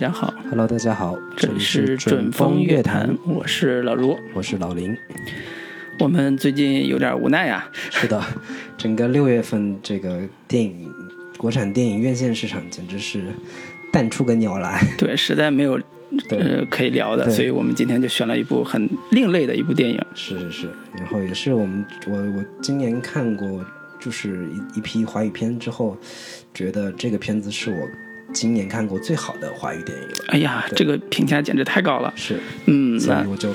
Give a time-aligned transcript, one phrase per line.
[0.00, 4.18] 大家好，Hello，大家好，这里是准风乐坛，我是老卢。
[4.32, 4.96] 我是老林。
[5.98, 8.18] 我们最近有点无奈啊，是的，
[8.78, 10.90] 整个六月份这个电影
[11.36, 13.22] 国产电影院线市场简直是
[13.92, 14.82] 淡出个鸟来。
[14.96, 15.78] 对，实在没有
[16.30, 20.02] 呃可以聊的，所以我们今天就选了一部很另类的一部电影。
[20.14, 23.62] 是是是，然后也是我们我我今年看过
[24.00, 25.94] 就是一一批华语片之后，
[26.54, 27.86] 觉得这个片子是我
[28.32, 30.24] 今年看过最好的华语电影了。
[30.28, 32.12] 哎呀，这个评价简直太高了。
[32.16, 33.54] 是，嗯，所以我就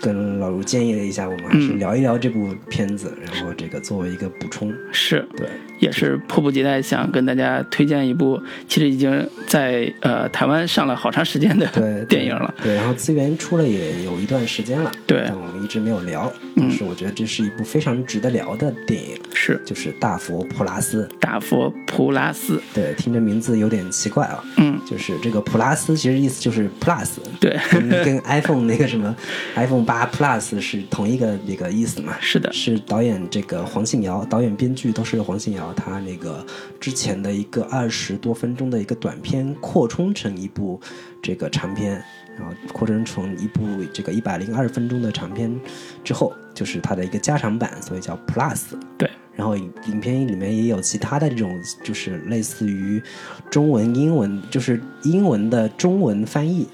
[0.00, 4.72] 跟老卢建议了一下，我们还是聊一聊这部片子，然后这个作为一个补充。
[4.92, 5.46] 是对，
[5.78, 12.54] 也是迫不及待想跟大家推荐一部，其实已经在呃台湾上了好长时间的电影了。
[12.62, 16.32] 对，然后资源出了也有一段时间了，对但我们一直没有聊。
[16.68, 21.08] 是我觉得这是一部非常值得聊的电影，是就是《大佛普拉斯》。
[21.20, 22.60] 大佛普拉斯。
[22.74, 24.42] 对，听着名字有点奇怪啊。
[24.56, 29.14] 嗯，就是这个普拉斯，其实意思就是 plus，对，跟 跟 iPhone 那个什么
[29.54, 32.16] iPhone 八 Plus 是同一个那个意思嘛。
[32.20, 36.44] 是的，是导演这个黄信尧，导演编剧都是黄信尧，他那个
[36.80, 40.80] 之前的一个二十多分钟的一个短片扩充成一部
[41.22, 42.02] 这个长片，
[42.40, 45.54] 然后扩充成一部这个一百零二分钟的长片
[46.02, 48.62] 之后，就是它的一个加长版，所以叫 Plus。
[48.96, 53.02] 对，然后影影片里面也有其他的这种，就是类似于
[53.50, 56.66] 中文、英文，就是英文的中文翻译，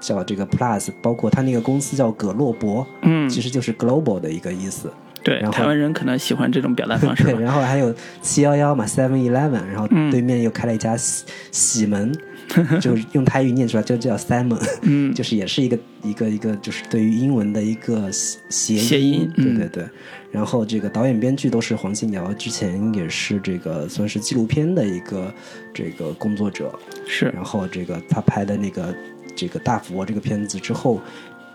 [0.00, 4.90] 叫这个 Plus，包括他那个公司叫葛洛伯，嗯，其实就是 global 的一个意思。
[5.22, 12.14] 对，然后台湾人可能喜欢这种表达方式 对，然后还有七幺幺嘛，Seven Eleven，然后嗯对面又开了一家喜喜门，
[12.80, 19.56] 就是用台语念出来就叫 Simon，嗯， 就是也是一个一个一个就是对于英文的一个谐谐音嗯。
[19.56, 19.88] 对对对。
[20.30, 25.32] 然后这个导演编剧都是黄信尧，之前也是这个算是纪录片的一个
[25.72, 27.26] 这个工作者，是。
[27.26, 28.92] 然后这个他拍的那个
[29.36, 31.00] 这个大佛这个片子之后，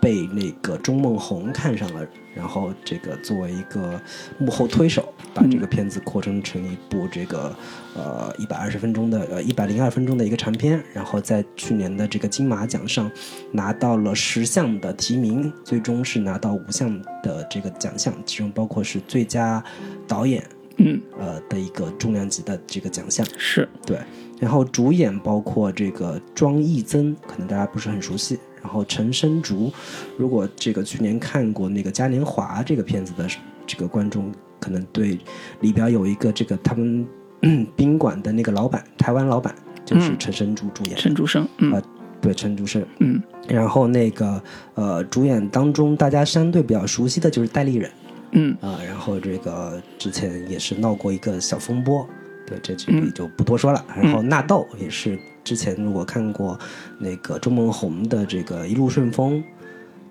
[0.00, 4.00] 被那个钟梦红看上了，然后这个作为一个
[4.38, 7.54] 幕后推手，把这个片子扩充成一部这个
[7.94, 13.10] 呃一百二十分钟的呃一百零二分钟的一个长片，然后在去年的这个金马奖上
[13.52, 19.62] 拿到了十项的提名，最终是拿到五项的这个奖项，其中包括是最佳
[20.08, 20.42] 导演
[20.78, 23.26] 嗯呃的一个重量级的这个奖项。
[23.36, 23.98] 是对，
[24.40, 28.38] 然后主演包括这个庄益增，可能大家不是很熟悉。
[28.62, 29.72] 然后陈升竹，
[30.16, 33.26] 如果这个去年看过那个嘉年华这个片子的
[33.66, 35.18] 这个观众，可能对
[35.60, 37.06] 里边有一个这个他们
[37.42, 39.54] 嗯宾馆的那个老板，台湾老板
[39.84, 40.16] 就是嗯。
[40.18, 41.72] 陈升竹主演，陈竹生，嗯。
[41.72, 41.82] 啊
[42.20, 42.84] 对陈竹生。
[42.98, 43.22] 嗯。
[43.48, 44.42] 然后那个
[44.74, 47.90] 呃主演当中，大家相对比较熟悉的就是戴立忍。
[48.32, 48.54] 嗯。
[48.60, 52.06] 啊，然后这个之前也是闹过一个小风波，
[52.46, 53.82] 对，这这里就不多说了。
[53.96, 56.58] 然后纳豆也是之前如果看过
[56.98, 59.42] 那个周梦红的这个《一路顺风》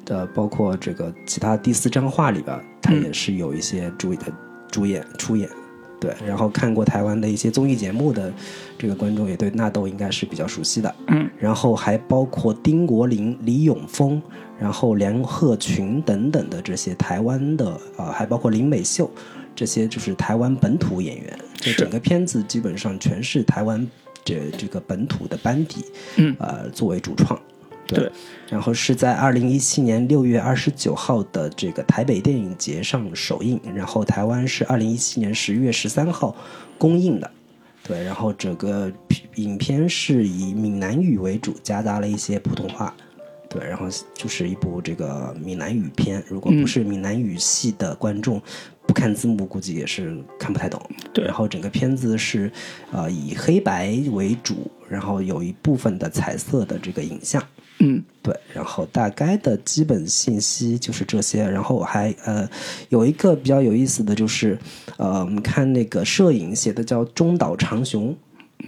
[0.06, 4.26] 的，包括这个其他第四张画里边，他也是有一些主的
[4.70, 5.50] 主演出演。
[6.00, 8.32] 对，然后看过台湾的一些综艺节目的
[8.78, 10.96] 这个观众也对纳豆应该是比较熟悉的。
[11.08, 14.22] 嗯然后还包括丁国林、李永峰，
[14.58, 19.12] 然后梁鹤群等等的这些台湾的啊、呃还包括林美秀，
[19.54, 21.40] 这些就是台湾本土演员。
[21.56, 23.86] 这整个片子基本上全是台湾
[24.24, 25.86] 这这个本土的班底，
[26.18, 27.40] 嗯呃，作为主创。
[27.88, 28.12] 对，
[28.48, 36.36] 然后是在二零一七年六月二十九号的这个台北电影节上首映，然后台湾是二零一七年十月十三号
[36.78, 37.32] 公映的。
[37.82, 38.92] 对，然后整个
[39.36, 42.96] 影片是以闽南语为主，夹杂了一些普通话。
[43.50, 48.40] 对，然后就是一部这个闽南语片，如果不是闽南语系的观众，
[48.90, 50.82] 不看字幕估计也是看不太懂。
[51.14, 51.24] 对。
[51.24, 52.52] 然后整个片子是
[52.92, 57.40] 呃以黑白为主，然后有一部分的彩色的这个影像。
[57.78, 58.04] 嗯。
[58.24, 62.50] 对，然后大概的基本信息就是这些，然后还呃
[62.90, 64.58] 有一个比较有意思的就是，
[64.98, 68.18] 呃，我们看那个摄影写的叫中岛长雄，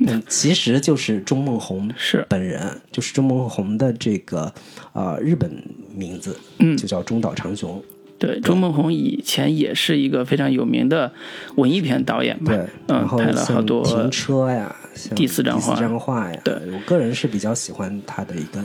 [0.01, 2.23] 嗯，其实就是钟梦红是。
[2.29, 4.53] 本人，就是钟梦红的这个
[4.93, 5.51] 呃日本
[5.95, 6.77] 名字，嗯。
[6.77, 7.83] 就叫中岛长雄。
[8.21, 11.11] 对，周梦红以前也是一个非常有名的
[11.55, 12.53] 文艺片导演吧？
[12.53, 14.80] 对，嗯，拍了好多停车呀，像
[15.15, 18.61] 第四张画第四张画呀，对我个人是比较喜欢他的一个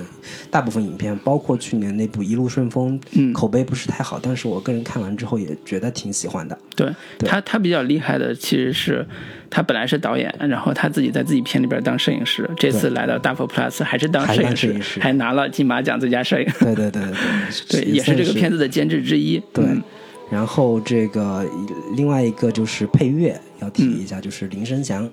[0.50, 6.58] 大部分影片，包括去年那部《一路顺风》，嗯口碑不是太好，但是我个人看完之后也觉得挺喜欢的。
[6.74, 9.06] 对对他，他比较厉害的其实是
[9.48, 18.56] 他本来是导演，然后他自己在自己片里边当摄影师，这次来到大佛 Plus 还是当摄影师，还拿了金马奖最佳摄影，对对对对对，也是这个片子。
[18.56, 19.38] 子的监制之一。
[19.52, 19.82] 对嗯
[20.28, 21.48] 然后这个
[21.94, 25.08] 另外一个就是配乐要提一下，就是林生祥。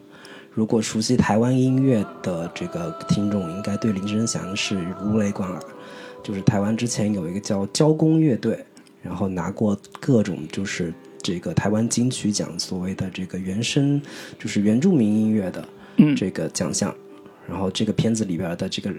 [0.54, 5.60] 如果熟悉台湾音乐的这个听众，应该对林声祥是如雷贯耳。
[6.22, 8.64] 就是台湾之前有一个叫交工乐队，
[9.02, 14.02] 然后拿过各种就是这个台湾金曲奖所谓的这个原声，
[14.40, 15.68] 就是原住民音乐的
[16.16, 16.94] 这个奖项。
[17.46, 18.90] 然后这个片子里边的这个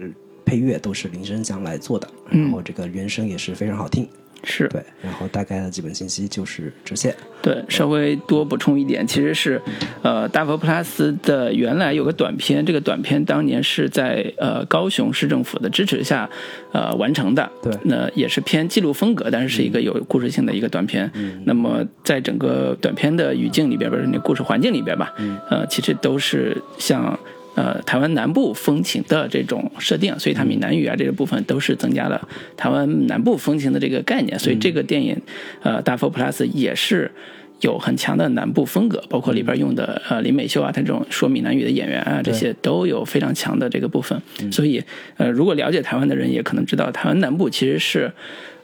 [0.45, 4.07] 配乐都是林声祥来做的，然后这个原声也是非常好听。
[4.45, 7.13] 是对，然后大概的基本信息就是这些。
[7.41, 9.61] 对，稍微多补充一点，其实是，
[10.01, 16.29] 呃，大佛 plus 的原来有个短片，这个短片当年是在呃高雄市政府的支持下，
[16.71, 17.51] 呃完成的。
[17.61, 21.09] 对那也是偏记录风格，但是是一个有故事性的一个短片。
[21.13, 25.13] 嗯那么在整个短片的语境里边，不是那故事环境里边吧，
[25.49, 27.17] 呃，其实都是像。
[27.55, 35.19] 呃，台湾南部风情的这种设定，所以它闽南语啊这个部分都是增加了台湾南部风情的这个概念，所以这个电影，
[35.63, 37.09] 呃，大佛 plus 也是
[37.61, 44.21] 有很强的南部风格，包括里边用的呃林美秀啊，他这种说闽南语的演员啊，这些都有非常强的这个部分。
[44.51, 44.83] 所以
[45.15, 48.11] 呃，如果了解台湾的人也可能知道，台湾南部其实是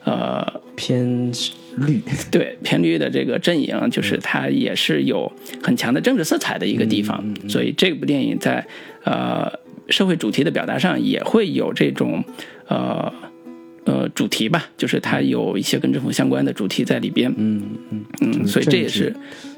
[0.03, 0.45] 呃
[0.75, 1.31] 偏
[1.77, 2.01] 绿，
[2.31, 5.31] 对偏绿的这个阵营，就是它也是有
[5.62, 8.65] 很强的政治色彩的一个地方，所以这部电影在
[9.03, 9.51] 呃
[9.89, 12.23] 社会主题的表达上也会有这种
[12.68, 13.12] 呃
[13.85, 18.06] 呃主题吧，就是它有一些跟政府相关的主题在里边，嗯嗯。
[18.21, 19.13] 嗯，所以这也是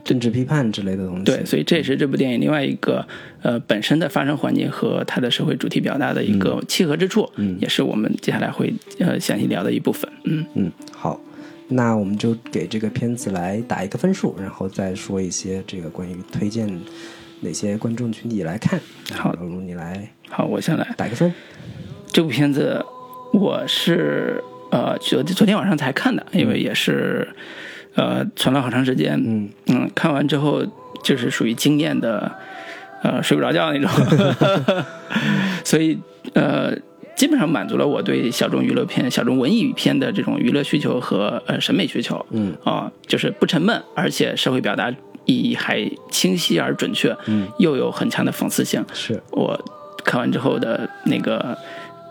[0.05, 1.23] 政治批判之类的东西。
[1.25, 3.05] 对，所以这也是这部电影另外一个
[3.41, 10.45] 呃本身的发生环境和它的社会主题表达的一个契合之处，嗯，也是我们接下来会呃详细聊的一部分，嗯。
[10.55, 11.19] 嗯，好，
[11.67, 16.67] 那我们就给这个片子来打一个分数，然后再说一些这个关于推荐
[17.41, 18.79] 哪些观众群体来看。
[19.13, 20.87] 好老卢你来好，我先来。
[20.97, 21.33] 打个分。
[22.11, 22.83] 这部片子
[23.33, 27.27] 我是呃昨昨天晚上才看的，因为也是
[27.95, 30.63] 呃存了好长时间，嗯嗯，看完之后
[31.03, 32.31] 就是属于惊艳的，
[33.01, 33.89] 呃睡不着觉那种，
[35.63, 35.99] 所以
[36.33, 36.75] 呃
[37.23, 42.53] 基本上满足了我对小众娱乐片、小众文艺片的这种娱乐需求和呃审美需求，嗯。
[42.65, 44.91] 啊、就是不沉闷，而且社会表达
[45.23, 49.23] 意义还清晰而准确，嗯，又有很强的讽刺性，是。
[49.31, 49.57] 我
[50.03, 51.57] 看完之后的那个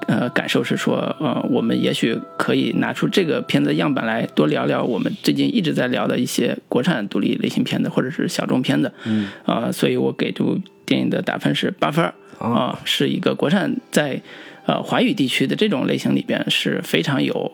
[0.06, 9.28] 呃感受是说，呃，我们也许可以拿出这个片子的样板来多聊聊我们最近一直在聊的一些国产独立类型片子或者是小众片子，嗯。
[9.44, 12.02] 啊、所以我给这部电影的打分是八分
[12.38, 14.18] 啊是一个国产在
[14.66, 17.52] 呃华语地区的这种类型里边是非常有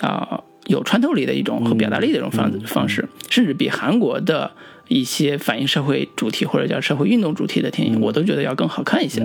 [0.00, 4.50] 啊、有穿透力的一种和表达力的一种方、方式，甚至比韩国的
[4.88, 9.20] 一些反映社会主题或者叫社会运动主题的电影，我都觉得要更好看一些。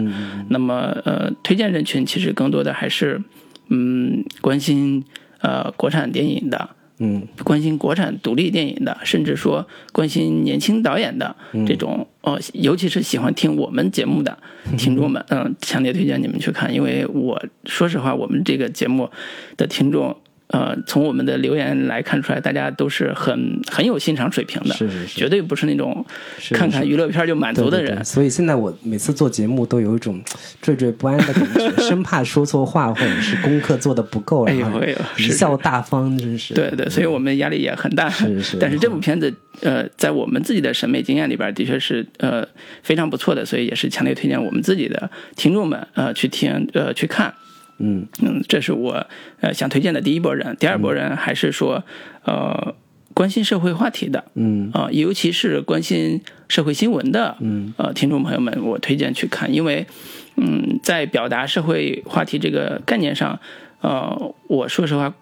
[0.49, 3.21] 那么呃，推荐人群其实更多的还是
[3.69, 5.03] 嗯关心
[5.39, 6.69] 呃国产电影的。
[6.97, 7.27] 嗯。
[7.43, 11.35] 关心国产独立电影的，甚至说关心年轻导演的
[11.67, 14.37] 这种，哦，尤其是喜欢听我们节目的
[14.77, 19.09] 听众们，嗯，强烈推荐你们去看，因为我说实话，我们这个节目
[19.57, 20.15] 的听众，
[20.47, 26.05] 呃，从我们的留言来看出来，大家都是很很有欣赏水平的，是是是绝对不是那种
[26.51, 28.03] 看看娱乐片就满足的人对对对。
[28.03, 30.21] 所以现在我每次做节目都有一种
[30.63, 36.53] 惴惴不安的感觉， 生怕说错话或者是功课做的不够，哎然后呦哎呦贻笑大方，真是。
[36.53, 38.07] 对对，所以我们压力也很大。
[38.09, 42.47] 是是 但是这部片子，呃，在我们自己的审美经验里边，的确是呃
[42.83, 47.33] 非常不错的，所以也是强烈推荐我们自己的听众们呃去听呃去看。
[47.77, 48.07] 嗯。
[48.21, 49.07] 嗯，这是我
[49.41, 51.83] 呃想推荐的第一波人，第二波人还是说
[52.23, 52.75] 呃
[53.13, 54.25] 关心社会话题的。
[54.33, 54.71] 嗯。
[54.73, 59.87] 啊、尤其是关心社会新闻的，嗯，呃，听众朋友们，我推荐去看，因为，
[60.35, 63.39] 嗯，在表达社会话题这个概念上，
[63.81, 65.13] 呃，我说实话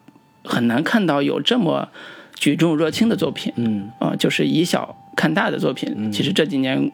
[0.43, 1.89] 很难看到有这么
[2.35, 3.89] 举重若轻的作品，嗯。
[3.99, 6.91] 啊、就是以小看大的作品，其实这几年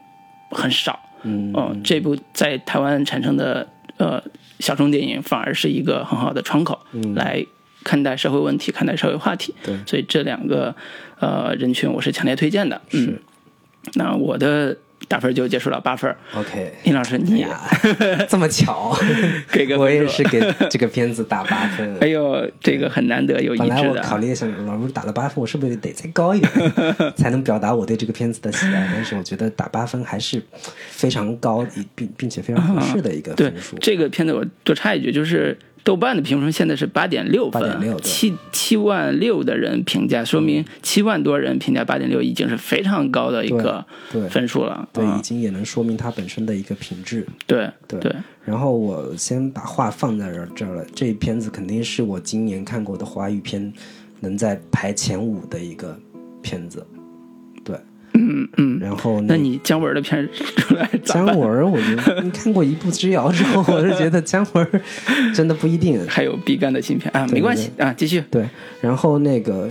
[0.51, 1.51] 很少，嗯。
[1.55, 3.67] 嗯、这部在台湾产生的
[3.99, 4.21] 呃
[4.59, 6.79] 小众电影，反而是一个很好的窗口，
[7.15, 7.45] 来
[7.83, 9.53] 看待社会问题，看待社会话题。
[9.63, 10.75] 对所以这两个
[11.19, 12.81] 呃人群，我是强烈推荐的。
[12.91, 13.19] 嗯，
[13.93, 14.75] 那我的
[15.09, 16.15] 打分就结束了，八分。
[16.35, 16.71] ，OK。
[16.83, 17.59] 林老师，你呀，
[18.29, 18.95] 这么巧，
[19.51, 20.39] 给个 我也是给
[20.69, 21.97] 这个片子打八分。
[21.99, 26.51] 哎呦，这个很难得有一本来致的考虑一下，老师打了八分，我是不是得再高一点，
[27.17, 28.87] 才能表达我对这个片子的喜爱？
[28.93, 30.41] 但是我觉得打八分还是
[30.91, 33.75] 非常高，并并且非常合适的一个分数。
[33.79, 43.85] 这个片子，我多插一句，就是豆瓣的评分现在是八点六分，8.6对七七万六的人评价，说明七万多人评价八点六，已经是非常高的一个
[44.29, 44.87] 分数了。
[44.93, 47.25] 对，啊已经也能说明它本身的一个品质。
[47.47, 53.73] 对对对，然后我先把话放在这儿了，这一片子肯定是我今年看过的华语片
[54.19, 55.97] 能在排前五的一个
[56.41, 56.85] 片子。
[58.19, 58.79] 对，嗯嗯。
[58.79, 60.89] 然后那你姜文的片出来？
[61.03, 64.67] 姜文，我觉得你看过一步之遥之后，我是觉得姜文
[65.33, 66.05] 真的不一定。
[66.07, 68.23] 还有毕赣的新片啊，没关系啊，继续。
[68.29, 68.47] 对，
[68.81, 69.69] 然后那个，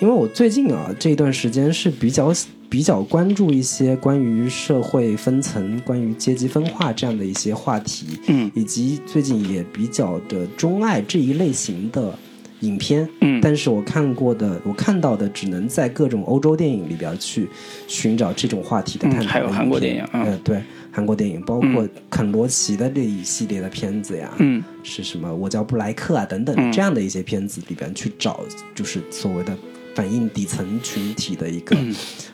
[0.00, 2.32] 因为我最近啊这一段时间是比较
[2.68, 12.18] 比较关注一些关于社会分层、关于阶级分化这样的一些话题，嗯以及最近也比较的钟爱这一类型的
[12.60, 13.40] 影片，嗯。
[13.40, 17.48] 但是我看过的，我看到的只能在各种欧洲电影里边去
[17.86, 20.22] 寻找这种话题的探讨的嗯还有韩国电影嗯。
[20.24, 24.62] 呃，对，韩国电影，包括肯罗奇的这一系列的片子呀，嗯。
[24.82, 26.72] 是什么我叫布莱克啊等等嗯。
[26.72, 28.40] 这样的一些片子里边去找，
[28.74, 29.56] 就是所谓的
[29.94, 31.76] 反映底层群体的一个、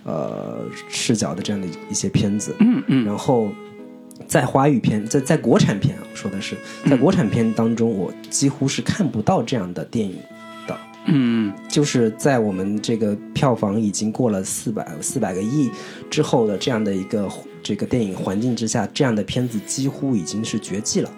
[0.04, 3.04] 呃视角的这样的一些片子，嗯嗯。
[3.04, 3.52] 然后
[4.32, 6.56] 在华语片，在在国产片啊，我说的是
[6.88, 10.16] 在国产片当中，我几乎是看不到这样的电影
[10.66, 10.74] 的。
[11.04, 15.70] 嗯就是在我们这个票房已经过了四百四百个亿
[16.08, 17.30] 之后的这样的一个
[17.62, 21.10] 这个电影环境之下，这样的片子几乎已经是绝迹了。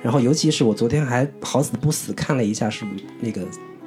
[0.00, 2.84] 然后，尤其是我昨天还好死不死看了一下，是
[3.18, 3.42] 那个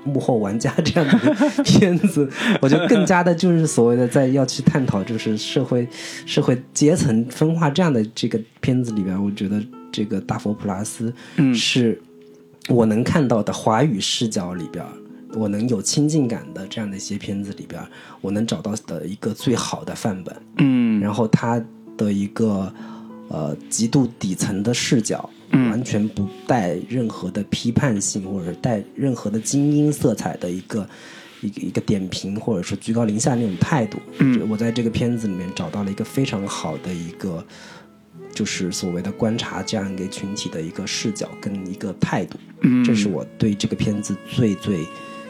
[0.06, 2.30] 幕后玩家这样的 片子，
[2.62, 5.88] 我觉得更加的就是所谓的在要去探讨就是社会
[6.26, 12.02] 社会阶层分化这样的这个片子里边，我觉得这个大佛普拉斯嗯是
[12.70, 14.84] 我能看到的华语视角里边，
[15.36, 17.82] 我能有亲近感的这样的一些片子里边，
[18.22, 20.36] 我能找到的一个最好的范本。
[20.58, 21.62] 嗯然后他
[21.98, 22.74] 的一个
[23.28, 30.88] 呃极度底层的视角，嗯完全不带任何的批判性或者是带任何的精英色彩的一个
[31.42, 33.98] 一个一个点评或者说居高临下那种态度。
[34.20, 37.46] 嗯我在这个片子里面找到了一个非常好的一个。
[38.34, 44.80] 就是所谓的观察这样一个群体的一个视角跟一个态度，嗯，这是我对这个片子最最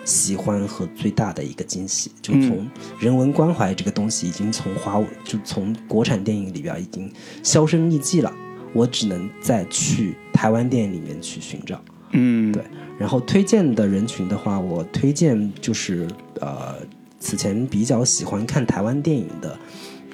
[0.05, 2.09] 喜欢和最大的一个惊喜。
[2.21, 7.11] 就嗯从人文关怀这个东西，已经从华文就从国产电影里边已经
[7.43, 8.33] 销声匿迹了，
[8.73, 11.81] 我只能再去台湾电影里面去寻找。
[12.11, 12.63] 嗯对，
[12.99, 16.07] 然后推荐的人群的话，我推荐就是
[16.39, 16.75] 呃，
[17.19, 19.57] 此前比较喜欢看台湾电影的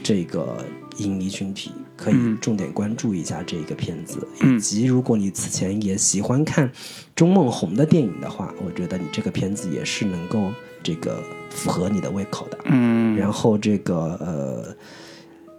[0.01, 0.63] 这个
[0.98, 4.25] 影迷群体，可以嗯重点关注一下这个片子。
[4.39, 6.72] 嗯以及如果你此前也喜欢看
[7.16, 10.50] 钟梦红的电影的话，我觉得你这个片子也是能够
[10.82, 12.58] 这个符合你的胃口的。
[12.63, 14.75] 嗯然后这个呃，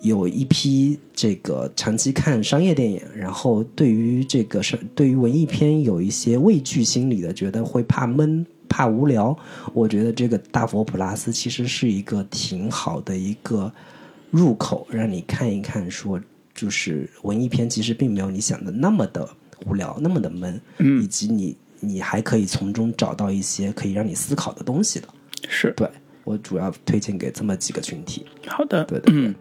[0.00, 8.44] 有一批这个长期看商业电影，然后对于这个是对于文艺片有一些畏惧心理的，觉得会怕闷。
[8.72, 9.36] 怕无聊，
[9.74, 13.70] 我觉得这个大佛普拉斯其实是一个挺好的一个
[14.30, 16.20] 入口，让你看一看说，
[16.54, 19.28] 就是文艺片其实并没有你想的那么的
[19.66, 25.08] 无聊，那么的闷，嗯以及你你还可以从中找到一些可以让你思考的东西的。
[25.48, 25.90] 是对
[26.24, 28.24] 我主要推荐给这么几个群体。
[28.46, 29.34] 好的，嗯。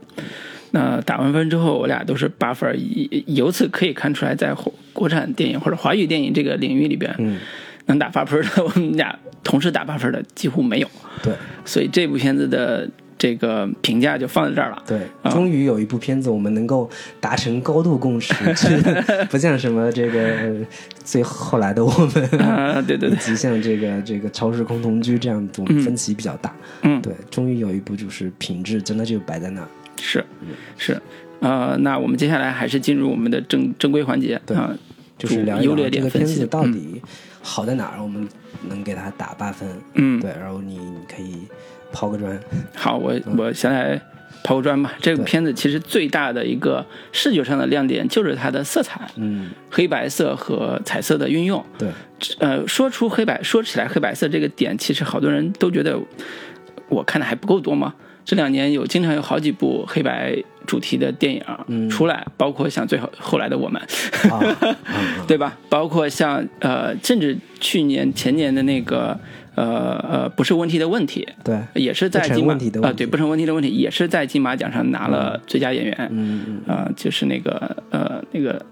[0.71, 2.77] 那打完分之后，我俩都是八分儿，
[3.25, 7.39] 由此可以看出来，在国国产电影或者华语电影这个领域里边，嗯，
[7.87, 10.87] 能打八分的，我们俩同时打八分的几乎没有，
[11.23, 11.33] 对。
[11.65, 12.87] 所以这部片子的
[13.19, 14.81] 这个评价就放在这儿了。
[14.87, 18.33] 对，啊终于有一部片子我们能够达成高度共识，
[19.29, 20.55] 不像什么这个
[21.03, 26.55] 最后来的我们， 啊，对对对，以及像这个这个超时空同居这样，我们分歧比较大。
[26.81, 29.67] 嗯，对，终于有一部就是品质真的就摆在那儿。
[30.01, 30.23] 是
[30.77, 31.01] 是，
[31.41, 34.73] 呃，那我们接下来还是进入我们的正正规环节对啊，
[35.17, 37.01] 就是优劣聊这个点分析片子到底
[37.41, 38.25] 好在哪儿，我们
[38.69, 39.67] 能给它打八分。
[39.95, 41.39] 嗯，对，然后你你可以
[41.91, 42.39] 抛个砖。
[42.75, 43.99] 好，我我先来
[44.43, 44.93] 抛个砖吧。
[45.01, 51.63] 这个片子其实最大的一个视觉上的亮点就是它的色彩，嗯，黑白色和彩色的运用。
[51.77, 51.89] 对，
[52.39, 55.99] 呃，说出黑白，说起来黑白色这个点，其实好多人都觉得
[56.87, 57.93] 我看的还不够多吗？
[58.25, 60.35] 这两年有经常有好几部黑白
[60.67, 63.81] 主题的电影出来，包括像最后后来的我们，
[65.25, 65.57] 对吧？
[65.67, 69.19] 包括像呃，甚至去年前年的那个
[69.55, 78.63] 呃呃不是问题的问题，对，也是在金马啊、对不成问题的问题，也是在金马奖上拿了最佳演员，嗯嗯，啊、就是那个呃那个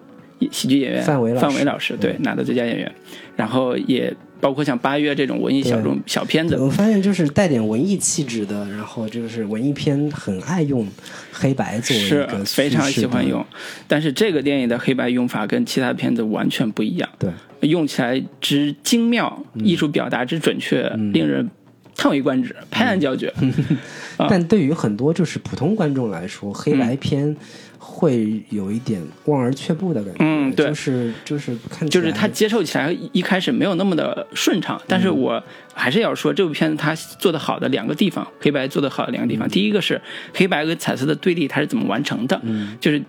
[0.52, 1.46] 喜剧演员范伟老师。
[1.48, 2.92] 范伟老师对拿的最佳演员，
[3.36, 10.88] 然后也包括像八月这种文艺小众小片子，我发现就是带点文艺气质的，然后就是文艺片很爱用
[11.32, 13.44] 黑白作为一是个非常喜欢用，
[13.88, 19.66] 但是这个电影的黑白用法跟其他片子完全不一样，对，用起来之精妙，嗯。
[19.66, 21.50] 艺术表达之准确，令人
[21.96, 23.34] 叹为观止，拍案叫绝。
[24.18, 24.28] 啊。
[24.30, 27.36] 但对于很多就是普通观众来说，黑白片
[27.80, 30.18] 会有一点望而却步的感觉。
[30.20, 30.68] 嗯对。
[30.68, 35.42] 就是就是看就是他接受起来一一开始没有那么的顺畅，但是我
[35.74, 40.02] 还是要说这部片子它做的好的两个地方，黑白做的好的两个地方，第一个是
[40.34, 42.42] 黑白跟彩色的对立它是怎么完成的，
[42.80, 43.02] 就是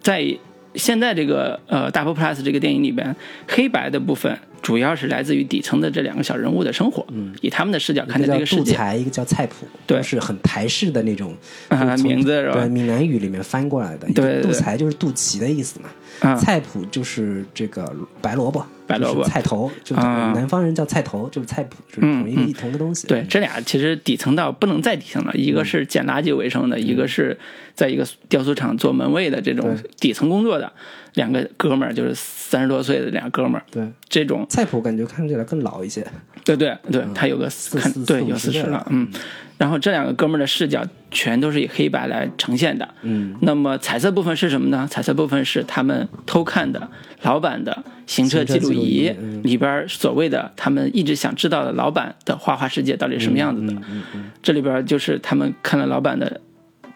[0.00, 0.36] 在
[0.74, 3.14] 现在这个呃《大佛 Plus》这个电影里边，
[3.48, 8.72] 黑白的部分主要是来自于底层的这两个小人物的生活，嗯以他们的视角看一个叫待这个世界。
[8.72, 11.34] 杜才，一个叫菜谱，对都是很台式的那种
[11.68, 14.08] 啊 名字是吧对，闽南语里面翻过来的。
[14.14, 15.88] 对杜才就是肚脐的意思嘛，
[16.20, 19.24] 啊菜谱就是这个白萝卜，白萝卜。
[19.24, 23.06] 菜头，就是啊南方人叫菜头，就是菜谱，就是同一个同一个东西。
[23.06, 27.38] 对，这俩其实底层到不能再底层了，一个是捡垃圾为生的，一个是
[27.74, 29.90] 在一个雕塑厂做门卫的这种对。
[30.00, 30.72] 底层工作的
[31.14, 34.46] 两个哥们儿，就是三十多岁的两个哥们儿，对，这种。
[34.48, 36.06] 菜谱感觉看起来更老一些。
[36.44, 39.08] 对对对，他有个看四四对有四十了四十了，嗯，
[39.56, 44.86] 然后这两个哥们儿的视角全都是以黑白来呈现的，嗯，那么彩色部分是什么呢？
[44.90, 46.88] 彩色部分是他们偷看的
[47.22, 49.10] 老板的行车记录仪
[49.42, 53.72] 里边儿所谓的他们一直想知道的老板的花花世界到底是什么样子的。
[53.88, 56.40] 嗯嗯这里边儿就是他们看了老板的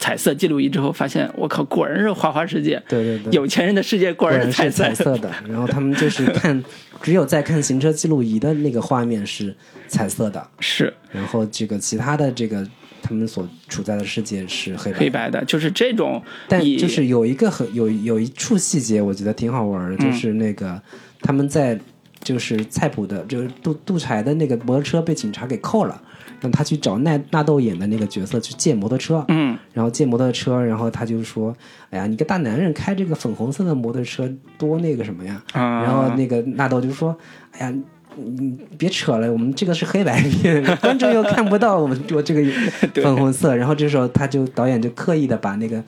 [0.09, 5.31] 彩色记录仪之后，发现我靠，果然是花花世界，对对对，有钱人的世界果果然是彩色的。
[5.47, 6.65] 然后他们就是看，
[7.03, 9.55] 只有在看行车记录仪的那个画面是
[9.87, 12.67] 彩色的，是然后这个其他的这个
[13.03, 14.99] 他们所处在的世界是黑白。
[14.99, 20.81] 黑白的，就是这种但就是有一个很有有一处细节，我觉得挺好玩的，嗯就是那个
[21.21, 21.79] 他们在
[22.25, 26.01] 就是菜谱的，就是杜杜柴的那个摩托车被警察给扣了，
[26.41, 31.55] 让他去找纳纳豆演的那个角色去借摩托车，嗯然后借摩托车，然后他就说
[31.91, 37.17] ：“哎呀，你个大男人开这个粉红色的摩托车多那个什么呀？”啊，然后那个纳豆就说
[37.59, 37.75] ：“哎呀。”
[38.21, 42.43] 你别扯了，我们这个是黑白片，观众又看不到我们我这个
[43.01, 43.55] 粉红色。
[43.55, 45.81] 然后这时候他就导演就刻意的把那个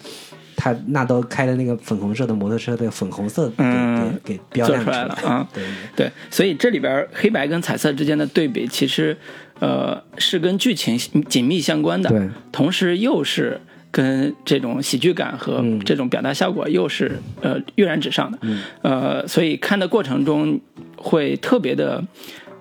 [0.55, 5.49] 他纳豆开的那个粉红色的摩托车的粉红色给、嗯给给标亮出来了啊。
[5.53, 9.17] 对对对，所以这里边黑白跟彩色之间的对比，其实
[9.61, 13.61] 呃是跟剧情紧密相关的，对同时又是
[13.93, 18.39] 跟这种喜剧感和嗯这种表达效果又是、呃跃然纸上的，
[18.83, 20.61] 呃，所以看的过程中
[20.97, 22.05] 会特别的。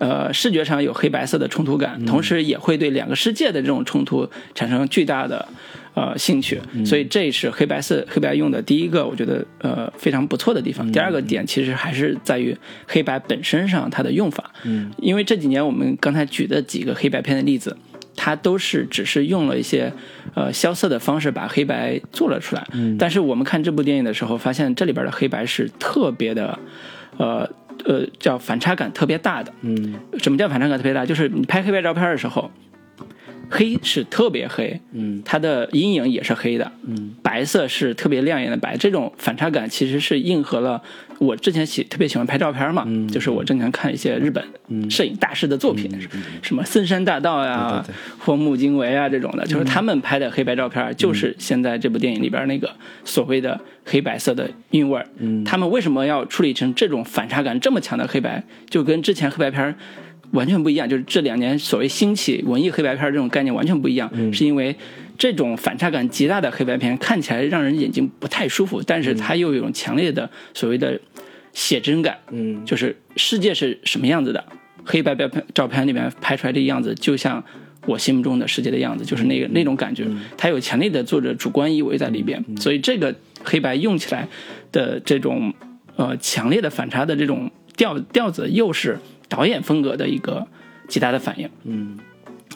[0.02, 5.46] 呃，视觉上有黑白色的冲突感，同时也会对两个世界的这种冲突产生巨大的
[5.94, 10.90] 呃兴趣，所以这是黑白色黑白用的第一个，我觉得呃非常不错的地方。
[10.92, 12.56] 第二个点其实还是在于
[12.88, 17.76] 黑白本身上它的用法，嗯，因为这几年我们刚才举的几个黑白片的例子，
[18.16, 19.92] 它都是只是用了一些
[20.36, 26.58] 呃萧瑟的方式把黑白做了出来，嗯，但是我们看这部电影的时候，发现这里边的黑白是特别的，
[27.18, 27.50] 呃
[27.86, 29.96] 呃叫反差感特别大的，嗯。
[30.18, 31.06] 什么叫反差感特别大？
[31.06, 32.52] 就是你拍黑白照片的时候，
[33.50, 35.22] 黑是特别黑，嗯。
[35.26, 37.16] 它的阴影也是黑的，嗯。
[37.22, 38.78] 白色是特别亮眼的白。
[38.78, 40.82] 这种反差感其实是应和了
[41.18, 43.08] 我之前喜特别喜欢拍照片嘛，嗯。
[43.08, 44.44] 就是我经常看一些日本
[44.90, 45.90] 摄影大师的作品，
[46.42, 47.96] 什么森山大道呀、对对对。
[48.20, 55.06] 荒木经惟啊这种的，就是他们拍的黑白照片，就是现在这部电影里边那个所谓的黑白色的韵味儿。
[55.18, 55.44] 嗯。
[55.44, 58.44] 他们为什么要处理成这种反差感这么强的黑白？
[58.70, 59.76] 就跟之前黑白片儿
[60.32, 64.32] 完全不一样，就是这两年所谓兴起文艺黑白片这种概念完全不一样，嗯。
[64.34, 64.76] 是因为
[65.18, 71.00] 这种反差感极大的黑白片看起来让人眼睛不太舒服，但是它又有一种强烈的所谓的
[71.54, 72.64] 写真感，嗯。
[72.66, 74.44] 就是世界是什么样子的，
[74.86, 77.44] 黑白照片照片里面拍出来的样子，就像
[77.86, 80.06] 我心目中的世界的样子，就是那个那种感觉，
[80.38, 84.28] 它有强烈的作者主观意味在里边，所以这个黑白用起来
[84.72, 85.54] 的这种
[85.96, 88.98] 呃强烈的反差的这种调调子，又是
[89.30, 90.46] 导演风格的一个
[90.90, 91.50] 极大的反应。
[91.64, 91.98] 嗯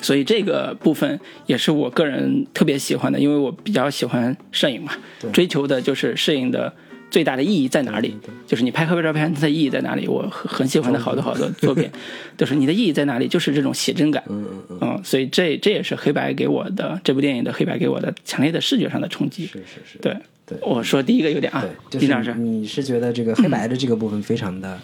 [0.02, 4.92] 所以这个部分也是我个人特别喜欢的，因为我比较喜欢摄影嘛，
[5.32, 6.74] 追求的就是摄影的
[7.10, 8.14] 最大的意义在哪里？
[8.46, 10.06] 就是你拍黑白照片它的意义在哪里？
[10.08, 11.90] 我很很喜欢的好多好多作品，
[12.36, 13.30] 就是你的意义在哪里？
[13.30, 14.22] 就是这种写真感。
[14.28, 19.46] 嗯嗯嗯，嗯，所以这这也是黑白给我的这部电影的黑白给我的强烈的视觉上的冲击。
[19.46, 24.78] 是是是，对，对我说第一个优点啊对，，就丁老师，你是觉得这个黑白的这个部分非常的，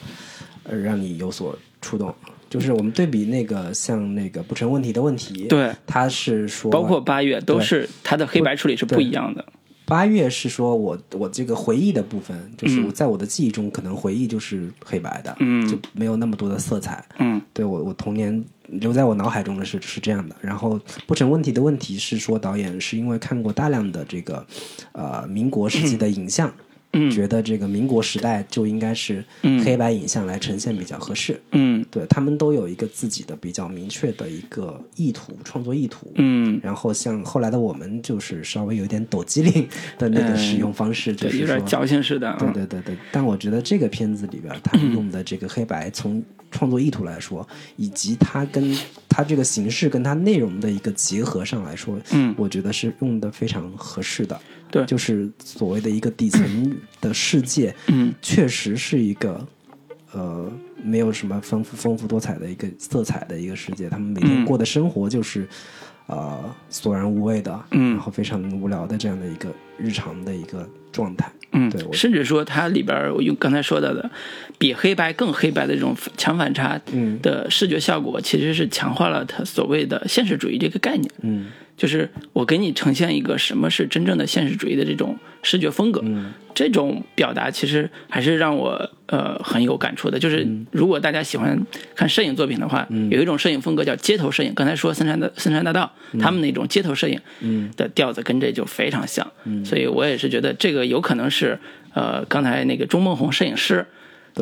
[0.63, 2.13] 呃，让你有所触动。
[2.49, 9.45] 就是我们对比那个像那个不成问题的问题，，对，他是说包括八月都是他的黑白处理是不一样的。
[9.85, 17.05] 八月是说我我这个回忆的部分，就是嗯我在我的记忆中，可能回忆就是黑白的，嗯就没有那么多的色彩。
[17.19, 20.35] 嗯对我我童年留在我脑海中的是是这样的。
[20.41, 24.43] 然后不成问题的问题是说导演是因为看过大量的这个
[24.93, 26.53] 呃民国时期的影像，嗯
[27.11, 31.39] 觉得这个民国时代就应该是嗯黑白影像来呈现比较合适。
[31.51, 36.11] 嗯对他们都有一个自己的比较明确的一个意图，创作意图。
[36.15, 42.35] 嗯，然后像后来的我们，就是稍微有点抖机灵的那个使用方式，就，是说有点矫情似的。
[42.39, 48.75] 对嗯对对对，但我觉得这个片子里边，他们用的这个黑白，从创作意图来说，以及它跟
[49.07, 54.39] 它这个形式跟它内容的一个结合上来说，嗯我觉得是用的非常合适的。
[54.71, 54.85] 对。
[54.85, 58.13] 就是所谓的一个底层的世界，嗯。
[58.21, 59.47] 确实是一个
[60.11, 60.51] 呃
[60.83, 64.45] 没有什么丰富丰富多彩的一个色彩的一个世界，他们每天嗯。
[64.45, 65.47] 过的生活就是。
[66.11, 67.91] 呃，索然无味的，嗯。
[67.91, 74.09] 然后非常无聊的这样的一个日常的一个状态，嗯对，我甚至说它里边儿我用刚才说到的，
[74.57, 77.19] 比黑白更黑白的这种强反差嗯。
[77.21, 81.07] 的视觉效果，其实是强化了它所谓的现实主义这个概念。
[81.21, 81.45] 嗯
[81.79, 90.19] 就是我给你呈现一个什么是真正的现实主义的这种视觉风格，嗯这种表达其实还是让我呃很有感触的。
[90.19, 91.57] 就是如果大家喜欢
[91.95, 94.53] 看摄影作品的话，有一种摄影风格叫街头摄影。
[94.53, 95.89] 刚才说森山的森山大道，
[96.19, 99.25] 他们那种街头摄影嗯的调子跟这就非常像，
[99.63, 101.57] 所以我也是觉得这个有可能是
[101.93, 103.85] 呃刚才那个钟梦红摄影师。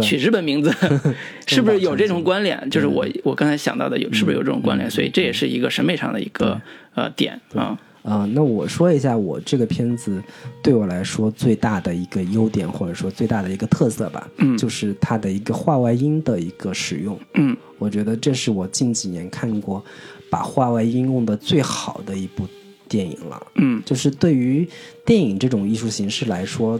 [0.01, 0.73] 取日本名字
[1.47, 2.69] 是不是有这种关联？
[2.69, 4.89] 就是我我刚才想到的有是不是有这种关联？
[4.89, 6.59] 所以这也是一个审美上的一个
[6.95, 7.77] 呃点啊。
[8.03, 10.23] 啊、那我说一下我这个片子
[10.63, 17.19] 对我来说最大的一个优点，或者说最大的一个特色吧，嗯就是它的一个画外音的一个使用。
[17.33, 19.83] 嗯我觉得这是我近几年看过
[20.29, 22.47] 把画外音用的最好的一部
[22.87, 23.45] 电影了。
[23.55, 24.65] 嗯就是对于
[25.05, 26.79] 电影这种艺术形式来说，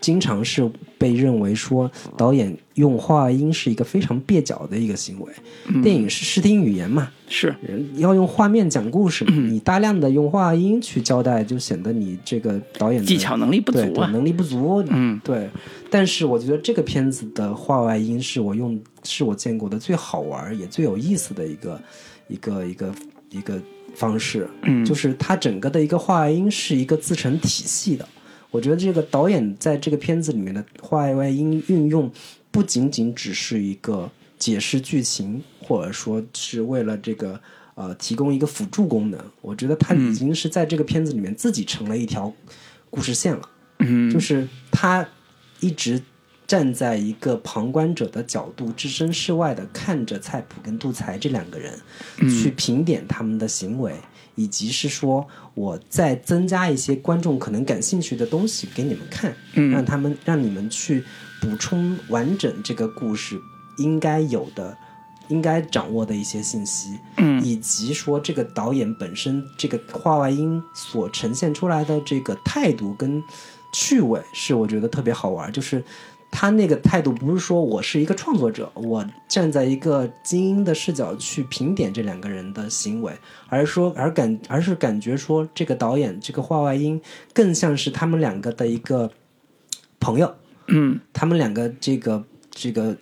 [0.00, 5.32] 经常是被认为说导演用话音是一个非常蹩脚的一个行为。
[5.82, 7.54] 电影是视听语言嘛，是
[7.96, 14.06] 要用画面讲故事，你大量的用话音去交代，就显得你这个导演技巧能力不足啊。
[14.06, 14.82] 对能力不足。
[14.88, 15.48] 嗯对，
[15.90, 21.80] 但是我觉得这个片子的画外音是我用是我见过的最好玩也最有意思的一个
[22.28, 22.94] 一个一个
[23.30, 23.60] 一个
[23.94, 24.48] 方式。
[24.62, 28.08] 嗯就是它整个的一个画外音是一个自成体系的。
[28.50, 32.10] 我觉得这个导演在这个片子里面的画外音运用，
[32.50, 37.40] 不仅仅只是一个解释剧情，或者说是为了这个
[37.74, 39.20] 呃提供一个辅助功能。
[39.40, 42.32] 我觉得他已经是在这个片子里面自己成了一条
[42.90, 43.48] 故事线了。
[43.78, 45.08] 嗯就是他
[45.60, 46.02] 一直
[46.46, 51.72] 站在一个旁观者的角度，置身事外的看着菜谱跟杜才这两个人，
[52.18, 53.94] 去评点他们的行为，
[54.34, 61.04] 以及是说我再增加一些观众可能感兴趣的东西给你们看，嗯让他们让你们去
[61.40, 63.40] 补充完整这个故事
[63.78, 64.76] 应该有的。
[65.28, 73.22] 应该掌握的一些信息，嗯以及说这个导演本身这个画外音所呈现出来的这个态度跟
[73.72, 75.52] 趣味，是我觉得特别好玩。
[75.52, 75.84] 就是
[76.30, 83.12] 他那个态度不是说我是一个创作者，我站在一个精英的视角去评点这两个人的行为，
[83.48, 87.00] 而是说而感而是感觉说这个导演这个画外音
[87.34, 89.10] 更像是他们两个的一个
[89.98, 90.34] 朋友，
[90.68, 91.00] 嗯。
[91.12, 92.96] 他们两个这个这个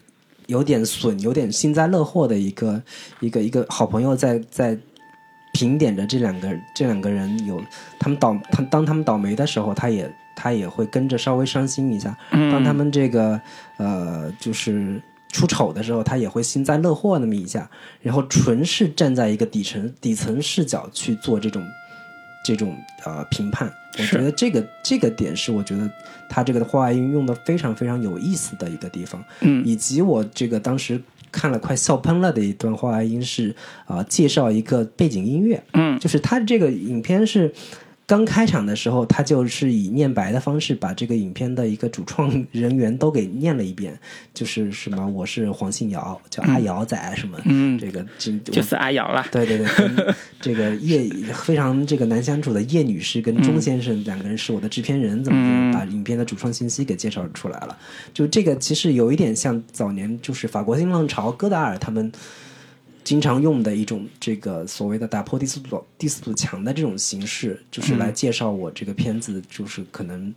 [0.47, 2.83] 有点损、有点幸灾乐祸的一个
[3.21, 4.77] 一个一个好朋友在在
[5.53, 7.61] 评点着这两个这两个人有
[7.99, 13.41] 他们倒他当他们倒霉的时候，他也他也会跟着稍微伤心一下；当他们这个
[13.77, 17.69] 呃就是出丑的时候，他也会幸灾乐祸那么一下，
[18.01, 21.61] 然后纯是站在一个底层底层视角去做这种
[22.45, 23.69] 这种呃评判。
[23.99, 25.91] 我觉得这个这个点是我觉得
[26.29, 29.67] 他这个画外音用的非常非常有意思的一个地方，嗯。
[29.67, 33.53] 以及我这个当时看了快笑喷了的一段话外音是
[33.87, 35.99] 啊、介绍一个背景音乐，嗯。
[35.99, 37.53] 就是他这个影片是
[38.09, 43.93] 刚开场的时候，他就是以念白的方式把这个影片的一个主创人员都给念了一遍，
[44.33, 49.23] 就是什么我是黄信尧，叫阿尧仔什么，嗯，这个就就是阿尧了。
[49.31, 57.77] 对对对，这个叶非常这个难相处的叶女士跟钟先生两个人是我的制片人，怎么怎么把影片的主创信息给介绍出来了？
[58.15, 62.11] 就这个其实有一点像早年就是法国新浪潮戈达尔他们
[63.09, 70.35] 经常用的一种这个所谓的打破第四堵第四堵墙的这种形式，就是来介绍我这个片子，就是可能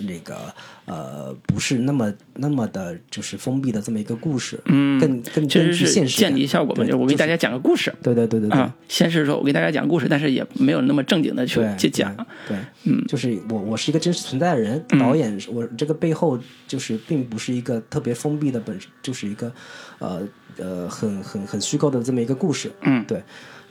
[0.00, 0.52] 那个
[0.84, 7.94] 呃不是那么那么的，就是封闭的这么一个故事，嗯，更更其实现实感间离效果嘛，就我给大家讲个故事。
[8.02, 8.58] 对对对对对。
[8.58, 12.16] 啊，先是说我给大家讲故事，但是也没有那么正经的去去讲，
[12.48, 14.98] 对，嗯，就是我我是一个真实存在的人，嗯。
[14.98, 16.36] 导演是我这个背后
[16.66, 19.52] 就是并不是一个特别封闭的本，就是一个
[20.00, 20.26] 呃
[20.58, 23.22] 呃很很很虚构的这么一个故事，嗯对。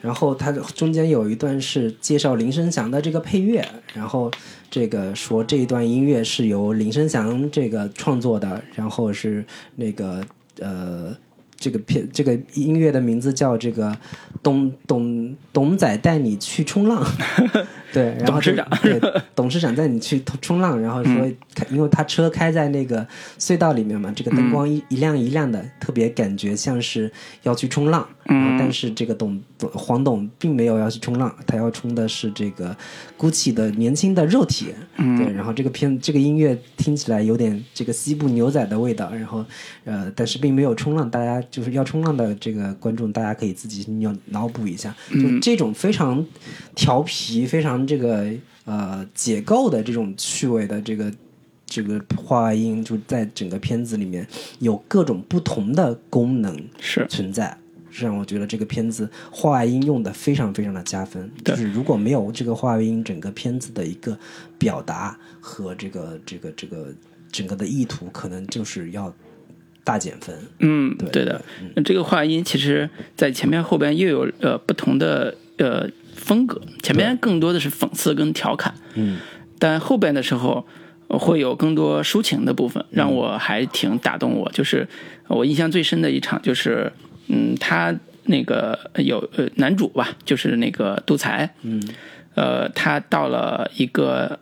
[0.01, 3.63] 然后它中间有一段是介绍林声祥的这个配乐，
[3.93, 4.31] 然后
[4.67, 10.25] 这个说这一段音乐是由林声祥这个创作的，然后是那个
[10.59, 11.15] 呃
[11.55, 13.95] 这个片这个音乐的名字叫这个
[14.41, 17.05] 董董董仔带你去冲浪，
[17.91, 19.01] 对，然后董事长对
[19.35, 21.13] 董事长带你去冲冲浪，然后说
[21.53, 23.05] 开，因为他车开在那个
[23.37, 27.11] 隧道里面嘛，这个灯光一、一亮一亮的，特别感觉像是
[27.43, 32.75] 要去冲浪，但是这个董董黄董并没有要去冲浪，他要冲的是这个
[33.17, 39.43] GUCCI 的年轻的肉体，对，然后这个片这个音乐听起来有点这个西部牛仔的味道，然后
[39.83, 46.25] 呃，但是并没有冲浪，大家就是要冲浪的这个观众，大家可以自己脑脑补一下，就这种非常
[46.75, 48.29] 调皮、非常这个
[48.65, 51.11] 呃解构的这种趣味的这个。
[51.73, 54.27] 这个话外音就在整个片子里面
[54.59, 57.57] 有各种不同的功能是存在，
[57.89, 61.31] 是让我觉得这个片子话外音用的非常非常的加分。
[61.45, 64.19] 对就是如果没有这个话外音，整个片子的一个
[64.57, 66.93] 表达和这个这个这个
[67.31, 69.13] 整个的意图，可能就是要
[69.85, 70.37] 大减分。
[70.59, 71.41] 嗯，对对的。
[71.77, 75.89] 那这个话音其实，在前面后边又有呃不同的呃
[76.21, 79.17] 风格，前面更多的是讽刺跟调侃，嗯，
[79.57, 80.65] 但后边的时候
[81.07, 84.49] 呃会有更多抒情的部分，让我还挺打动我。
[84.51, 84.87] 就是
[85.27, 86.93] 呃我印象最深的一场，就是
[87.27, 87.93] 嗯，他
[88.25, 91.81] 那个有呃男主吧，就是那个杜才，嗯，
[92.35, 94.39] 呃，他到了一个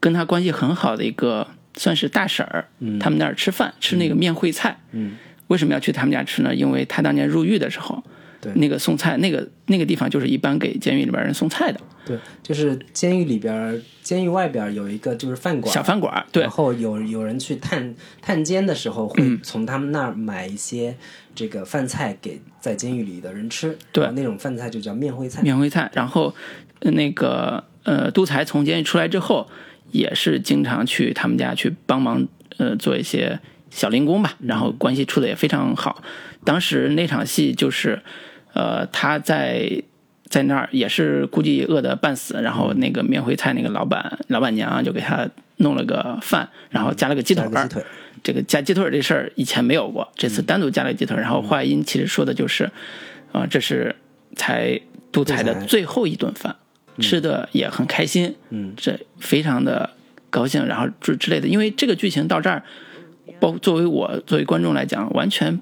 [0.00, 2.98] 跟他关系很好的一个算是大婶儿，嗯。
[2.98, 5.16] 他们那儿吃饭，吃那个面烩菜，嗯，
[5.48, 6.54] 为什么要去他们家吃呢？
[6.54, 8.02] 因为他当年入狱的时候，
[8.40, 20.96] 对那个送菜，那个那个地方就是一般给监狱里边人送菜的对，就是监狱里边，监狱外边有一个就是饭馆，小饭馆，对然，后有有人去探探监的时候，会从他们那儿买一些
[21.34, 23.76] 这个饭菜给在监狱里的人吃。
[23.92, 25.42] 对那种饭菜就叫面烩菜。
[25.42, 25.90] 面烩菜。
[25.92, 26.34] 然后
[26.80, 29.46] 呃那个呃，杜才从监狱出来之后，
[29.90, 33.38] 也是经常去他们家去帮忙，呃，做一些
[33.78, 34.36] 小零工吧。
[34.40, 36.02] 然后关系处的也非常好。
[36.44, 38.02] 当时那场戏就是，
[38.52, 39.82] 呃，他在。
[40.30, 47.68] 在那儿也是估计饿得半死，然后那个面烩菜那个老板老板娘就给他弄了个饭，然后加了个鸡腿儿，
[48.22, 51.22] 这个加鸡腿儿这事儿以前没有过，这次单独加了鸡腿儿。
[51.22, 52.70] 然后话音其实说的就是，
[53.32, 53.96] 啊、这是
[54.36, 54.78] 才
[55.10, 56.56] 杜才的最后一顿饭，
[57.00, 59.88] 吃的也很开心，嗯，这非常的
[60.28, 61.48] 高兴，然后之之类的。
[61.48, 62.62] 因为这个剧情到这儿，
[63.40, 65.58] 包作为我作为观众来讲，完全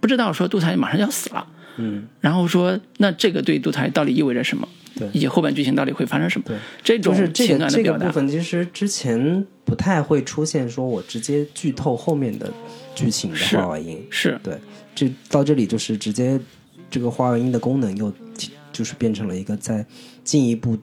[0.00, 4.68] 不知道说杜才马上要死了，嗯，然后说那这个对杜才到底意味着什么？
[4.96, 6.44] 对以及后半剧情到底会发生什么？
[6.46, 12.48] 对，这种就是这情个这个部分，其实之前不太会出现，说我直接剧透后面的
[12.94, 14.00] 剧情的是话外音。
[14.08, 14.56] 是对，
[14.94, 16.38] 这到这里就是直接
[16.88, 18.12] 这个话外音的功能又
[18.72, 19.84] 就是变成了一个在
[20.22, 20.78] 进一步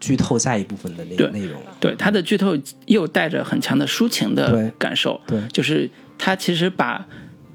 [0.00, 1.60] 剧透下一部分的那个内容。
[1.78, 5.40] 对它的剧透又带着很强的抒情的感受，对。
[5.52, 7.06] 就是他其实把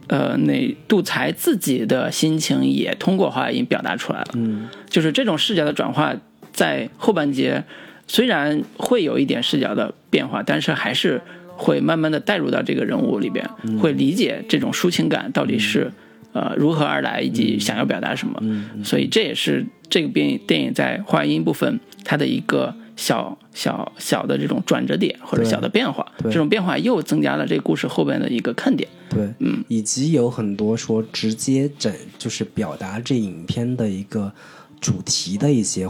[0.08, 6.15] 呃那杜才自己的心情也通过话外音表达出来了，嗯，就是这种视角的转化，
[6.53, 7.63] 在后半节
[8.08, 11.21] 虽然会有一点视角的变化，但是还是
[11.58, 13.79] 会慢慢的带入到这个人物里边，嗯。
[13.79, 15.91] 会理解这种抒情感到底是。
[16.38, 18.43] 呃，如何而来，以嗯及想要表达什么，
[18.84, 28.87] 所以这也是这个电影电影在话外音部分它的一个小小小的这种转折点或者小的变化，这种变化又增加了这个故事后边的一个看点。
[29.09, 34.31] 对，嗯，以及有很多说直接展就是表达这影片的一个
[34.79, 35.89] 主题的一些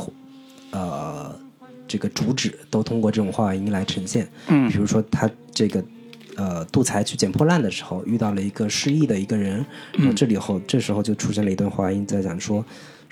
[0.71, 1.37] 呃
[1.87, 4.27] 这个主旨，都通过这种话外音来呈现。
[4.47, 5.83] 嗯比如说他这个
[6.37, 12.65] 呃杜才去捡破烂的时候，遇到了一个失忆的一个人，然后这里后这时候就出现了一段话音，在讲说。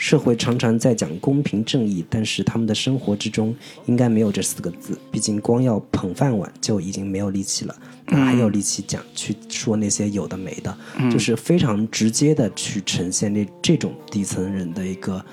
[0.03, 4.99] 社会常常在讲公平正义，但是他们的生活之中应该没有这四个字。
[5.09, 7.73] 毕竟光要捧饭碗就已经没有力气了，
[8.07, 10.77] 哪还有力气讲去说那些有的没的？
[11.09, 15.23] 就是非常直接的去呈现那这种底层人的一个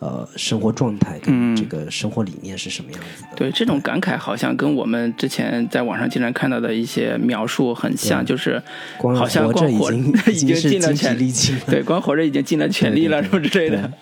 [0.00, 3.28] 呃生活状态跟这个生活理念是什么样子的。
[3.36, 8.62] 对，这种感慨好像跟我们之前在网上经常看到的一些描述很像，就是
[8.96, 9.96] 光好像光活着
[10.32, 11.32] 已经 尽了全力。
[11.66, 13.92] 对，光活着已经尽了全力了，什么之类的。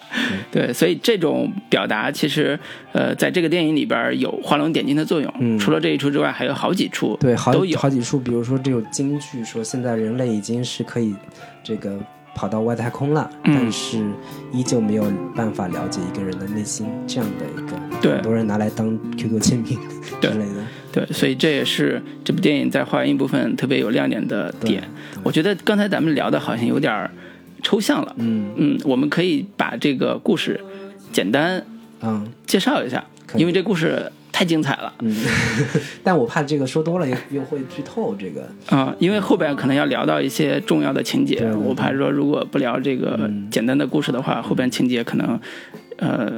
[0.50, 2.59] 对，所以这种表达其实，
[2.92, 5.59] 呃，在这个电影里边有画龙点睛的作用。
[5.59, 7.78] 除了这一处之外，还有好几处，嗯对，好都有。
[7.78, 11.14] 好几处，比如说这有京剧说现在人类已经是可以
[11.62, 11.98] 这个
[12.37, 13.55] 跑到外太空了，嗯。
[13.55, 14.07] 但是
[14.53, 18.12] 依旧没有办法了解一个人的内心，这样的一个，对。
[18.12, 19.79] 很多人拿来当 QQ 签名
[20.20, 20.62] 之类的。
[20.92, 24.83] 对，所以这也是这部电影在画音部分特别有亮点的点。
[25.22, 27.11] 我觉得刚才咱们聊的好像有点儿
[27.62, 28.14] 抽象了。
[28.18, 28.51] 嗯。
[28.57, 30.61] 嗯，我们可以把这个故事
[31.11, 31.64] 简单
[32.03, 32.31] 嗯。
[32.46, 35.16] 介绍一下，因为这故事太精彩了嗯，
[36.05, 38.46] 但我怕这个说多了又又会剧透这个。
[38.68, 45.40] 啊、因为后边可能要聊到一些重要的情节，对对对我怕说如果不聊这个嗯简单的故事的话，后边情节可能
[45.96, 46.35] 呃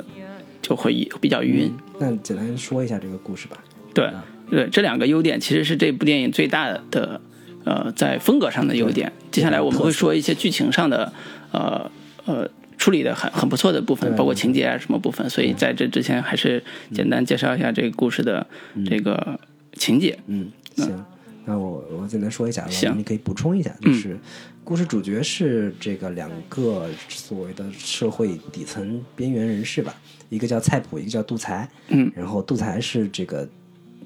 [0.62, 1.68] 就会比较晕。
[1.98, 3.56] 那简单说一下这个故事吧。
[3.92, 4.08] 对
[4.48, 7.20] 对，这两个优点其实是这部电影最大的
[7.64, 9.10] 呃在风格上的优点。
[9.32, 11.12] 接下来我们会说一些剧情上的
[11.50, 11.90] 呃
[12.26, 15.28] 呃处理的很很不错的部分，包括情节啊什么部分。
[15.28, 16.62] 所以在这之前还是
[16.94, 18.46] 简单介绍一下这个故事的
[18.86, 19.38] 这个
[19.74, 20.18] 情节。
[20.26, 21.04] 嗯，行，
[21.44, 24.16] 那我我简单说一下，行你可以补充一下，就是
[24.64, 29.94] 故事主角是这个两个所谓的社会底层边缘人士吧，
[30.28, 31.68] 一个叫菜谱，一个叫杜才。
[31.88, 33.48] 嗯，然后杜才是这个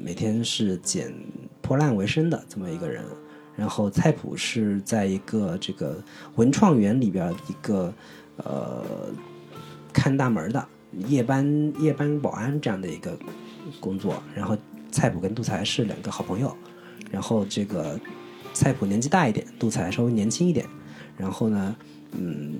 [0.00, 1.12] 每天是捡
[1.60, 3.02] 破烂为生的这么一个人，
[3.56, 6.02] 然后菜谱是在一个这个
[6.36, 7.92] 文创园里边一个
[8.36, 8.84] 呃
[9.92, 10.66] 看大门的
[11.08, 13.18] 夜班夜班保安这样的一个
[13.80, 14.56] 工作，然后
[14.90, 16.56] 菜谱跟杜才是两个好朋友，
[17.10, 17.98] 然后这个
[18.52, 20.66] 菜谱年纪大一点，杜才稍微年轻一点，
[21.16, 21.76] 然后呢，
[22.12, 22.58] 嗯。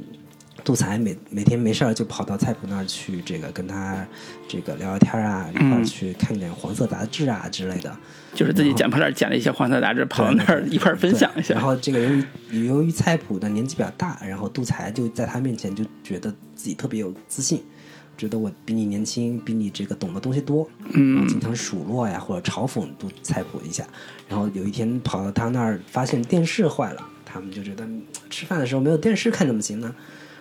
[0.64, 4.06] 杜才每每天没事儿就跑到菜谱那儿去，这个跟他
[4.46, 7.96] 这个聊聊天啊，一块儿去看点黄色杂志啊之类的。
[8.35, 11.55] 就是自己捡破烂捡了一些黄色杂志，跑到那儿一块儿分享一下。
[11.55, 12.25] 然后这个由于
[12.66, 17.62] 由于菜谱的年纪比较大，然后杜才就在他面前就觉得自己特别有自信，
[18.16, 23.87] 觉得我比你年轻，比你这个懂的东西多，嗯，经常数落呀或者嘲讽杜菜谱一下。
[24.29, 29.95] 然后有一天跑到他那儿，发现电视坏了，他们就觉得嗯吃饭的时候没有电视看怎么行呢？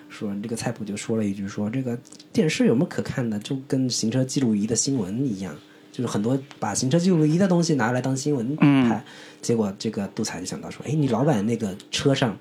[0.07, 1.97] 说这个菜谱就说了一句说这个
[2.33, 5.55] 电视有什么可看的，就跟行车记录仪的新闻一样。
[5.91, 9.03] 就是很多把行车记录仪的东西拿来当新闻拍，
[9.41, 12.37] 结果这个杜才就想到说，哎，你老板那个车上，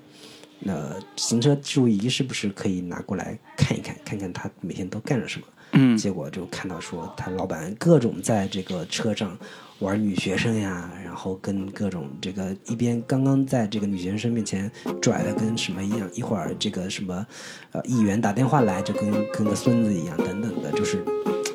[0.65, 5.47] 呃，行车记录仪是不是可以拿过来看一看，看看他每天都干了什么？
[5.73, 9.37] 嗯，结果就看到说他老板各种在这个车上
[9.79, 14.69] 玩女学生呀，然后跟各种这个一边刚刚在这个女学生面前
[15.01, 17.25] 拽的跟什么一样，一会儿这个什么
[17.71, 21.01] 呃议员打电话来就跟跟个孙子一样等等的，就是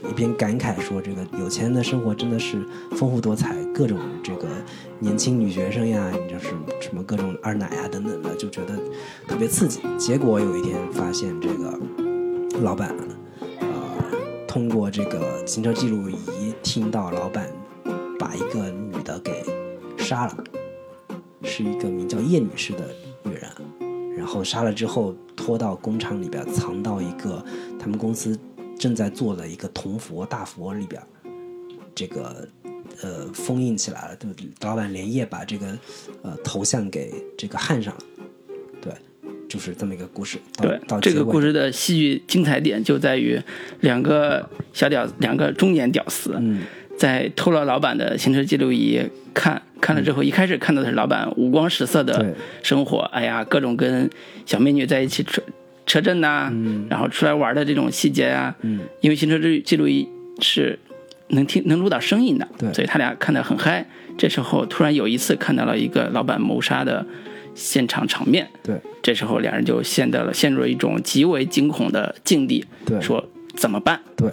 [0.08, 4.48] 一边感慨说这个有钱人的生活真的是丰富多彩，各种这个
[4.98, 8.76] 年轻女学生呀，你就是什么各种二奶啊等等的，就觉得
[9.26, 9.80] 特别刺激。
[9.98, 11.78] 结果有一天发现这个
[12.62, 12.94] 老板。
[14.48, 17.46] 通过这个行车记录仪听到老板
[18.18, 19.44] 把一个女的给
[19.98, 20.44] 杀了，
[21.42, 22.88] 是一个名叫叶女士的
[23.22, 23.50] 女人，
[24.16, 27.44] 然后杀了之后拖到工厂里边藏到一个
[27.78, 28.38] 他们公司
[28.78, 31.02] 正在做的一个铜佛大佛里边，
[31.94, 32.48] 这个
[33.02, 34.28] 呃封印起来了，就
[34.60, 35.66] 老板连夜把这个
[36.22, 38.00] 呃头像给这个焊上了，
[38.80, 38.92] 对。
[39.48, 40.38] 就是这么一个故事。
[40.60, 43.40] 对，这个故事的戏剧精彩点就在于
[43.78, 46.62] 两个小屌，两个中年屌丝，嗯，
[46.98, 49.00] 在偷了老板的行车记录仪
[49.32, 52.34] 看，看了之后，一开始看到的是老板五光十色的
[52.64, 54.10] 生活，哎呀，各种跟
[54.44, 55.22] 小美女在一起
[55.86, 60.06] 车车震呐、啊，嗯，然后出来玩的这种细节啊，嗯，因为行车记录仪
[60.40, 60.78] 是
[61.28, 63.86] 能听能录到声音的，对，所以他俩看得很嗨。
[64.18, 67.06] 这时候突然有一次看到了一个老板谋杀的。
[67.58, 73.98] 现场场面，对，这时候两人就陷到了陷入了一种极为惊恐的境地，对，说怎么办？
[74.14, 74.30] 对，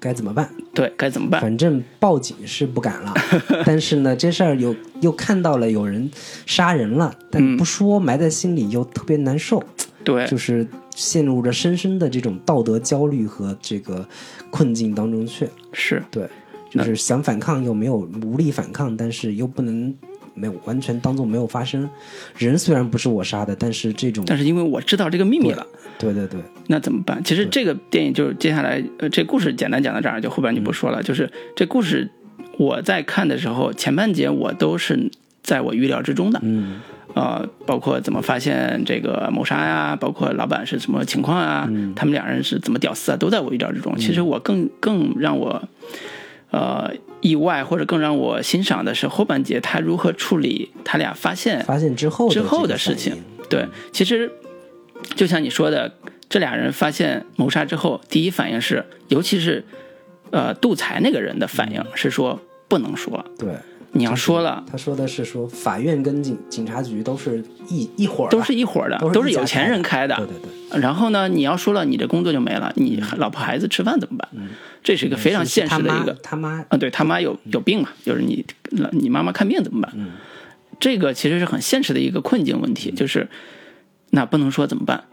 [0.00, 0.48] 该怎么办？
[0.72, 1.42] 对，该怎么办？
[1.42, 3.12] 反正报警是不敢了，
[3.66, 6.10] 但是呢，这事儿有又看到了有人
[6.46, 9.62] 杀人了，但不说，埋在心里又特别难受，
[10.04, 14.06] 对，就是陷入着深深的这种道德焦虑和这个
[14.50, 15.48] 困境当中去。
[15.72, 16.28] 是对，
[16.70, 19.94] 就是想反抗又没有无力反抗，但是又不能。
[20.36, 21.88] 没有完全当做没有发生，
[22.36, 25.64] 人虽然不是我杀的，但是这种，但是因为我知道这个秘密了，
[25.96, 27.22] 对对对，那怎么办？
[27.22, 31.00] 其实这个电影就是接下来，呃，这故事简单讲到这儿，就后边就不说了。
[31.00, 32.10] 嗯、就是这故事
[32.58, 35.08] 我在看的时候，前半节我都是
[35.44, 36.40] 在我预料之中的。
[36.42, 36.80] 嗯
[37.14, 43.96] 呃，包括怎么发现这个谋杀呀，包括老板是什么情况啊，他们两人是怎么屌丝啊，都在我预料之中。
[43.96, 45.62] 其实我更更让我
[46.50, 53.22] 呃意外或者更让我欣赏的是后半节他如何处理他俩发现发现之后之后的的事情。
[53.48, 54.32] 对，其实
[55.14, 55.94] 就像你说的，
[56.28, 59.64] 这俩人发现谋杀之后，第一反应是，尤其是
[60.32, 63.50] 呃杜才那个人的反应是说不能说，对。
[63.94, 64.62] 你要说了。
[64.70, 70.14] 他说的是说，法院跟警警察局都是一一伙儿的，都是一伙儿的，都是有钱人开的。
[70.16, 70.34] 对对
[70.70, 74.28] 对，然后呢，你要说了，你这工作就没了，你老婆孩子吃饭怎么办？
[74.82, 78.44] 这是一个非常现实的一个是他妈，啊，对他妈有有病嘛，就是你
[78.92, 79.92] 你妈妈看病怎么办？
[80.78, 83.28] 这个其实是很现实的一个困境问题，就是
[84.10, 85.04] 那不能说怎么办？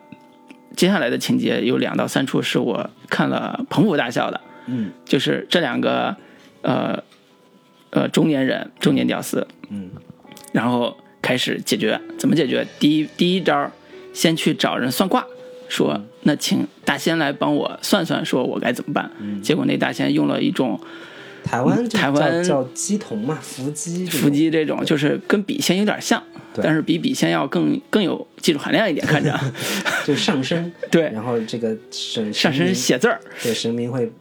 [0.76, 4.92] 接下来的情节有两到三处是我看了捧腹大笑的，嗯。
[5.06, 6.16] 就是这两个
[6.62, 7.04] 呃
[7.92, 9.90] 呃中年人中年屌丝，嗯。
[10.52, 12.68] 然后开始解决，怎么解决？
[12.78, 13.72] 第一第一招，
[14.14, 15.26] 先去找人算卦，
[15.70, 19.10] 说那请大仙来帮我算算，说我该怎么办。
[19.42, 20.78] 结果那大仙用了一种
[21.44, 26.22] 台湾台湾叫叫鸡童嘛，伏击伏击这种，就是跟笔仙有点像，
[26.54, 26.62] 对。
[26.66, 29.40] 但是比笔仙要更更有技术含量一点，看着。
[30.06, 31.04] 就上身，对。
[31.14, 34.12] 然后这个神上身写字儿，对神明会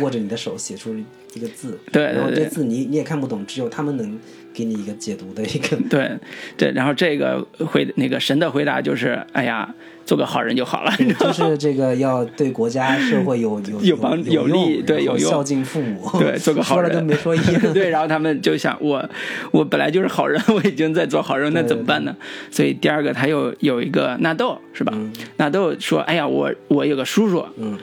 [0.00, 0.94] 握着你的手写出
[1.34, 4.18] 一个字，对然后这字你你也看不懂，只有他们能
[4.52, 6.10] 给你一个解读的一个， 对
[6.56, 9.72] 对，然后这个回那个神的回答就是，哎呀，
[10.04, 10.92] 做个好人就好了？
[11.20, 19.08] 就是这个要对国家社会有有 有帮有有利用对有用孝敬父母，对，做个 好人，说了跟没说一样，对，然后他们就想，我
[19.52, 22.16] 我本来就是好人，我已经在做好人，那怎么办呢？
[22.50, 24.92] 所以第二个他又有一个纳豆是吧？
[25.36, 27.78] 纳豆说，哎呀，我我有个叔叔，嗯，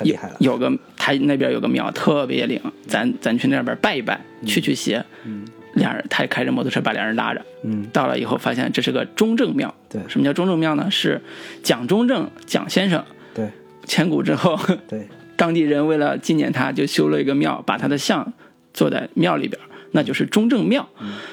[0.00, 5.04] 可厉有害了，有个他那边有个庙特别灵，咱咱去那边拜一拜，去去邪。
[5.24, 5.44] 嗯。
[5.74, 9.72] 俩人他开着摩托车把俩人拉着，嗯，到了以后发现这是个中正庙。
[9.88, 10.00] 对。
[10.08, 10.90] 什么叫中正庙呢？
[10.90, 11.20] 是
[11.62, 13.04] 蒋中正蒋先生。
[13.32, 13.48] 对。
[13.86, 18.32] 千古之后，对， 当地人为了纪念他，就修了一个庙，把他的像
[18.74, 19.60] 坐在庙里边，
[19.92, 20.88] 那就是中正庙。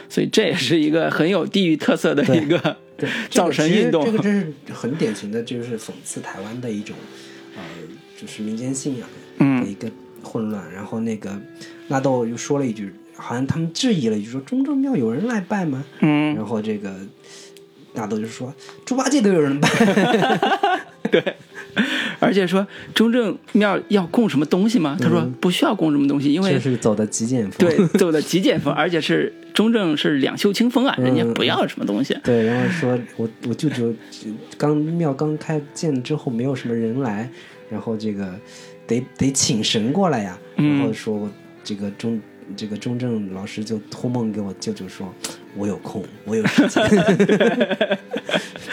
[0.07, 4.05] 所以这也是一个很有地域特色的一个对，造神运动。
[4.05, 7.26] 这个真是很典型的，就是讽刺台湾的一种，呃，
[8.19, 9.07] 就是民间信仰
[9.39, 9.89] 嗯的一个
[10.23, 10.63] 混乱。
[10.73, 11.39] 然后那个
[11.87, 15.83] 纳豆又说了一句，好像他们质疑了一句，说中正庙有人来拜吗？
[16.01, 16.93] 嗯，然后这个
[17.93, 18.53] 纳豆就说，
[18.85, 19.69] 猪八戒都有人拜，
[21.11, 21.35] 对
[22.19, 22.65] 而且说
[22.95, 24.97] 中正庙要供什么东西吗？
[24.99, 27.69] 他说不需要供什么东西，因为这是走的极简风。
[27.69, 32.17] 对走的极简风， 而且是中正是两袖清风啊，人家嗯不要什么东西。
[32.23, 33.93] 对，然后说我我舅舅
[34.57, 37.29] 刚庙刚开建之后没有什么人来，
[37.69, 38.33] 然后这个
[38.85, 41.29] 得得请神过来呀，然后说
[41.63, 42.19] 这个中
[42.55, 45.13] 这个中正老师就托梦给我舅舅说，
[45.55, 46.87] 我有空，我有时间。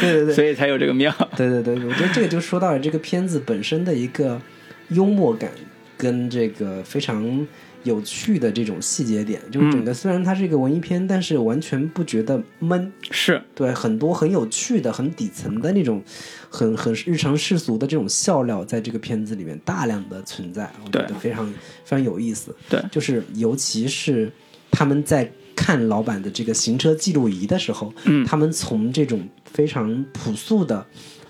[0.00, 1.12] 对对对所以才有这个庙。
[1.36, 4.40] 对对对，我觉得这个就说到了这个片子本身的一个
[4.88, 5.50] 幽默感
[5.96, 7.46] 跟这个非常
[7.84, 12.92] 有趣的这种细节点，就是整个虽然它是一个文艺片，但是完全不觉得闷。
[13.10, 16.02] 是，对，很多很有趣的、很底层的那种、
[16.48, 22.54] 很很日常世俗的这种笑料，在这个片子里面大量的存在，我觉得非常非常有意思。
[22.68, 22.82] 对。
[22.90, 24.32] 就是尤其是
[24.70, 28.24] 他们在看老板的这个行车记录仪的时候，嗯。
[28.24, 30.84] 他们从这种非常朴素的、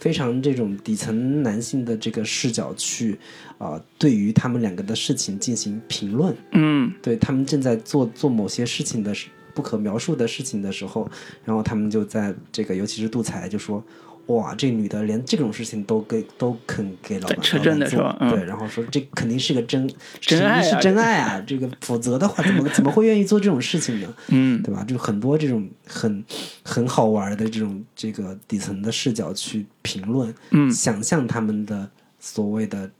[0.04, 3.18] 非常这种底层男性的这个视角去
[3.56, 6.36] 啊、对于他们两个的事情进行评论。
[6.52, 11.10] 嗯，对他们正在做做某些事情的时不可描述的事情的时候，
[11.42, 13.82] 然后他们就在这个，尤其是杜才就说。
[14.26, 19.86] 哇，这女的连这种事情都给都肯给老板在车震的对，然后说这肯定是个真
[20.20, 24.14] 真爱啊是真爱啊，这个否则的话怎么怎么会愿意做这种事情呢？
[24.28, 24.82] 嗯，对吧？
[24.84, 26.24] 就很多这种很
[26.62, 32.90] 很好玩的这种这个底层的视角去评论，嗯想象他们的所谓的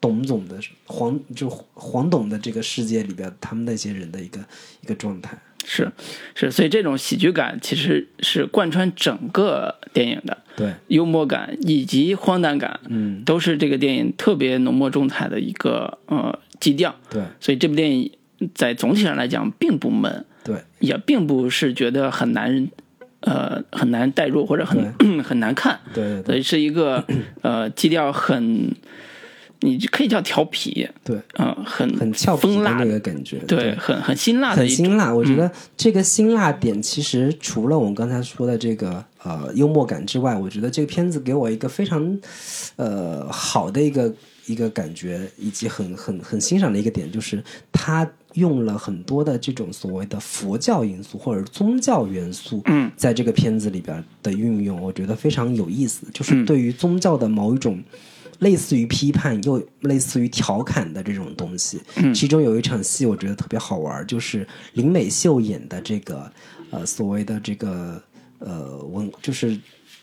[0.00, 4.40] 董总的黄就黄董的这个世界里边，他们那些人的一个
[4.80, 5.38] 一个状态。
[5.64, 5.90] 是
[6.34, 16.94] 是，所以这种喜剧感其实是贯穿整个电影的，对，幽默感以及荒诞感，嗯，都是这个电影特别浓墨重彩的一个呃基调。
[17.10, 18.10] 对所以这部电影
[18.54, 22.68] 在总体上来讲并不闷，对也并不是觉得很难，
[23.20, 24.92] 呃，很难代入或者很
[25.22, 27.04] 很难看，对对对所以是一个
[27.42, 28.74] 呃基调很，
[29.62, 35.12] 你可以叫调皮，对，嗯、很很俏皮的那个感觉，对，很很辛辣的，很辛辣。
[35.12, 42.18] 我觉得这个辛辣点，其实除了我们刚才说的这个呃幽默感之外，我觉得这个片子给我一个非常
[42.76, 44.10] 呃好的一个
[44.46, 57.78] 一个感觉，以及很很很欣赏的一个点，就是他用了很多的这种所谓的佛教因素或者宗教元素，嗯，在这个片子里边的运用，我觉得非常有意思，嗯就是对于宗教的某一种。
[58.40, 62.12] 类似于批判又类似于调侃的这种东西，嗯。
[62.12, 66.30] 其中有一场戏我觉得特别好玩，就是林美秀演的这个
[66.70, 68.02] 呃所谓的这个
[68.38, 69.58] 呃文就是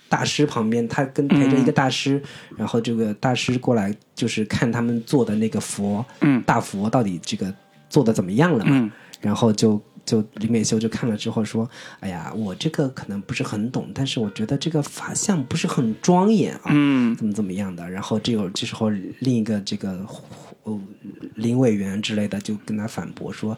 [0.07, 2.21] 大师旁边，他跟陪着一个大师，
[2.55, 6.41] 然后这个大师过来就是看他们做的那个佛，嗯。
[6.43, 7.53] 大佛到底这个
[7.89, 8.91] 做的怎么样了嘛，嗯。
[9.19, 18.89] 然后就就林美秀就看了之后说：“哎呀，我这个可能不是很懂，但是我觉得这个法相不是很庄严啊，嗯怎么怎么样的。”然后这有这时候
[19.19, 19.99] 另一个这个
[20.63, 20.79] 呃
[21.35, 23.57] 林委员之类的就跟他反驳说：“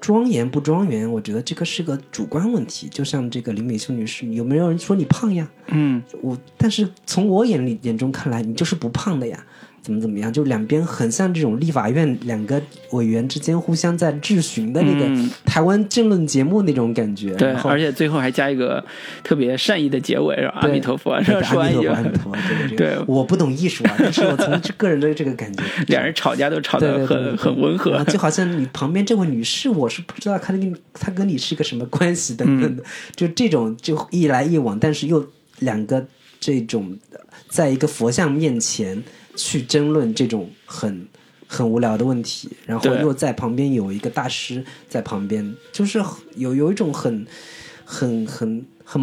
[0.00, 2.88] 庄严不庄严，我觉得这个是个主观问题。
[2.88, 5.50] 就像这个林美秀女士，有没有人说你胖呀？
[5.68, 9.44] 嗯我但是从我眼里眼中看来，你就是不胖的呀。”
[9.84, 10.32] 怎么怎么样？
[10.32, 12.60] 就两边很像这种立法院两个
[12.92, 17.34] 委员之间互相在质询的那个嗯台湾政论节目那种感觉。
[17.34, 18.82] 对，而且最后还加一个
[19.22, 20.60] 特别善意的结尾，是吧？
[20.62, 21.42] 阿弥陀佛，对是吧？
[21.42, 35.28] 说阿弥陀佛，完以后阿弥陀佛，对对对我不懂艺术啊，但是我从这个人的这个感觉，两人吵架都吵得很很温和啊，就好像你旁边这位女士，我是不知道她跟你她跟你是一个什么关系等等的，嗯就这种就一来一往，但是又
[35.58, 36.06] 两个
[36.40, 36.98] 这种
[37.48, 39.02] 在一个佛像面前
[39.36, 41.06] 去争论这种很
[41.46, 46.02] 很无聊的问题，然后又在旁边有一个大师在旁边，就是
[46.36, 47.26] 有有一种很
[47.84, 49.00] 很很很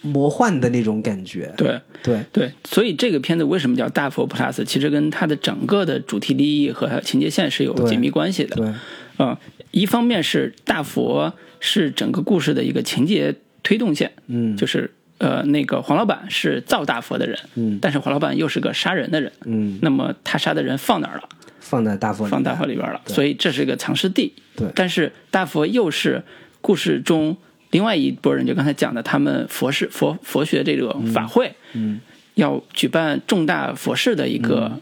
[0.00, 1.52] 魔幻的那种感觉。
[1.56, 4.64] 对对，对，所以这个片子为什么叫大佛 plus？
[4.64, 8.56] 其实跟它的整个的主题利益和情节线是有紧密关系的。
[8.56, 8.74] 对，
[9.16, 9.38] 啊、
[9.70, 14.90] 一方面是大佛是整个故事的一个情节推动线，嗯就是
[15.22, 21.28] 呃那个黄老板是造大佛的人，嗯但是黄老板又是个杀人的人，嗯，那么他杀的人放哪儿了？
[21.60, 24.34] 放在大佛里放大佛里边了，所以这是一个藏尸地。
[24.56, 26.22] 对但是大佛又是
[26.60, 27.36] 故事中
[27.70, 32.00] 另外一拨人，就刚才讲的，他们佛事佛佛学这种法会，嗯
[32.34, 34.80] 要举办重大佛事的一个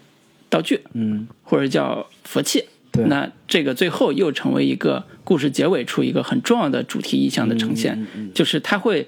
[0.48, 2.64] 道具，嗯或者叫佛器。
[2.92, 9.06] 对那这个最后又成为一个故事结尾处一个很重要的主题意象的呈现，就是他会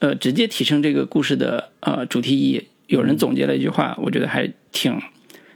[0.00, 2.66] 呃直接提升这个故事的呃主题意义。
[2.86, 4.98] 有人总结了一句话，我觉得还挺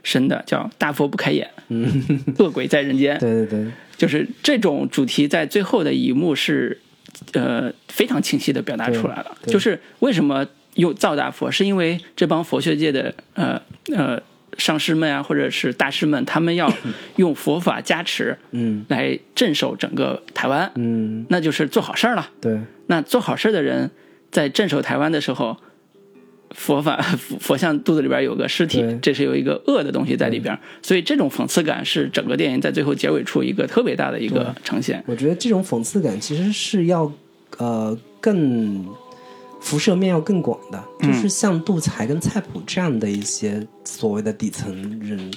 [0.03, 1.49] 深的，叫“大佛不开眼，
[2.37, 6.79] 恶鬼在人间 ”。对对对，就是这种主题在最后的一幕是，
[7.31, 9.35] 呃，非常清晰的表达出来了。
[9.47, 13.59] 就是为什么用造大佛，是因为这帮佛学界的呃
[13.95, 14.21] 呃
[14.59, 16.71] 上师们啊，或者是大师们，他们要
[17.17, 22.29] 用佛法加持，嗯来镇守整个台湾，嗯那就是做好事儿了。
[22.39, 23.89] 对那做好事儿的人
[24.33, 25.55] 在镇守台湾的时候。
[26.55, 35.03] 佛法佛 佛像肚子里边有个尸体，这是有一个恶的东西在里边，所以这种讽刺感是整个电影在最后结尾处一个特别大的一个呈现。
[35.07, 37.11] 我觉得这种讽刺感其实是要
[37.57, 38.85] 呃更
[39.59, 45.31] 辐射面要更广的，就是像杜才跟蔡普这样的一些所谓的底层人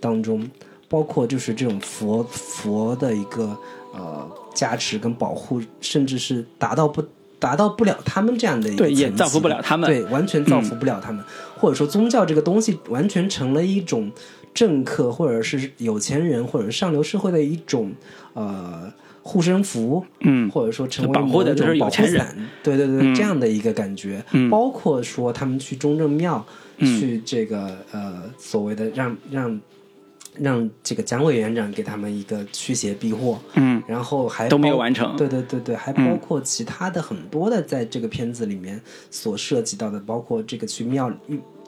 [0.00, 0.50] 当中，
[0.88, 3.54] 包括就是这种佛佛的一个
[3.92, 7.04] 呃加持跟保护，甚至是达到不。
[7.42, 9.90] 达到不了他们这样的一个层级对也造福不了他们。
[9.90, 11.24] 嗯对，完全造福不了他们，
[11.58, 14.08] 或者说宗教这个东西完全成了一种
[14.54, 17.90] 政客或者是有钱人或者是上流社会的一种
[18.34, 18.92] 呃
[19.24, 20.48] 护身符，嗯。
[20.50, 22.24] 或者说成为保护的某一种保护都是有钱人。
[22.24, 24.48] 伞，对对对，这样的一个感觉，嗯。
[24.48, 26.46] 包括说他们去中正庙，
[26.78, 27.00] 嗯。
[27.00, 29.60] 去这个呃所谓的让让
[30.38, 38.80] 让这个蒋委员长给他们一个驱邪避祸，嗯，然后还都没有完成对对对对，还包括其他的很多的在这个片子里面
[39.10, 41.16] 所涉及到的，包括这个去庙里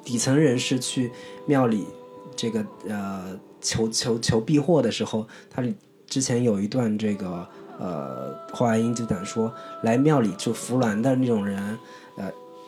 [0.03, 1.11] 底层人士去
[1.47, 1.87] 庙里
[2.35, 5.63] 这个呃求求求避祸的时候，他
[6.07, 7.47] 之前有一段这个
[7.79, 9.53] 呃华英就讲说，
[9.83, 11.79] 来庙里就扶鸾的那种人，呃。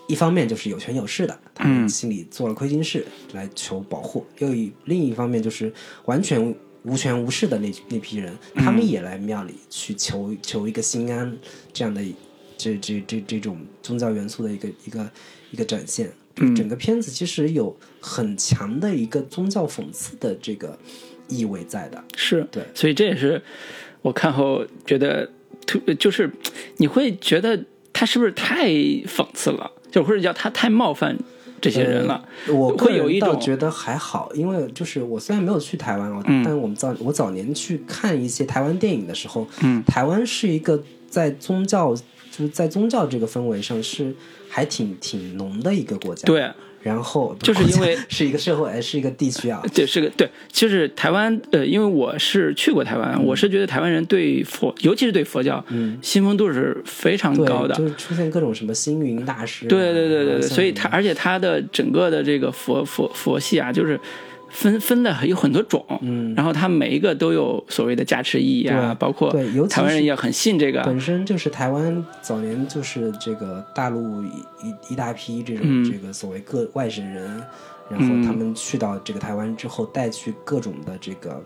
[0.09, 5.73] 一方面就是有权有势的，他们心里做了亏心事来求保护；又一另一方面就是
[6.05, 6.55] 完全
[6.85, 11.37] 无权无势的那那批人，他们也来庙里去求求一个心安，
[11.73, 12.01] 这样的
[12.57, 15.11] 这这这这种宗教元素的一个一个
[15.51, 16.11] 一个展现。
[16.55, 20.79] 整个片子其实有很强的一个宗教讽刺的这个
[21.29, 22.05] 意味在的。
[22.15, 23.43] 是对所以这也是
[24.03, 25.31] 我看后觉得
[25.67, 26.31] 特就是
[26.77, 31.17] 你会觉得他是不是太讽刺了，就或者叫他太冒犯
[31.59, 32.23] 这些人了。
[32.47, 40.79] 呃我会有一种觉得还好，因为就是我虽然没有去台湾哦，嗯但我们早我早年去看一些台湾电影的时候，嗯，台湾是一个
[41.09, 41.95] 在宗教
[42.31, 44.15] 就是在宗教这个氛围上是
[44.51, 46.27] 还挺挺浓的一个国家。
[46.27, 46.51] 对，
[46.87, 49.61] 然后就是因为 是一个社会，是一个地区啊。
[49.74, 59.66] 对，是个对，就是台湾，呃，因为我是去过台湾，我是觉得台湾人对佛，尤其是对佛教，嗯，信奉度是非常高的，就是出现各种什么星云大师。
[59.66, 63.99] 对对对对对，所以他而且他的整个的这个佛佛佛系啊，就是
[64.57, 74.29] 分分的有很多种，嗯，然后它每一个都有所谓的加持意义啊，包括对，尤台湾人也很信这个，本身就是台湾早年就是这个大陆一
[74.63, 75.85] 一一大批这种嗯。
[75.85, 77.43] 这个所谓各外省人，
[77.91, 81.43] 然后他们去到这个台湾之后，带去各种的这个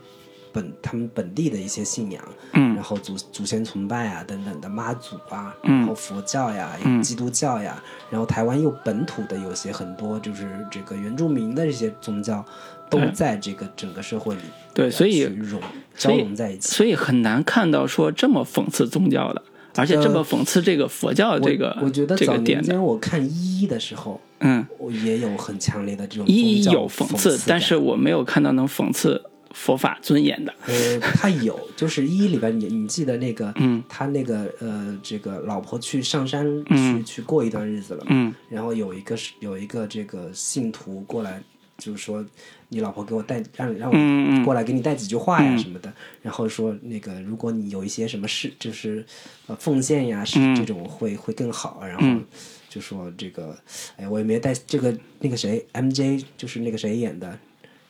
[0.53, 2.77] 本他们本地的一些信仰，嗯。
[2.77, 5.79] 然后祖祖先崇拜啊等等的妈祖啊，嗯。
[5.79, 7.03] 然后佛教呀、嗯。
[7.03, 12.45] 基督教呀，然后台湾又本土的有些很多就是这个原住民的这些宗教，
[12.91, 14.41] 都在这个整个社会里
[14.75, 15.61] 对所以融
[15.97, 16.69] 交融在一起。
[16.69, 19.43] 所以很难看到说这么讽刺宗教的，
[19.77, 29.23] 而且这么讽刺这个佛教这个我我觉得这早年个点的，间我看一的时候，嗯，我也有很强烈的这种一有讽刺，但是我没有看到能讽刺
[29.53, 38.33] 佛法尊严的，呃，他有，就是一里边你你记得那个，嗯，他那个呃，这个老婆去上山去、嗯去过一段日子了，嗯。
[38.49, 41.43] 然后有一个是有一个这个信徒过来，
[41.79, 42.25] 就是说
[42.71, 45.93] 你老婆给我带让让我过来给你带几句话呀什么的，
[46.23, 49.05] 然后说那个如果你有一些什么事，就是
[49.47, 50.25] 呃奉献呀
[50.57, 52.21] 这种会会更好，然后
[52.69, 53.57] 就说这个，
[53.97, 57.39] 哎，我也没带这个那个谁 MJ 就是那个谁演的，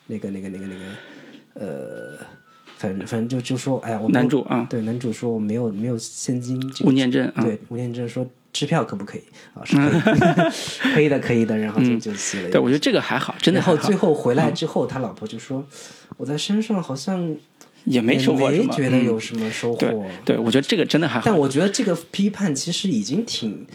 [0.08, 0.84] 那个那个那个那个
[1.54, 2.26] 呃。
[2.80, 9.22] 反正反正就就说，哎呀，我男主啊，对男主说我没有没有现金，这个吴念真啊，对，吴念真说支票可不可以
[9.54, 9.62] 啊？
[9.64, 9.82] 是可
[10.14, 11.56] 以， 可以的，可以的。
[11.56, 15.64] 然后就就写了对我觉得这个还好，真的然后最后回来之后，他老婆就说
[16.16, 17.34] ：“我在山上好像
[17.84, 20.06] 也没收获什么，没觉得嗯有什么收对获。
[20.24, 21.22] 对，我觉得这个真的还好。
[21.24, 23.66] 但我觉得这个批判其实已经挺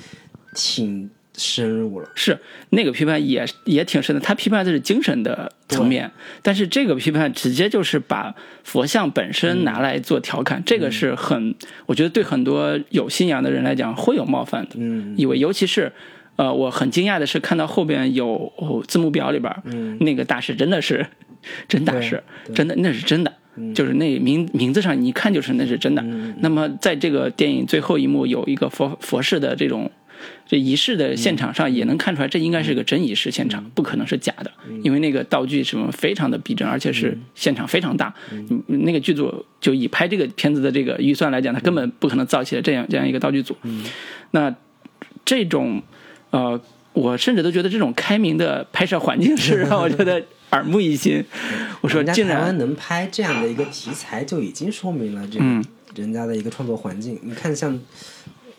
[0.53, 2.09] 挺深入了。
[2.15, 2.37] 是
[2.69, 6.09] 那个批判也也挺深的，他批判的是精神的层面，
[6.41, 8.33] 但是这个批判直接就是把
[8.63, 11.55] 佛像本身拿来做调侃，这个是很，
[11.85, 15.91] 我觉得对很多有信仰的人来讲会有冒犯的，嗯因为尤其是。
[16.37, 21.07] 呃，我很惊讶的是看到后边有、哦字幕表里边，嗯那个大师真的是
[21.65, 22.21] 真大师，
[22.53, 23.31] 真的那是真的，
[23.73, 26.01] 就是那名名字上你一看就是那是真的。
[26.01, 29.89] 嗯那么在这个电影最后一幕有一个佛佛事的这种
[30.47, 34.51] 这仪式的现场上，也能看出来这应该是个真仪式现场，不可能是假的，
[34.83, 38.13] 因为那个道具什么非常的逼真，而且是现场非常大。
[38.31, 43.55] 嗯那个剧组就以拍这个片子的这个预算来讲，他根本不可能造起来这样这样一个道具组。
[44.31, 44.55] 那
[45.23, 45.81] 这种
[46.29, 46.59] 呃，
[46.93, 51.23] 我甚至都觉得这种开明的拍摄环境是让我觉得耳目一新。
[51.81, 55.39] 我说竟然能拍这样的一个题材，就已经说明了这
[55.95, 57.19] 人家的一个创作环境。
[57.23, 57.79] 你看，像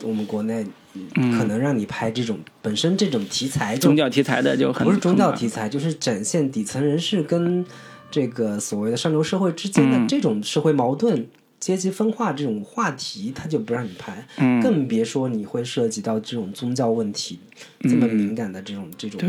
[0.02, 0.66] 我们国内，
[1.14, 7.64] 可能让你拍这种本身这种题材宗教题材的就很不是宗教题材，就是展现底层人士跟
[8.10, 10.08] 这个所谓的上流社会之间的嗯。
[10.08, 11.28] 这种社会矛盾、
[11.58, 14.62] 阶级分化这种话题，他就不让你拍，嗯。
[14.62, 17.38] 更别说你会涉及到这种宗教问题
[17.80, 19.20] 这么敏感的这种、这种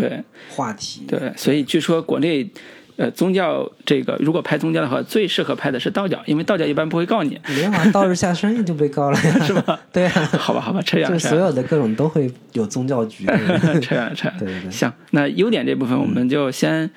[0.49, 1.03] 话题。
[1.07, 2.49] 对，所以据说国内。
[2.97, 9.79] 呃，宗教这个如果拍宗教的话，最适合拍的是道教，因为道教一般不会告你，没有啊，道士下山就被告了呀， 是吧？
[9.93, 13.25] 对啊，好吧，好吧，这样就所有的各种都会有宗教局。
[13.81, 14.71] 这样这样，对对对。
[14.71, 16.89] 行，那优点这部分我们就先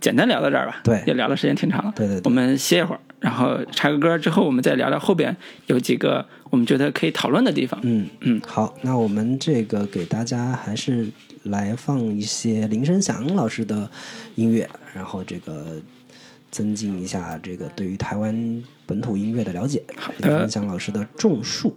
[0.00, 1.02] 简单聊到这儿吧，对。
[1.06, 2.22] 也聊的时间挺长了，对对对。
[2.24, 5.34] 我们歇一会儿，然后插个歌之后，我们再聊聊后边
[5.68, 8.06] 有几个我们觉得可以讨论的地方，嗯。
[8.20, 11.08] 嗯，好，那我们这个给大家还是
[11.48, 13.90] 来放一些林声祥老师的
[14.36, 15.80] 音乐，然后这个
[16.50, 19.82] 增进一下这个对于台湾本土音乐的了解。
[20.18, 21.76] 林声祥老师的《种树》。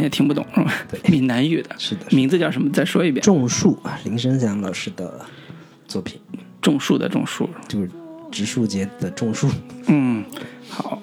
[0.00, 0.72] 也听不懂是吧？
[0.90, 2.70] 对闽南语的，是的是的名字叫什么？
[2.72, 3.22] 再说一遍。
[3.22, 5.20] 种树啊，林生祥老师的
[5.86, 6.20] 作品，
[6.60, 7.48] 种树的种树。
[7.68, 7.90] 就是
[8.30, 9.48] 植树节的种树。
[9.86, 10.24] 嗯，
[10.68, 11.02] 好，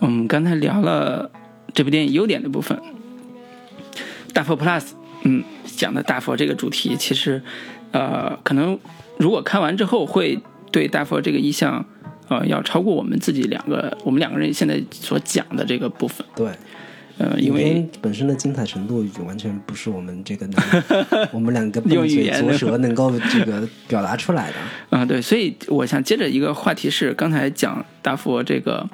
[0.00, 1.30] 我们刚才聊了
[1.72, 2.78] 这部电影优点的部分，
[4.34, 4.90] 大佛 Plus，
[5.24, 7.42] 嗯，讲的大佛这个主题，其实，
[7.92, 8.78] 呃，可能
[9.18, 10.38] 如果看完之后，会
[10.70, 11.84] 对大佛这个意象，
[12.28, 16.52] 呃，要超过我们自己两个，我们两个人现在所讲的这个部分，对，
[17.20, 20.58] 呃，因为本身的精彩程度已经完全不是我们这个能，
[21.32, 24.54] 我们两个笨嘴用语言拙舌 能够这个表达出来的。
[24.88, 28.88] 嗯、对，所以我想接着一个话题是，刚才讲大佛这个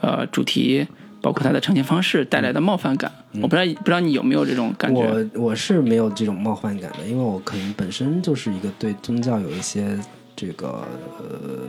[0.00, 0.84] 呃主题，
[1.20, 5.00] 包括它的呈现方式带来的冒犯感，我不知道不知道你有没有这种感觉？
[5.00, 9.96] 我我是没有这种冒犯感的，因为我可能本身就是一个对宗教有一些
[10.34, 10.84] 这个
[11.18, 11.68] 呃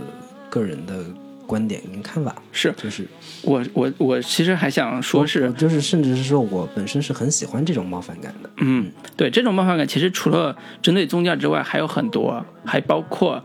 [0.49, 1.05] 个人的
[1.51, 2.73] 观点跟看法，是。
[2.77, 3.05] 就是。
[3.43, 8.49] 我我我其实还想说我是，就是甚至是说我本身是很喜欢这种冒犯感的。
[8.57, 13.43] 嗯，对这种冒犯感，其实除了针对宗教之外，还有很多，还包括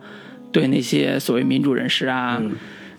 [0.52, 2.40] 对那些所谓民主人士啊，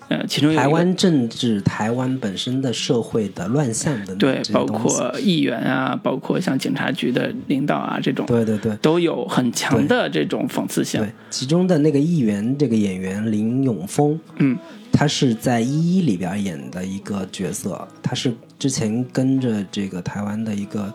[0.10, 14.58] 呃，其中台湾政治、台湾本身的社会的乱象等等对包括议员啊，包括像警察局的领导啊这种，对对对都有很强的这种讽刺性对。，其中的那个议员这个演员林永峰，嗯，
[14.94, 20.94] 他是在《一一》里边演的一个角色，他是之前跟着这个台湾的一个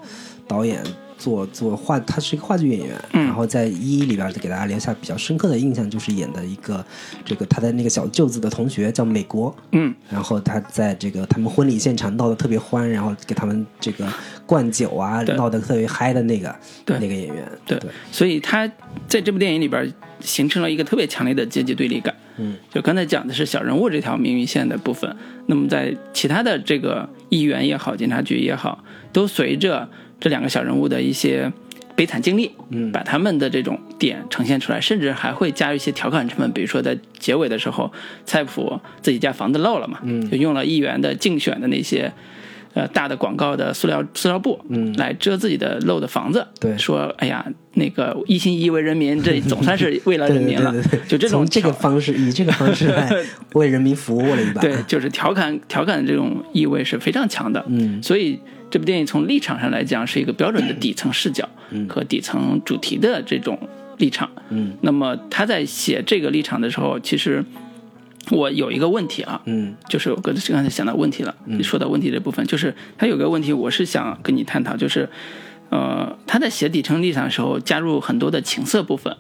[0.49, 0.83] 导演
[1.23, 3.25] 做做话，他是一个话剧演员，嗯。
[3.27, 6.85] 然后在《一一》里边给大家留下比较深刻的印象，就是演的一个
[7.25, 14.07] 这个他的那个小舅子的同学叫美国，嗯，然后他在这个他们婚礼现场闹得特别欢，然后给他们这个
[14.45, 16.55] 灌酒啊，闹得特别嗨的那个
[16.85, 18.67] 对那个演员，对对，所以他
[19.07, 22.15] 在这部电影里边形成了一个特别强烈的阶级对立感。
[22.39, 25.15] 嗯，就刚才讲的是小人物这条命运线的部分，
[25.47, 29.87] 那么在其他的这个议员也好，警察局也好，都随着
[30.23, 31.53] 这两个小人物的一些
[31.97, 32.93] 悲惨经历，嗯。
[32.93, 37.93] 把他们的这种点呈现出来，甚至还会加入一些调侃成分，比如说在结尾的时候，
[38.25, 40.31] 菜谱自己家房子漏了嘛，嗯。
[40.31, 42.13] 就用了议员的竞选的那些。
[42.75, 44.95] 呃，大的广告的塑料塑料布，嗯。
[44.95, 46.79] 来遮自己的漏的房子，对。
[46.79, 47.45] 说哎呀，
[47.75, 50.73] 那个一心一意为人民，这总算是为了人民了。
[50.73, 53.11] 对对对对，就这种这个方式，以这个方式来
[53.53, 54.63] 为人民服务了一把。
[54.63, 57.63] 对，就是调侃调侃的这种意味是非常强的。
[57.69, 58.03] 嗯。
[58.03, 58.41] 所以
[58.73, 61.47] 这部电影从立场上来讲是一个标准的底层视角
[61.91, 63.59] 和底层主题的这种
[63.99, 64.31] 立场。
[64.49, 64.73] 嗯。
[64.81, 67.45] 那么他在写这个立场的时候，其实
[68.31, 69.75] 我有一个问题啊，嗯。
[69.91, 75.07] 就是我刚才想到问题了，你说到问题这部分，就是他有个问题，我是想跟你探讨，就是
[75.69, 79.15] 呃，他在写底层立场的时候加入很多的情色部分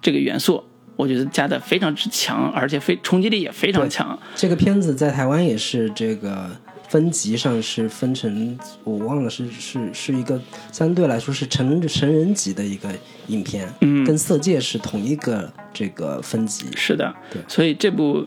[0.00, 0.64] 这个元素，
[0.96, 4.18] 我觉得加的非常之强，而且非冲击力也非常强。
[4.34, 6.50] 这个片子在台湾也是这个
[6.90, 12.88] 分级上是分成，我忘了是是是一个相对来说是成成人级的一个
[13.28, 14.04] 影片，嗯。
[14.04, 16.66] 跟《色戒》是同一个这个分级。
[16.74, 17.40] 是的，对。
[17.46, 18.26] 所以这部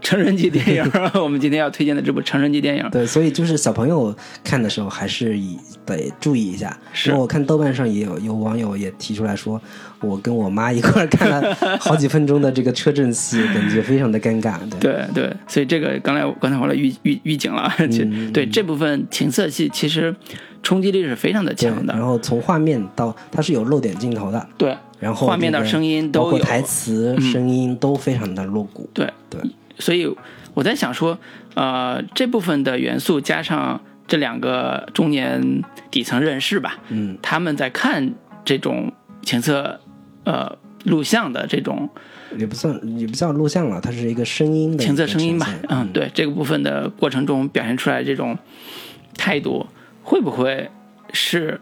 [0.00, 6.76] 成人级电影， 我们今天要推荐的这部成人级电影，对，所以就是小朋友看的时候还是以得注意一下。
[6.92, 7.12] 是。
[7.12, 9.60] 我看豆瓣上也有有网友也提出来说，
[10.00, 14.58] 我跟我妈一块儿看了好几分钟的这个车震戏，感觉非常的尴尬。
[14.78, 17.72] 对，对对，所以这个刚才我刚才我来预预预警了，
[18.32, 20.14] 对这部分情色戏其实
[20.62, 21.92] 冲击力是非常的强的。
[21.94, 26.26] 然，后从画面到它是有露点镜头的，对然后这个画面到声音都有。
[26.26, 28.88] 嗯包括台词、声音都非常的露骨。
[28.92, 29.08] 对。
[29.30, 29.38] 对，
[29.78, 30.12] 所以
[30.54, 31.18] 我在想说，
[31.54, 38.14] 呃，这部分的元素加上这两个中年底层人士吧，嗯，他们在看
[38.44, 39.80] 这种情色
[40.24, 41.88] 呃录像的这种
[42.36, 48.36] 也不算也不叫录像了，它是一个声音的情色声音吧嗯，对这个部分的过程中表现出来这种
[49.16, 49.66] 态度，
[50.02, 50.70] 会不会
[51.12, 51.60] 是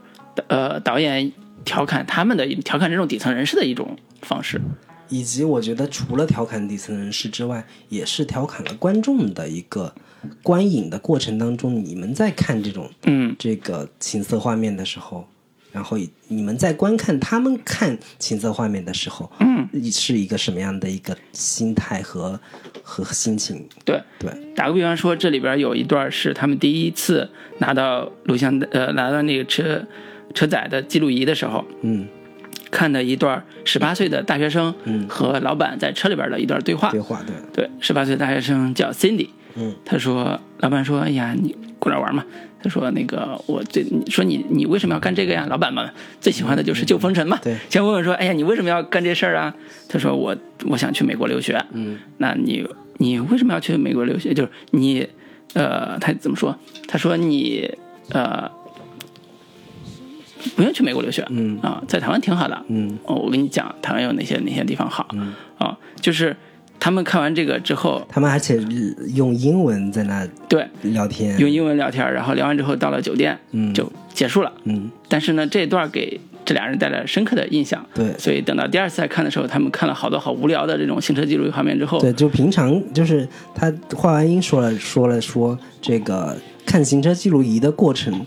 [0.49, 1.33] 呃导演
[1.64, 4.61] 调侃他们的调侃这种底层人士的一种方式？
[5.09, 9.95] 以及我觉得除了调侃底层人士之外，也是调侃了观众的一个
[10.43, 15.27] 观影的过程当中，你们在看这种嗯这个情色画面的时候，
[15.73, 15.97] 然后
[16.29, 22.41] 你们在观看他们看情色画面的时候，嗯，是一个什么样的一个心态和
[22.83, 23.67] 和心情？
[23.85, 24.03] 对。
[24.19, 27.29] 对，打个比方说，这里边有一段是他们第一次
[27.59, 29.87] 拿到录像的呃拿到那个车
[30.35, 32.09] 车载的记录仪的时候，嗯，
[32.71, 36.91] 看的一段十八岁的大学生嗯和老板在车里边的一段对话。
[36.91, 42.25] 对话对，对，十八岁的大学生叫 Cindy，嗯，他说，老板说，哎呀，你过来玩嘛。
[42.62, 45.47] 他说那个我最你说你你为什么要干这个呀？
[45.49, 45.89] 老板嘛
[46.21, 47.39] 最喜欢的就是救风尘嘛。
[47.43, 49.55] 对先问问说，哎呀，你为什么要干这事儿啊？
[49.89, 50.37] 他说我
[50.69, 51.62] 我想去美国留学。
[51.73, 54.35] 嗯，那你你为什么要去美国留学？
[54.35, 55.07] 就是你
[55.55, 56.59] 呃，他怎么说？
[56.89, 57.71] 他说你
[58.11, 58.51] 呃
[60.55, 62.62] 不用去美国留学，嗯啊，在台湾挺好的。
[62.68, 65.76] 嗯哦，我跟你讲，台湾有哪些哪些地方好嗯，啊？
[66.01, 66.36] 就是
[66.78, 68.57] 他们看完这个之后，他们而且
[69.14, 74.53] 用英文在那对，聊天，用英文聊天，然后聊完之后到了酒店嗯就结束了。
[74.64, 77.84] 嗯但是呢，这一段给这俩人带来了深刻的印象。
[77.94, 88.24] 对所以等到第二次再看的时候，他们看了好多好无聊的这种行车记录仪画面之后，对，就平常就是他画完音说了说了说这个看行车记录仪的过程，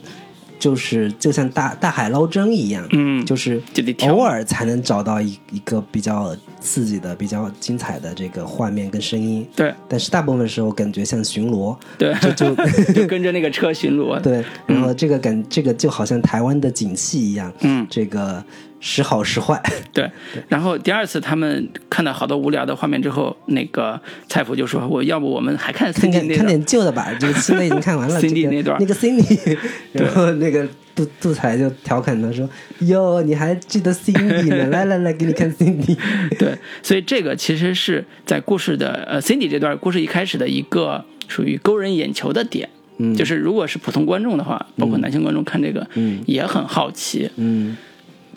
[0.59, 3.61] 就是就像大大海捞针一样，嗯，就是
[4.01, 9.73] 偶尔才能找到一一个比较刺激的、比较精彩的这个画面跟声音，对。
[9.87, 12.55] 但是大部分时候感觉像巡逻，对，就就
[12.93, 14.19] 就跟着那个车巡逻。
[14.21, 18.43] 对，然后这个感这个就好像台湾的景气一样，嗯，这个
[18.79, 19.61] 时好时坏，
[19.93, 20.09] 对。
[20.47, 28.19] 然后第二次他们看到好多无聊的画面之后，那个蔡福就说：“我要不我们还看看 Cindy 那点旧的吧，这个新的已经看完了。
[28.21, 29.57] Cindy 那段那个 Cindy，
[29.93, 32.49] 然后那个杜杜才就调侃他说
[32.87, 34.67] ：“哟，你还记得 Cindy 呢？
[34.67, 35.97] 来来来，给你看 Cindy。
[36.37, 42.69] 对，所以这个其实是在故事的呃 Cindy 这段故事一开始的一个属于勾人眼球的点。
[43.01, 47.77] 嗯就是如果是普通观众的话，包括男性观众看这个，嗯也很好奇，嗯，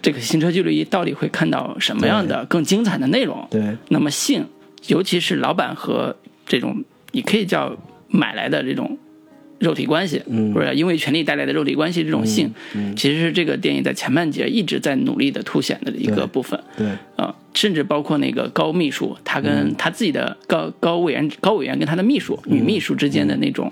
[0.02, 3.46] 这个行车记录仪到底会看到什么样的更精彩的内容。
[3.50, 4.44] 对，那么性，
[4.88, 7.74] 尤其是老板和这种你可以叫
[8.08, 8.98] 买来的这种
[9.60, 10.52] 肉体关系，嗯。
[10.52, 16.60] 或者因为权力带来的肉体关系这种性，嗯其实是这个电影在前半节一直在努力的凸显的一个部分。
[16.76, 19.42] 对，啊，甚至包括那个高秘书，他嗯。
[19.42, 23.70] 跟他自己的高高委员高委员跟他的秘书女秘书之间的那种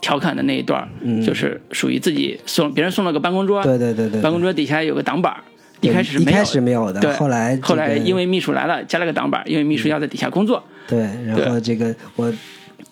[0.00, 0.88] 调侃的那一段儿，
[1.22, 5.42] 就是属于自己送别人送了个办公桌，嗯对对对对，办公桌底下有个挡板儿，
[5.80, 12.32] 一开始没有一开始没有的对，后来这后来因为秘书来了，加了个挡板，因为秘书要在底下工作，对，然后这个我。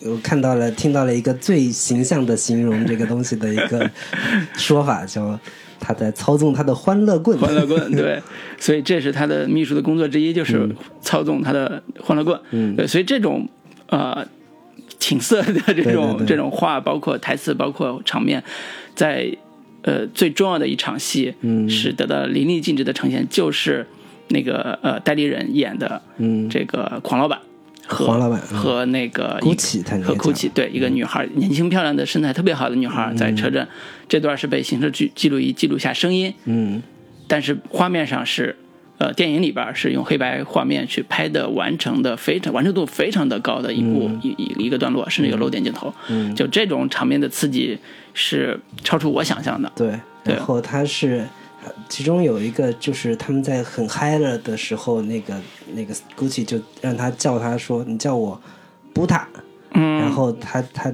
[0.01, 3.89] 我看到了，听到了一个最形象的形容这个东西的一个
[4.55, 5.39] 说法，叫
[5.79, 7.35] 他在操纵他的欢乐棍。
[7.39, 8.21] 欢乐棍， 对，
[8.59, 10.69] 所以这是他的秘书的工作之一，就是
[11.01, 12.39] 操纵他的欢乐棍。
[12.51, 13.49] 嗯对，所以这种
[13.89, 14.23] 呃
[14.99, 18.43] 情色的这对种这种话，包括台词，包括场面，
[18.93, 19.35] 在
[19.87, 21.69] 呃最重要的一场戏，嗯。
[21.69, 23.87] 是得到淋漓尽致的呈现，就是
[24.27, 27.39] 那个呃戴立忍演的嗯，这个狂老板。
[27.87, 28.57] 和黄老板嗯。
[28.57, 33.65] 和那个和叫 Gucci 对一个女孩，年轻漂亮的身材特别好的女孩，在车站，
[34.09, 36.83] 这段是被行车记记录仪记录下声音，嗯。
[37.29, 38.55] 但是画面上是，
[38.97, 45.93] 呃，电影里边是用黑白画面去拍的，完成的非常完成度非常的高的一部、一一一个段落，甚至有漏点镜头。
[46.09, 47.77] 嗯，就这种场面的刺激
[48.19, 49.71] 是超出我想象的。
[49.75, 51.23] 对，然后他是，
[51.63, 55.39] 呃其中有一个就是他们在很嗨了的时候，那个
[55.75, 58.41] 那个 Gucci 就让他叫他说：“你叫我
[58.91, 59.27] 布塔。”
[59.73, 60.91] 嗯，然后他他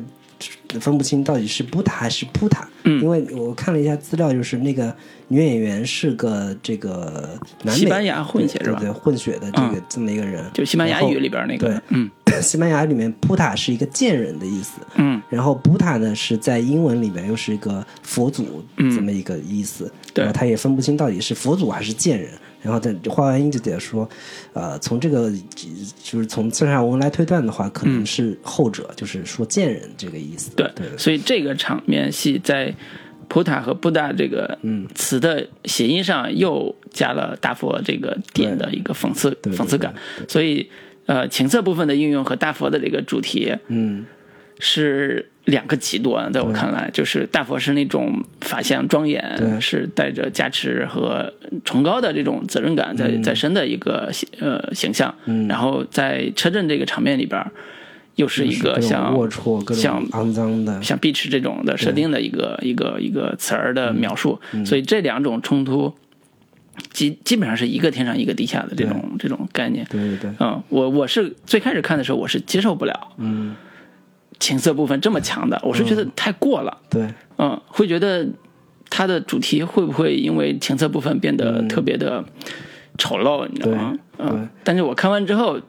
[0.81, 3.01] 分不清到底是布塔还是扑塔，嗯。
[3.01, 4.93] 因为我看了一下资料，就是那个
[5.29, 8.79] 女演员是个这个南美西班牙混血是吧？
[8.79, 12.11] 对对，混血的这个、这么一个人，就西班牙语里边那个对，嗯
[12.41, 22.29] 西班牙里面扑塔是一个贱人的意思，嗯，然后布塔呢是在英文里面又是一个佛祖嗯这么一个意思，对他也分不清到底是佛祖还是贱人。
[22.61, 24.09] 然后在画完音就得说，
[24.53, 25.29] 呃，从这个
[26.01, 30.49] 就是从字上文来推断的话，可能是后者，就是说贱人这个意思。
[30.55, 32.73] 对，对所以这个场面戏在
[33.27, 39.93] 普塔和布达这个嗯词的谐音上又加了大佛这个点的一个讽刺讽刺感，
[40.29, 40.69] 所以
[41.05, 44.05] 呃情色部分的应用和大佛的这个主题，嗯。
[44.59, 51.33] 是两个极端，在我看来，就是大佛是那种法相庄严，是带着加持和
[51.65, 55.47] 崇高的这种责任感在在身的一个形呃形象，嗯。
[55.47, 57.43] 然后在车震这个场面里边，
[58.15, 64.63] 又是一个像龌龊、各像肮脏的，像碧池这种的设定的一个一个一个词儿的描述，嗯。
[64.65, 65.93] 所以这两种冲突
[66.91, 69.85] 基基本上是一个天上一个地下的这种这种概念。
[69.89, 73.55] 对对对，嗯，我我是最开始看的时候，我是接受不了嗯，
[74.39, 76.77] 情色部分这么强的，我是觉得太过了。
[76.89, 77.07] 对，
[77.37, 78.27] 嗯，会觉得
[78.89, 82.23] 它的主题会不会因为情色部分变得特别的
[82.97, 83.97] 丑陋，你知道吗？
[84.17, 85.59] 嗯，但是我看完之后，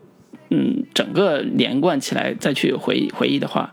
[0.50, 3.72] 嗯，整个连贯起来再去回忆回忆的话。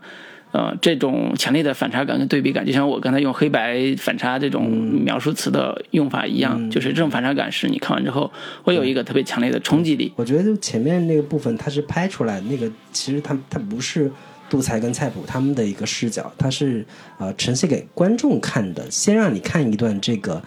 [0.52, 8.30] 呃，这种强烈的反差感跟对比感，就像我刚才用黑白反差这种描述词的用法一样，就是这种反差感是你看完之后
[8.62, 10.12] 会有一个特别强烈的冲击力。
[10.14, 14.12] 我觉得就前面那个部分，它是拍出来那个，其实它它不是
[14.50, 16.84] 杜才跟菜谱他们的一个视角，它是
[17.18, 20.42] 呃呈现给观众看的，先让你看一段这个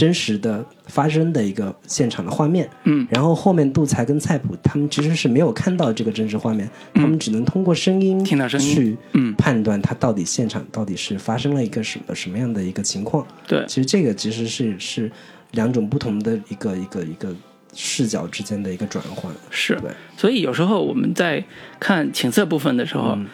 [0.00, 8.74] 真实的发生的一个现场的画面，嗯，然后后面杜才跟菜谱他们其实是没有看到这个真实画面，他们只能通过声音听到声音。
[8.74, 9.34] 去嗯。
[9.34, 13.26] 判断他到底现场到底是发生了一个什么什么样的一个情况。
[13.46, 15.12] 对，其实这个其实是是
[15.50, 17.28] 两种不同的一个一个一个
[17.74, 19.30] 视角之间的一个转换。
[19.50, 19.74] 是。
[19.82, 21.44] 对，所以有时候我们在
[21.78, 23.26] 看情色部分的时候，嗯。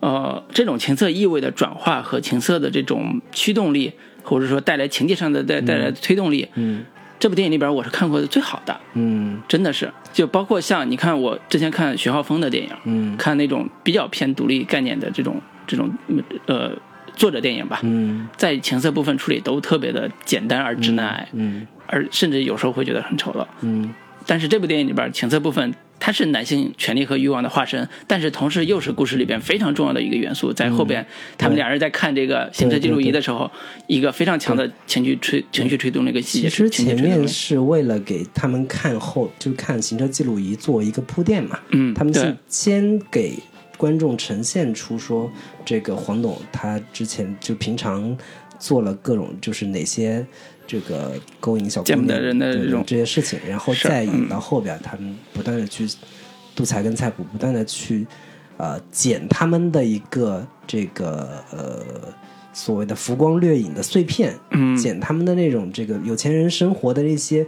[0.00, 3.92] 呃，这种情色意味的转化和情色的这种驱动力，
[4.22, 6.84] 或者说带来情节上的带带来的推动力，嗯。
[7.18, 9.40] 这部电影里边我是看过的最好的，嗯。
[9.46, 13.16] 真的是，就包括像你看我之前看徐浩峰的电影，嗯。
[13.16, 15.88] 看那种比较偏独立概念的这种这种
[16.46, 16.72] 呃
[17.14, 18.28] 作者电影吧，嗯。
[18.36, 21.64] 在情色部分处理都特别的简单而直男癌，嗯。
[21.86, 23.46] 而甚至有时候会觉得很丑陋。
[23.60, 23.94] 嗯。
[24.26, 25.72] 但是这部电影里边情色部分，
[26.04, 30.52] 它是男性权利和欲望的化身，但是同时又是故事里边非常重要的一个元素。
[30.52, 31.06] 在后边，
[31.38, 33.48] 他们两人在看这个行车记录仪的时候，
[33.86, 36.48] 一个非常强的情绪推情绪推动的一个细节。
[36.48, 41.56] 其实前面是为了给他们看后，就看行车记录仪做一个铺垫嘛。
[41.70, 43.38] 嗯，他们是先给
[43.76, 45.30] 观众呈现出说，
[45.64, 48.18] 这个黄董他之前就平常
[48.58, 50.26] 做了各种就是哪些
[50.66, 55.88] 这个勾引小姑娘的对这种这些事情，然后再引嗯到后边，他们不断的去
[56.54, 58.06] 杜才跟菜谱不断的去
[58.56, 61.84] 呃剪他们的一个这个呃
[62.52, 67.46] 所谓的浮光掠影的碎片，嗯剪他们的那种这个有钱人生活的那些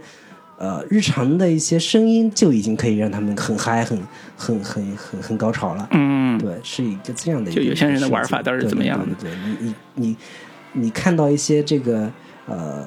[0.57, 3.97] 呃日常的一些声音，就已经可以让他们很嗨、很
[4.35, 5.87] 很很很很高潮了。
[5.91, 10.17] 嗯，对，是一个这样的一个就有些人的玩法到底是怎么样的对对对对，你你你
[10.73, 12.11] 你看到一些这个
[12.47, 12.85] 呃，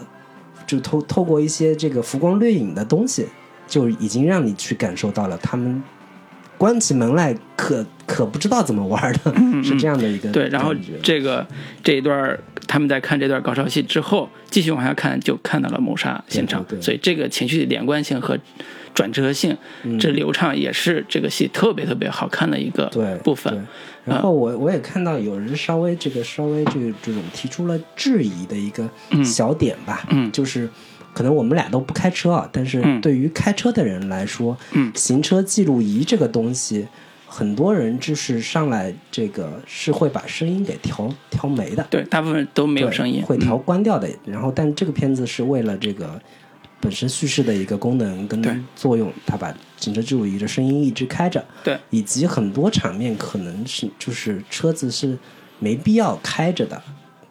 [0.69, 3.27] 就透透过一些这个浮光掠影的东西，
[3.67, 5.83] 就已经让你去感受到了他们
[6.57, 11.47] 关起门来可可不知道怎么玩的，是这样的一个嗯对，然后这个
[11.83, 16.65] 这一段他们在看这段高潮戏之后，继续往下看，就看到了谋杀现场。
[16.81, 18.39] 所以这个情绪连贯性和
[18.99, 19.97] 转折性，嗯。
[19.97, 23.55] 这流畅也是这个戏特别特别好看的一个对部分。
[23.55, 23.63] 对。
[24.13, 28.89] 然后我我也看到有人稍微这个稍微这个这种提出了质疑的一个
[29.25, 30.33] 小点吧，嗯。
[30.33, 30.69] 就是
[31.15, 33.01] 可能我们俩都不开车啊，但是嗯。
[33.01, 34.91] 对于开车的人来说，嗯。
[34.97, 36.89] 行车记录仪这个东西，
[37.27, 43.63] 很多人就是上来这个是会把声音给调调没的，对，大部分都没有声音，会调嗯。
[43.65, 44.09] 关掉的。
[44.25, 46.21] 然后，但这个片子是为了这个
[46.81, 51.45] 本身叙事的一个功能跟作用，它把行车记录仪的声音一直开着。
[51.65, 55.19] 对，以及很多场面可能是就是车子是
[55.59, 56.83] 没必要开着的，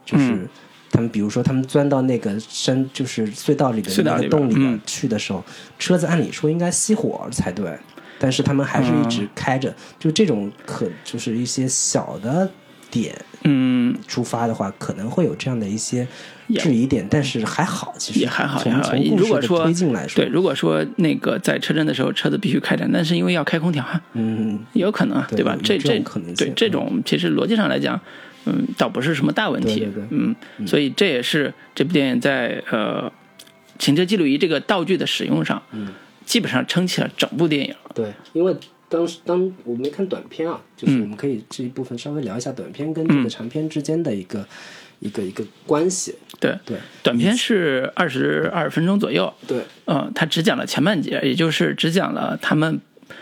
[0.05, 0.31] 就是。
[0.31, 0.49] 嗯
[0.89, 5.43] 他们比如说，他们钻到那个山，就是隧道里的那个洞里边嗯去的时候，
[5.77, 7.77] 车子按理说应该熄火才对，
[8.17, 9.71] 但是他们还是一直开着。
[9.99, 12.49] 就这种可就是一些小的
[12.89, 16.07] 点，嗯，出发的话，可能会有这样的一些
[16.47, 19.15] 也质疑点，但是还好，其实也还好，从也还好。
[19.17, 25.27] 如果说推进来说，对，如果说那个在车震的时候车子必须开着，但是因为要开空调啊，嗯，也有可能啊，吧？
[25.35, 25.57] 对吧？
[25.63, 25.99] 这这
[26.35, 27.99] 对这种其实逻辑上来讲，
[28.45, 30.03] 嗯，倒不是什么大问题，对对对。
[30.09, 30.35] 嗯，
[30.65, 33.11] 所以这也是这部电影在呃
[33.79, 35.89] 行车记录仪这个道具的使用上，嗯，
[36.25, 37.75] 基本上撑起了整部电影。
[37.93, 38.55] 对，因为
[38.89, 44.47] 当时当我没看短片啊，就是嗯我们可以这一部分稍微聊一下短片跟这个长片之间的一个、
[44.99, 46.15] 一个一个关系。
[46.39, 52.79] 对，对短片是二十二分钟左右，对，呃，他只讲了前半节，也就是只讲了他们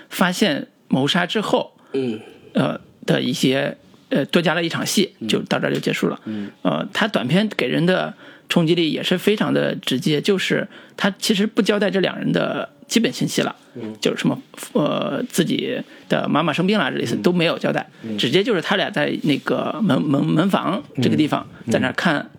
[0.09, 2.20] 发现谋杀之后，嗯
[2.53, 3.78] 呃的一些
[4.09, 6.20] 呃多加了一场戏，就到这儿就结束了。
[6.26, 8.13] 嗯，呃，他短片给人的
[8.49, 13.95] 冲击力也是非常的直接，就是他其实不交代这两人的基本信息了，嗯。
[13.99, 14.41] 就是什么
[14.73, 22.29] 呃自己的妈妈生病了这类似都没有交代，直接就是他俩在那个门门门房这个地方在那儿看。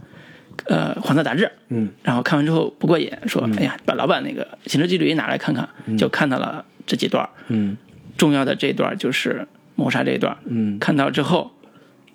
[0.64, 5.68] 呃，黄色杂志，嗯，然后看完之后不过瘾，说，哎呀，把老板那个行车记录仪拿来看看，
[5.99, 7.76] 就看到了这几段，嗯。
[8.16, 10.34] 重要的这一段就是谋杀这一段。
[10.47, 10.78] 嗯。
[10.78, 11.53] 看到之后，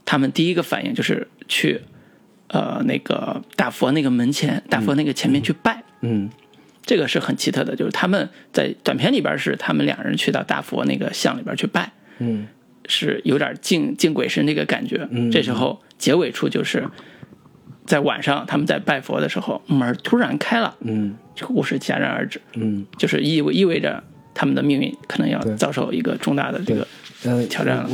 [0.05, 1.81] 他们第一个反应就是去，
[2.47, 5.83] 呃，那个大佛那个门前，大佛那个前面去拜。
[6.01, 6.27] 嗯
[6.85, 12.47] 这个是很奇特的，就是他们在短片里边是他们两人去到大佛那个像里边去拜，嗯
[12.87, 15.07] 是有点敬敬鬼神那个感觉。
[15.11, 15.31] 嗯。
[15.31, 16.83] 这时候结尾处就是
[17.85, 21.15] 在晚上他们在拜佛的时候，门突然开了，嗯。
[21.33, 24.03] 这个故事戛然而止，嗯，就是意味意味着
[24.33, 26.85] 他们的命运可能要遭受一个重大的这个
[27.23, 27.89] 呃，挑战了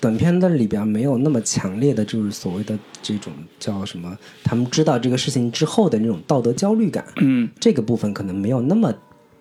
[0.00, 7.48] 短片的里边没有那么强烈的，就是所谓的这种叫什么，他们知道这个事情之后的那种道德焦虑感，嗯。
[7.58, 8.92] 这个部分可能没有那么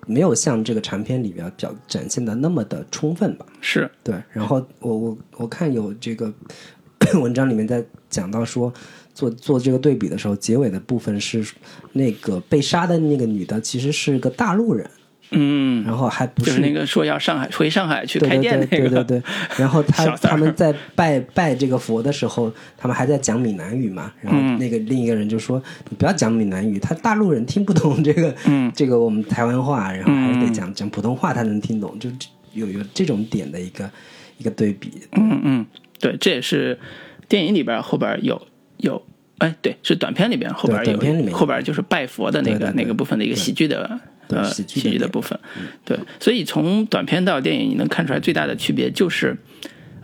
[0.08, 3.46] 没有像这个长片里边表展现的那么的充分吧。
[3.60, 3.90] 是。
[4.04, 6.34] 对，然后我我我看有这个
[7.22, 8.74] 文章里面在讲到说，
[9.14, 11.46] 做做这个对比的时候，结尾的部分是
[11.92, 14.90] 那个被杀的那个女的其实是个大陆人，
[15.32, 19.24] 嗯，然后还不就是那个说要上海回上海去开店那个，对对对，
[19.58, 24.58] 然后他他们在拜拜这个佛的时候，他们还在讲闽南语嘛，然后嗯。
[24.60, 28.72] 那个另一个人就说：“你不要讲闽南语，他大陆人听不懂这个、嗯。
[28.76, 30.54] 这个我们台湾话，然后还是得嗯。
[30.54, 32.10] 讲、讲普通话，他能听懂，就
[32.54, 33.90] 有有这种点的一个
[34.38, 34.92] 一个对比。
[35.14, 35.66] 嗯嗯，
[36.00, 36.80] 对，这也是
[37.28, 38.42] 电影里边后边有
[38.78, 39.02] 有，
[39.40, 41.34] 哎，对，是短片里边后边有对短片里面。
[41.34, 45.38] 后边就是拜佛的那个那个部分的一个喜剧的呃喜剧的点喜剧的部分，
[45.84, 49.38] 对，所以从短片到电影，你能看出来最大的区别就是，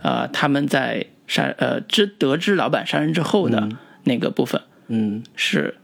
[0.02, 3.68] 呃，他们在杀呃知得知老板杀人之后的
[4.04, 5.22] 那个部分嗯。
[5.34, 5.76] 是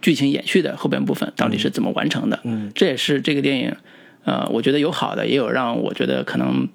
[0.00, 2.70] 剧情延续的后边部分到底是怎么完成的，嗯。
[2.74, 3.76] 这也是这个电影，
[4.24, 6.68] 呃，我觉得有好的，也有让我觉得可能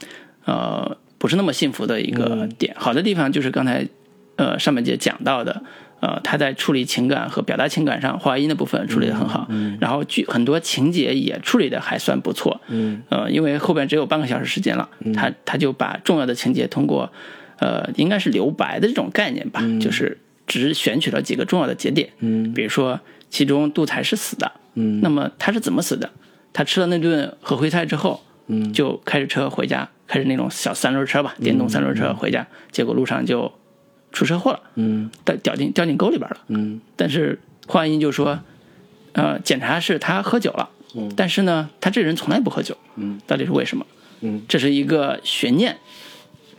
[0.46, 2.76] 呃不是那么幸福的一个点。
[2.78, 3.88] 好的地方就是刚才
[4.36, 5.64] 呃上半节讲到的，
[6.06, 9.48] 呃，他在处理情感和表达情感上，华音的部分处理得很好，
[9.80, 13.02] 然后剧很多情节也处理的还算不错，嗯。
[13.10, 17.12] 呃，因为后边只有半个小时时间了，他他就把重要的情节通过
[17.58, 22.54] 呃应该是留白的这种概念吧，就是只选取了几个重要的节点，嗯。
[22.54, 23.00] 比如说
[23.32, 25.02] 其中杜才是死的，嗯。
[25.02, 26.08] 那么他是怎么死的？
[26.54, 28.72] 他吃了那顿合徽菜之后，嗯。
[28.72, 33.52] 就开着车回家，开着那种小三轮车吧，电动三轮车回家，结果路上就
[34.16, 36.38] 出车祸了，嗯掉掉进掉进沟里边了。
[36.48, 37.38] 嗯但是
[37.68, 38.40] 华音就说，
[39.12, 43.86] 呃，检查是他喝酒了，嗯但是呢，他这人从来不喝酒，嗯，到底是为什么？
[44.22, 45.78] 嗯，这是一个悬念。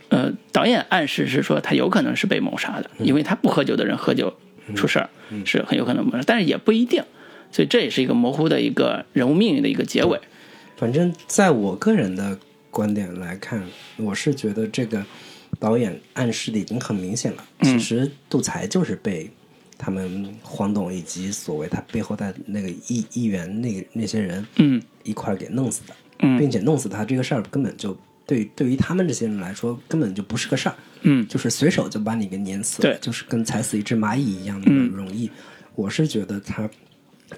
[0.09, 4.33] 呃，导演暗示是说他有可能是被谋杀的，因为他不喝酒的人喝酒
[4.73, 5.09] 出事儿、
[5.43, 7.03] 是很有可能谋杀，但是也不一定，
[7.51, 10.17] 所以这也是一个模糊的一个人物命运的一个结尾。
[10.77, 12.37] 反正在我个人的
[12.69, 13.61] 观点来看，
[13.97, 15.03] 我是觉得这个
[15.59, 17.43] 导演暗示的已经很明显了。
[17.61, 19.29] 其实杜才就是被
[19.77, 24.81] 他们黄董以及所谓他背后的那个议议员那那些人嗯。
[25.03, 26.37] 一块儿给弄死的，嗯。
[26.37, 31.27] 并且弄死他这个事儿根本就对对于他们这些人来说根本就不是个事儿，嗯。
[31.27, 32.99] 就是随手就把你给碾死了，对。
[32.99, 34.89] 就是跟踩死一只蚂蚁一样的嗯。
[34.89, 35.29] 容易。
[35.75, 36.69] 我是觉得他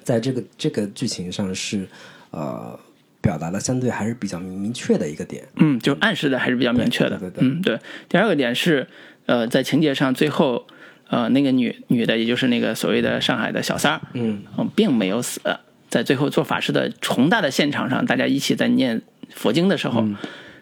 [0.03, 1.87] 在这个这个剧情上是
[2.31, 2.79] 呃
[3.21, 5.43] 表达的相对还是比较明确的一个点。
[5.57, 7.17] 嗯，就暗示的还是比较明确的。
[7.17, 7.79] 对对对嗯，对。
[8.07, 8.87] 第二个点是，
[9.25, 10.65] 呃，在情节上最后，
[11.09, 15.41] 呃，那个女女的，也就是那个所谓的上海的小三儿，嗯嗯，并没有死，
[15.89, 19.01] 在最后做法事的宏大的现场上，大家一起在念
[19.33, 20.05] 佛经的时候，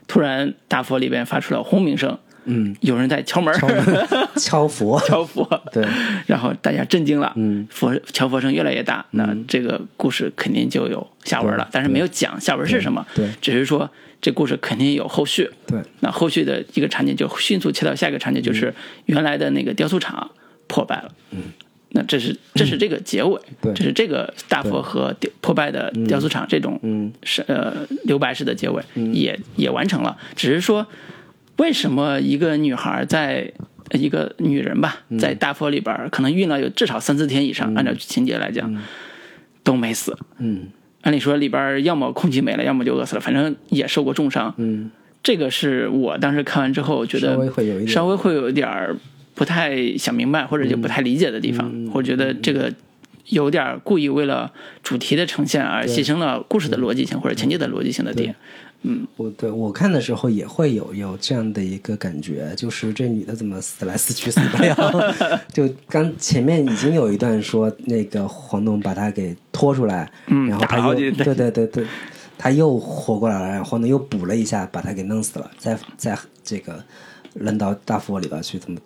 [0.07, 2.17] 突然大佛里边发出了轰鸣声，
[2.47, 5.85] 嗯，有人在敲门儿，敲 敲佛，敲佛，对，
[6.25, 13.29] 然后大家震惊了，嗯，佛敲佛声越来越大，那这个故事肯定就有下文了，但是没有讲下文是什么，对。
[13.41, 13.89] 只是说
[14.21, 18.73] 这故事肯定有后续，对，那后续的一个场景就迅速切到下一个场景，就是
[19.05, 20.31] 原来的那个雕塑厂
[20.67, 21.11] 破败了。
[21.31, 21.43] 嗯，
[21.89, 23.73] 那这是这是这个结尾，对。
[23.73, 27.11] 这是这个大佛和雕破败的雕塑厂这种嗯。
[27.23, 28.81] 是呃留白式的结尾
[29.13, 30.85] 也也完成了，只是说
[31.57, 33.51] 为什么一个女孩在
[33.91, 38.75] 一个女人吧，在大佛里边儿可能晕了有至少三四天以上，按照情节来讲
[39.63, 40.17] 都没死。
[40.39, 40.67] 嗯。
[41.03, 44.53] 按理说里边儿要么空气没了，要么就饿死了，反正也受过重伤。
[44.57, 44.91] 嗯，
[45.23, 47.87] 这个是我当时看完之后觉得稍微会有一点。
[47.87, 48.93] 稍微会有一点儿
[49.33, 51.71] 不太想明白，或者就不太理解的地方。
[51.73, 51.89] 嗯。
[51.93, 52.73] 我觉得这个
[53.27, 54.51] 有点故意为了
[54.83, 58.35] 主题的呈现而牺牲了故事的逻辑性或者情节的逻辑性的点。
[59.17, 65.15] 我对我看的时候也会有有这样的一个感觉，就是这女的怎么死来死去死不了？
[65.51, 71.85] 就刚前面已经有一段说那个黄东把她给拖出来，嗯然后他又对对对对，
[72.37, 76.81] 他又活过来了，然后黄东又补了一下，把他给弄死了，再再这个
[77.33, 78.79] 扔到大佛里边去，怎么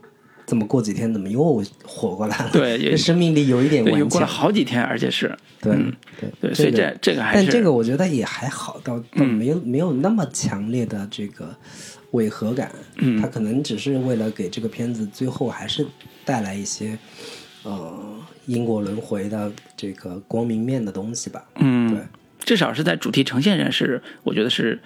[0.51, 2.49] 怎么过几天怎么又火过来了？
[2.51, 4.35] 对生命力有一点顽过了强。
[4.35, 11.55] 好几天，而且是对嗯对对，所以这这这个还是嗯但这个我觉得也还好，倒倒没有、没有那么强烈的这个
[12.11, 12.69] 违和感。
[12.97, 15.87] 嗯他可能只是为了给这个片子最后还是
[16.25, 16.99] 带来一些
[17.63, 17.97] 呃
[18.45, 21.45] 因果轮回的这个光明面的东西吧。
[21.59, 22.03] 嗯，对，
[22.43, 24.77] 至少是在主题呈现上是，我觉得是。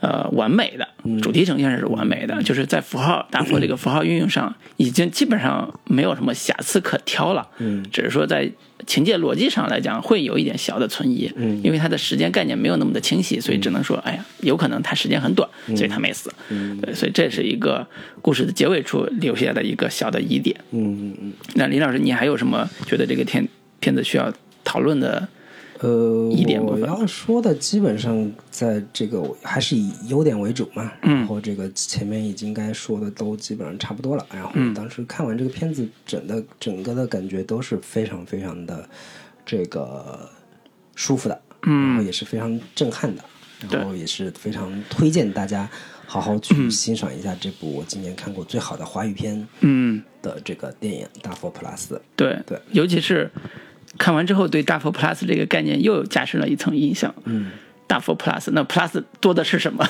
[0.00, 0.88] 呃，完美的
[1.20, 7.46] 主题呈现是完美的，就是在符号大佛这个符号运用上，已经基本上没有什么瑕疵可挑了。
[7.58, 8.50] 嗯，只是说在
[8.86, 11.30] 情节逻辑上来讲，会有一点小的存疑。
[11.36, 15.46] 嗯因为它的时间概念没有那么的清晰，所以只能说，哎呀，有可能他时间很短，
[15.76, 16.32] 所以他没死。
[16.48, 17.86] 嗯对，所以这是一个
[18.22, 20.56] 故事的结尾处留下的一个小的疑点。
[20.70, 21.32] 嗯嗯嗯。
[21.56, 23.46] 那林老师，你还有什么觉得这个片
[23.80, 24.32] 片子需要
[24.64, 25.28] 讨论的？
[25.82, 34.26] 呃，疑点部分我要说的基本上在这个还是以优点为主嘛，嗯然后这个前面已经该说的都基本上差不多了。
[34.30, 38.86] 然后嗯当时看完这个片子，整的整个的感觉都是非常非常的
[39.46, 40.28] 这个
[40.94, 43.24] 舒服的，嗯然后也是非常震撼的，
[43.70, 45.66] 然后也是非常推荐大家
[46.06, 51.94] 好好去欣赏一下这部我今年看过最好的华语片嗯，的这个电影《大佛普拉斯》。
[52.16, 53.30] 对对尤其是
[53.98, 57.14] 看完之后，对大佛 Plus 这个概念又加深了一层印象。
[57.24, 57.50] 嗯，
[57.86, 59.84] 大佛 Plus，那 Plus 多的是什么？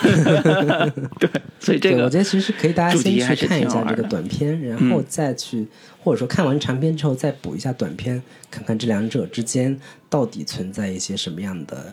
[1.21, 5.67] 对，所以这，个我觉得其实可以大家先去看一下这个短片，然后再去，
[6.03, 9.79] 或者说看完长片之后再补一下短片，看看这两者之间
[10.09, 11.93] 到底存在一些什么样的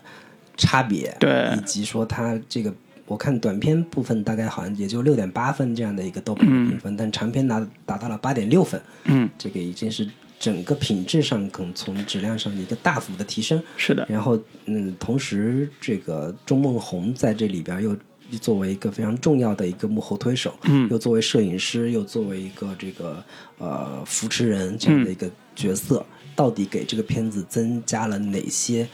[0.55, 2.73] 差别，对以及说它这个。
[3.09, 10.05] 我看短片部分大概好像也就六点八分这样的一个豆瓣评分，但长片拿达到了八点六分，嗯，这个已经是
[10.39, 13.61] 整个品质上可能从质量上的一个大幅的提升。
[13.76, 17.97] 是的，然后，嗯，同时这个钟梦红在这里边又
[18.39, 20.88] 作为一个非常重要的一个幕后推手，嗯。
[20.89, 23.23] 又作为摄影师，又作为一个这个
[23.57, 26.05] 呃扶持人这样的一个角色，
[26.35, 28.88] 到底给这个片子增加了哪些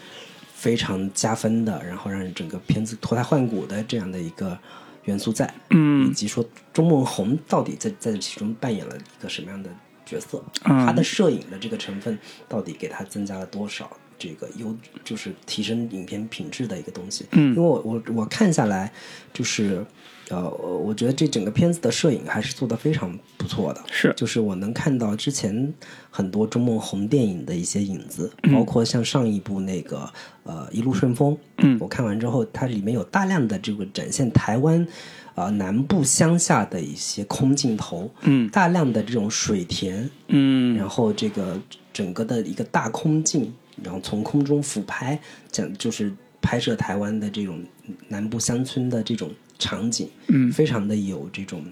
[0.54, 4.58] 非常加分的，然后让整个片子脱胎换骨的这样的一个
[5.06, 6.08] 元素在，嗯。
[6.10, 9.70] 以及说钟梦红到底在在其中扮演了一个什么样的
[10.14, 12.18] 角色，嗯他的摄影的这个成分
[12.48, 17.26] 到底给他增加了多少这个优，就是提升影片品质的一个东西。
[17.32, 18.92] 嗯因为我我我看下来，
[19.34, 19.86] 就是
[20.30, 23.84] 呃，我觉得这整个片子的摄影还是做得非常不错的。
[23.92, 25.74] 是就是我能看到之前
[26.10, 30.10] 很多中梦红电影的一些影子，嗯包括像上一部那个
[30.44, 34.88] 呃《一路顺风》，嗯我看完之后，它里面有大量的这个展现台湾
[35.36, 38.50] 呃南部乡下的一些空镜头，嗯。
[38.50, 40.76] 大量的这种水田，嗯。
[40.76, 41.60] 然后这个
[41.92, 43.54] 整个的一个大空镜，
[43.84, 45.20] 然后从空中俯拍，
[45.52, 47.64] 讲就是拍摄台湾的这种
[48.08, 50.52] 南部乡村的这种场景，嗯。
[50.52, 51.64] 非常的有这种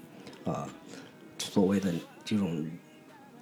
[0.43, 0.67] 呃
[1.37, 1.93] 所谓的
[2.23, 2.65] 这种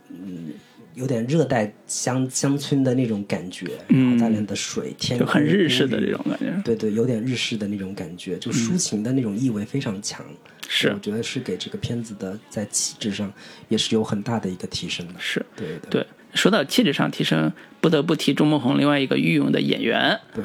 [0.10, 0.54] 嗯
[0.96, 6.62] 有点热带乡乡村的那种感觉，然后大量的水天嗯就很空日式的这种感觉。
[6.64, 10.26] 对对，有点日式的那种感觉，就抒情的那种意味非常强。
[10.68, 10.90] 是。
[10.90, 13.32] 我觉得是给这个片子的在气质上
[13.70, 15.14] 也是有很大的一个提升的。
[15.18, 15.44] 是。
[15.56, 17.52] 对对对，说到气质上提升，
[17.82, 20.44] 不得不提钟梦红另外一个御用的演员对。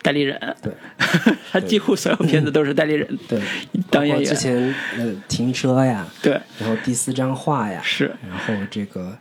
[0.00, 0.72] 代理人，对。
[1.50, 3.40] 他几乎所有片子都是代理人对，
[3.90, 4.32] 当演之。
[4.36, 8.14] 前呃停车呀，对，然后第四张画呀，是。
[8.28, 9.18] 然后这个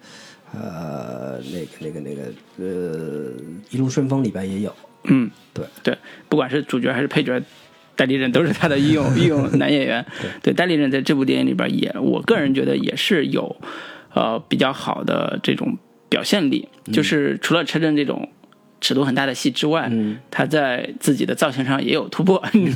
[0.62, 2.24] 呃那个那个那个
[2.58, 3.32] 呃
[3.70, 4.76] 一路顺风里边也有，
[5.06, 5.98] 嗯，对对，
[6.28, 7.42] 不管是主角还是配角，
[7.96, 10.06] 戴立忍都是他的御用御用男演员。
[10.42, 13.56] 对，戴立忍在这部电影里边也，我个人觉得也是有
[14.14, 15.78] 呃比较好的这种
[16.10, 18.30] 表现力，就是除了车震这种。
[18.80, 22.40] 尺度很大的戏之外，嗯他在自己的造型上也有突破。
[22.54, 22.72] 对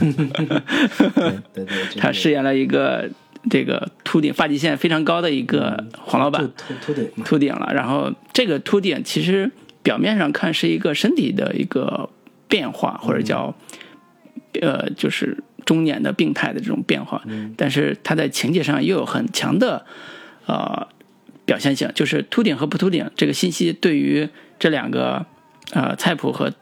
[1.53, 3.08] 对对， 他饰演了一个
[3.49, 7.72] 这个秃顶发际线非常高的一个黄老板，秃秃顶，秃顶了。
[7.73, 9.51] 然后这个秃顶其实
[9.81, 12.09] 表面上看是一个身体的一个
[12.47, 13.55] 变化，或者叫
[14.61, 17.23] 呃就是中年的病态的这种变化，
[17.57, 19.85] 但是他在情节上又有很强的
[20.45, 20.88] 呃
[21.45, 25.26] 表现性，就是秃顶和不秃顶这个信息对于这两个
[25.73, 26.53] 呃菜谱和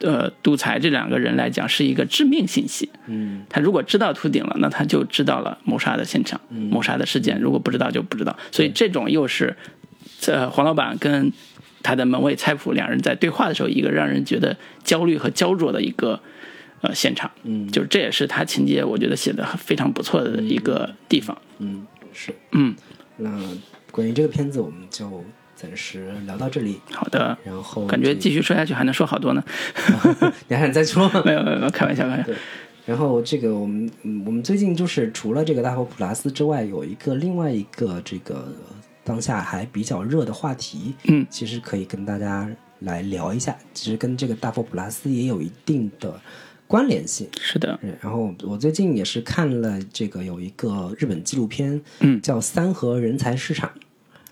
[0.00, 2.90] 呃杜才这两个人来讲是一个致命信息。
[3.06, 8.36] 嗯他如果知道秃顶了，那他就知道了谋杀的现场、谋杀的事件；如果不知道就不知道。
[8.52, 9.56] 所以这种又是，
[10.26, 11.32] 呃，黄老板跟
[11.82, 16.20] 他的门卫蔡普两人在对话的时候，一个让人觉得焦虑和焦灼的一个
[16.82, 17.30] 呃现场。
[17.44, 21.36] 嗯就是这也是他情节我觉得写的非常不错的一个地方。
[21.58, 22.34] 嗯是。
[22.52, 22.74] 嗯，
[23.16, 23.30] 那
[23.90, 25.24] 关于这个片子，我们就
[25.56, 26.80] 暂时聊到这里。
[26.92, 27.36] 好的。
[27.42, 29.42] 然后感觉继续说下去还能说好多呢。
[30.46, 31.22] 你还想再说吗？
[31.26, 32.32] 没有没有没有，开玩笑开玩笑。
[32.84, 38.54] 然后这个我们嗯我们最近就是除了这个大佛普拉斯之外，有一个另外一个这个
[39.02, 42.48] 当下还比较热的话题，嗯其实可以跟大家
[42.80, 46.14] 来聊一下，其实跟这个大佛普拉斯也有一定的
[46.68, 47.26] 关联性。
[47.40, 53.68] 是的，嗯然后我最近也是看了这个有一个日本纪录片，嗯叫《三和人才市场》。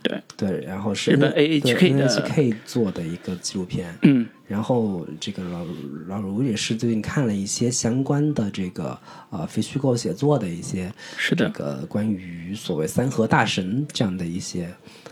[0.05, 4.27] 对，对，然后是日本 N- AHK 对的 NHK 做的一个纪录片，嗯。
[4.47, 5.65] 然后这个老
[6.07, 8.97] 老卢也是最近看了一些相关的这个
[9.31, 11.47] 呃非虚构写作的一些是的。
[11.47, 14.69] 这个关于所谓三河大神这样的一些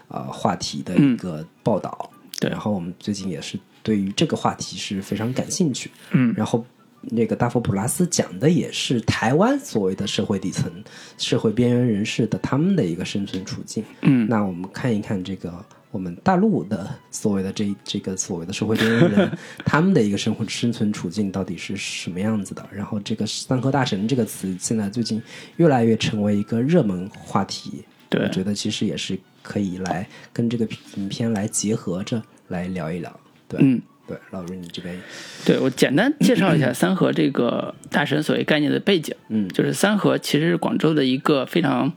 [0.09, 2.11] 呃话题的嗯一个报道。
[2.39, 2.51] 对。
[2.51, 5.91] 然后我们最近也是对于这个话题是非常感兴趣。
[6.11, 6.35] 嗯。
[6.37, 6.65] 然后
[7.11, 10.71] 那个大佛普拉斯讲的也是台湾所谓的社会底层、
[11.19, 13.85] 社会边缘人士的他们的一个生存处境。
[14.03, 15.53] 嗯那我们看一看这个
[15.91, 22.67] 我们大陆的所谓的这这个所谓的社会边缘人，他们的一个生活生存处境到底是什么样子的？
[22.73, 25.21] 然后这个“三河大神”这个词，现在最近
[25.57, 27.85] 越来越成为一个热门话题。
[28.09, 30.67] 对我觉得其实也是可以来跟这个
[30.97, 33.21] 影片来结合着来聊一聊。
[33.47, 33.81] 对，嗯。
[34.07, 35.01] 对，老卢你这边，
[35.45, 39.15] 对我简单介绍一下 三河这个大神所谓概念的背景。
[39.29, 41.93] 嗯就是三河其实是广州的一个非常，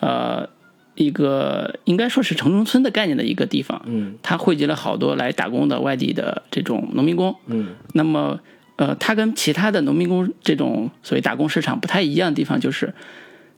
[0.00, 0.48] 呃，
[0.94, 3.82] 一个应该说是城中村的概念的一个地方。
[3.84, 7.36] 嗯它汇集了好多来打工的外地的这种农民工。
[7.46, 8.40] 嗯那么，
[8.76, 12.94] 呃，它跟其他的农民工这种所谓打工市场不太一样的地方，就是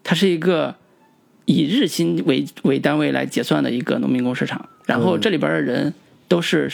[0.03, 0.75] 它是一个
[1.45, 4.69] 以日薪为为单位来结算的一个农民工市场。
[4.87, 5.95] 然后这里边的人
[6.29, 6.69] 都是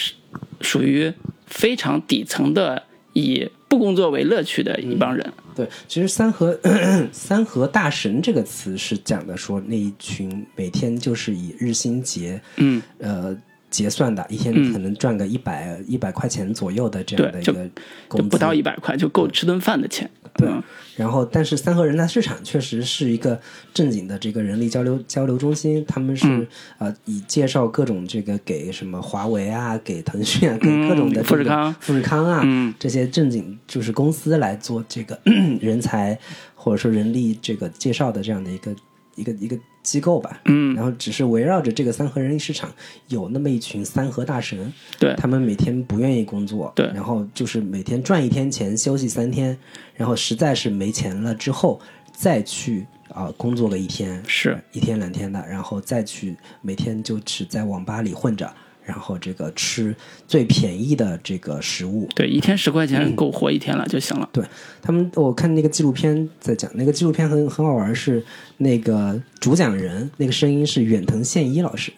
[0.60, 1.12] 属于
[1.46, 2.82] 非常底层的，
[3.12, 5.32] 以不工作为乐趣的一帮人。
[5.54, 6.58] 对，其实三和
[7.12, 13.36] 三和大神这个词是讲的说那一群每天就是以日薪结嗯，呃
[13.68, 17.70] 结算的，一天可能赚个一百一百块钱左右的这样的一个就
[18.08, 20.10] 工资，不到一百块就够吃顿饭的钱。
[20.34, 20.48] 对。
[20.48, 20.62] 嗯。
[20.96, 23.40] 然后，但是三河人才市场确实是一个
[23.72, 26.46] 正经的这个人力交流交流中心，他们是、嗯。
[26.78, 31.74] 呃以介绍各种这个给什么华为啊、给腾讯啊、给各种的、这个富士康。
[31.80, 32.74] 富士康啊、嗯。
[32.78, 35.18] 这些正经就是公司来做这个
[35.60, 36.18] 人才
[36.54, 38.74] 或者说人力这个介绍的这样的一个
[39.16, 40.40] 一个一个机构吧。
[40.44, 42.72] 嗯，然后只是围绕着这个三和人力市场，
[43.08, 45.14] 有那么一群三和大神，对。
[45.16, 46.86] 他们每天不愿意工作，对。
[46.94, 49.56] 然后就是每天赚一天钱，休息三天，
[49.94, 51.80] 然后实在是没钱了之后，
[52.12, 54.58] 再去啊、工作个一天，是。
[54.72, 58.50] 一天两天的，然后再去每天就只在网吧里混着，
[58.84, 59.94] 然后这个吃
[60.26, 62.88] 最便宜的这个食物，对，一天十块嗯。
[62.88, 64.28] 钱够活一天了就行了。
[64.32, 64.44] 对
[64.80, 68.24] 他们，我看那个纪录片在讲，那个纪录片很很好玩，是
[68.58, 71.92] 那个主讲人，那个声音是远藤宪一老师，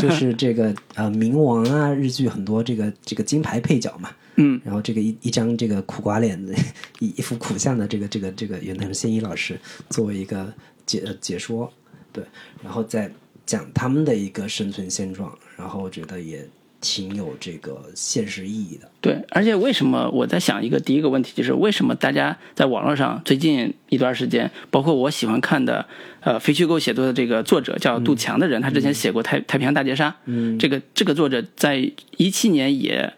[0.00, 6.54] 就是这个呃冥王啊，日剧很多这个这个金牌配角嘛，嗯，然后这个一一张这个苦瓜脸的
[7.00, 9.58] 一一副苦相的这个这个这个远藤宪一老师
[9.90, 10.52] 作为一个
[10.86, 11.70] 解呃解说，
[12.12, 12.24] 对，
[12.62, 13.10] 然后再
[13.44, 16.48] 讲他们的一个生存现状，然后我觉得也
[16.80, 25.84] 挺有这个现实意义的，对，而且为什么我在想一个第一个问题，就是为什么大家在网络上最近一段时间，包括我喜欢看的
[26.20, 30.56] 呃非虚构写作的这个作者叫杜强的人，他之前写过太太平洋大劫杀，嗯。
[30.56, 33.12] 这个这个作者在一七年也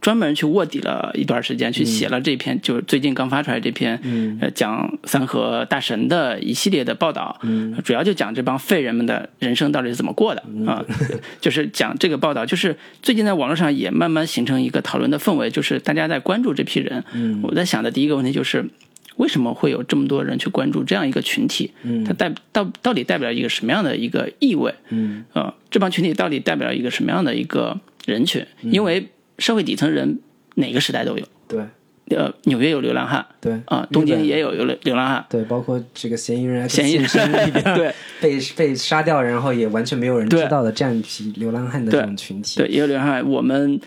[0.00, 4.00] 专门去卧底了一段时间，去写了这篇，就是最近刚发出来这篇，
[4.40, 7.38] 呃，讲三河大神的一系列的报道，
[7.84, 10.84] 主要就讲这帮废人们的人生到底是怎么过的啊，
[11.40, 17.04] 就是讲这个报道，就是最近在网络上也慢慢形成一个讨论的氛围，就是大家在关注这批人。
[17.42, 18.64] 我在想的第一个问题就是。
[19.18, 21.72] 为什么会有这么多人去关注这样一个群体？
[22.06, 24.72] 它代到到底代表一个什么样的一个意味？
[24.90, 28.46] 嗯呃，这帮群体到底代表一个什么样的一个人群？
[28.62, 29.08] 因为
[29.38, 30.18] 社会底层人
[30.54, 31.60] 哪个时代都有，对。
[32.10, 33.26] 呃，纽约有流浪汉。
[33.38, 37.06] 对啊，东京也有有流流浪汉，对，包括这个嫌疑人嫌疑人
[37.76, 37.94] 对。
[38.18, 42.56] 被被杀掉，然后也完全没有人知道的这样一批流浪汉的这种群体。
[42.60, 43.28] 对，也有流浪汉。
[43.28, 43.78] 我们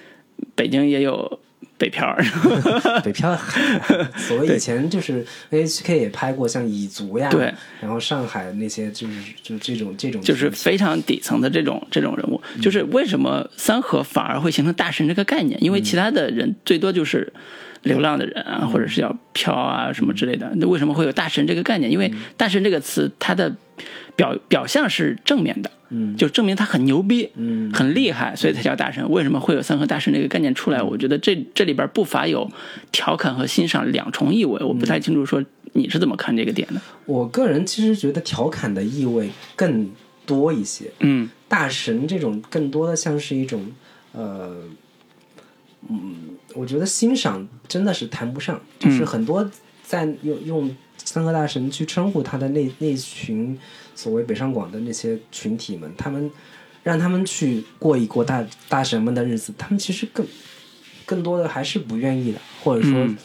[0.54, 1.40] 北京也有
[1.82, 2.16] 北漂，
[3.04, 3.36] 北漂，
[4.16, 7.52] 所谓以前就是 A H K 也拍过像蚁族呀，对，
[7.82, 12.40] 然后上海那些就是就这种这种就是非常底层的这种这种人物。
[12.62, 15.58] 就是为什么三河反而会形成大神这个概念？
[15.64, 17.34] 因为其他的人最多就是。
[17.84, 21.92] 流浪的人啊，或者是要飘啊什么之类的，那为什么会有大神这个概念？
[21.92, 23.56] 因为大神这个词，它的
[24.16, 29.10] 表表象是正面的，嗯就证明他很牛逼，嗯很厉害，所以才叫大神。
[29.10, 30.82] 为什么会有三和大神这个概念出来？
[30.82, 32.50] 我觉得这这里边不乏有
[32.92, 34.64] 调侃和欣赏两重意味。
[34.64, 35.44] 我不太清楚说
[35.74, 36.82] 你是怎么看这个点的？
[37.06, 39.90] 我个人其实觉得调侃的意味更
[40.26, 43.66] 多一些，嗯大神这种更多的像是一种
[44.14, 44.64] 呃，
[45.90, 46.16] 嗯，
[46.56, 49.50] 我觉得欣赏真的是谈不上，就是很多
[49.84, 53.58] 在用用三个大神去称呼他的那那群
[53.96, 56.30] 所谓北上广的那些群体们，他们
[56.84, 60.26] 让他们去过一过大大神们的日子，他们其实更
[61.06, 63.18] 更多的还是不愿意的，或者说嗯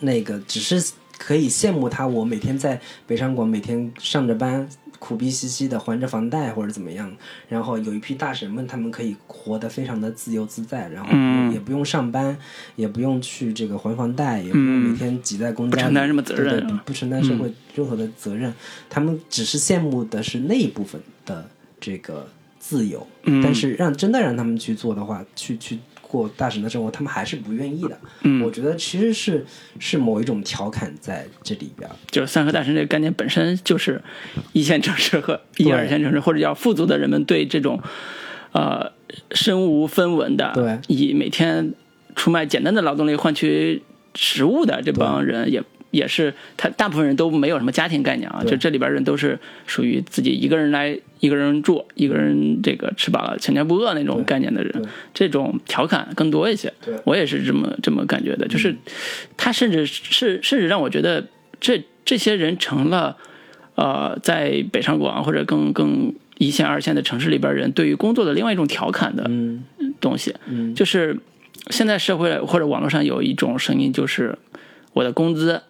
[0.00, 4.68] 那个只是可以羡慕他，我每天在北上广每天上着班。
[5.04, 7.14] 苦逼兮兮的还着房贷或者怎么样，
[7.46, 11.52] 然后有一批大神们，他们可以活得非常的自由自在，然后嗯。
[11.52, 12.34] 也不用上班，
[12.74, 18.52] 也不用去这个还房贷，也不用每天挤在公家里，嗯不承担什么责任对对不承担社会任何的责任，
[18.88, 21.46] 他们只是羡慕的是那一部分的
[21.78, 22.26] 这个
[22.58, 23.42] 自由，嗯。
[23.42, 25.78] 但是让真的让他们去做的话，去去
[26.08, 27.98] 过大神的生活，他们还是不愿意的。
[28.22, 29.44] 嗯我觉得其实是
[29.78, 31.88] 是某一种调侃在这里边。
[32.10, 34.02] 就是三和大神这个概念本身就是
[34.52, 37.80] 一线城市和一二线城市或者叫富足的人们对这种
[38.52, 38.92] 呃
[39.32, 41.72] 身无分文的，对以每天
[42.14, 43.82] 出卖简单的劳动力换取
[44.14, 45.62] 食物的这帮人也。
[45.90, 54.84] 也是，他大部分人都没有什么家庭概念啊，就这里边人都是属于自己一个人来，一个人住，一个人这个吃饱了全家不饿那种概念的人，
[55.14, 56.70] 这种调侃更多一些。
[57.04, 58.76] 我也是这么这么感觉的，就是
[59.38, 61.24] 他甚至是甚至让我觉得
[61.58, 63.16] 这这些人成了
[63.74, 69.64] 呃，在北上广或者更更一线二线的城市里边人对于工作的另外一种调侃的嗯。
[70.00, 70.74] 东西，嗯。
[70.74, 71.18] 就是
[71.70, 74.36] 现在社会或者网络上有一种声音，就是
[74.92, 75.62] 我的工资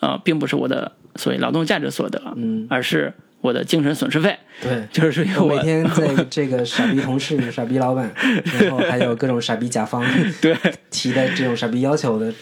[0.00, 3.12] 呃，并不是我的所谓劳动价值所得，嗯，而是
[3.44, 4.82] 我的精神损失费，对。
[4.90, 8.10] 就是属于我我每天在这个傻逼同事、 傻逼老板，
[8.58, 10.02] 然后还有各种傻逼甲方
[10.40, 10.56] 对
[10.90, 12.32] 提的这种傻逼要求的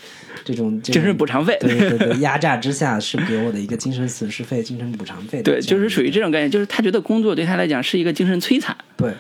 [0.45, 5.61] 这种精神补偿费，对对对压榨之下是给我的一个精神损失费、精神补偿费对。
[5.61, 9.13] 就是属于这种概念，就是他觉得工作对他来讲是一个精神摧残，对，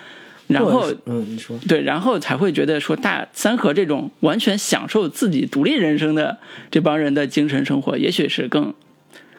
[0.46, 6.38] 然后嗯，你说对，然后才会觉得说大三和这种完全享受自己独立人生的
[6.70, 8.72] 这帮人的精神生活，也许是更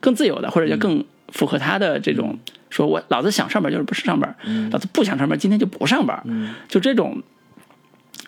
[0.02, 2.40] 更自由的，或者叫更符合他的这种
[2.70, 4.34] 说我老子想上班就是不是上班，
[4.72, 6.54] 老子不想上班今天就不上班，嗯。
[6.70, 7.22] 就这种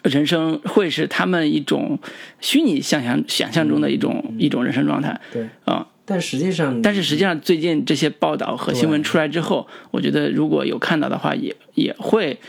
[0.03, 1.97] 人生会是他们一种
[2.41, 5.21] 虚拟想象想象中的一种、一种人生状态。
[5.31, 5.87] 对，啊。
[6.07, 12.39] 但实际上，但是实际上，最近这些报道和新闻出来之后，我觉得如果有看到的话，也也会，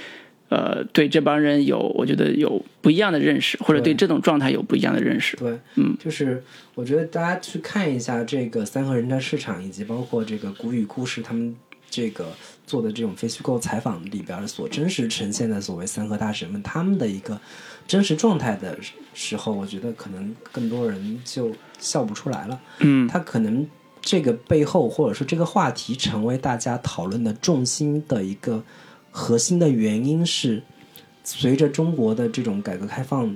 [0.48, 5.36] 呃，对这帮人有，我觉得有不一样的认识，或者对对这种状态有不一样的认识。
[5.36, 6.42] 对，嗯，就是
[6.74, 11.54] 我觉得大家去看一下这个三和人才市场，以及包括这个古语故事他们
[11.90, 12.28] 这个
[12.66, 17.40] 做的这种非虚构采访里边所真实呈现的所谓三和大神们他们的一个
[17.88, 18.78] 真实状态的
[19.14, 22.60] 时候，我觉得可能更多人就笑不出来了。
[22.80, 23.66] 嗯他可能
[24.00, 28.62] 这个背后，或者说这个话题成为大家讨论的重心的一个
[29.18, 30.62] 核心的原因是，
[31.24, 33.34] 随着中国的这种改革开放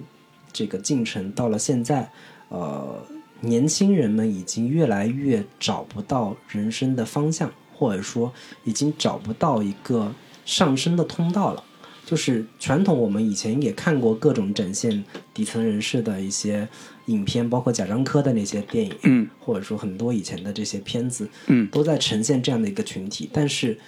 [0.53, 2.13] 这个进程到了现在，
[2.51, 3.03] 呃，
[3.41, 8.31] 年轻人们已经越来越找不到人生的方向，或者说
[8.65, 11.65] 已经找不到一个上升的通道了。
[12.05, 15.03] 就是传统，我们以前也看过各种展现
[15.33, 16.69] 底层人士的一些
[17.07, 23.31] 影片，包括贾樟柯的那些电影，嗯或者说很多以前的这些片子，嗯都在呈现这样的一个群体。
[23.33, 23.79] 但是，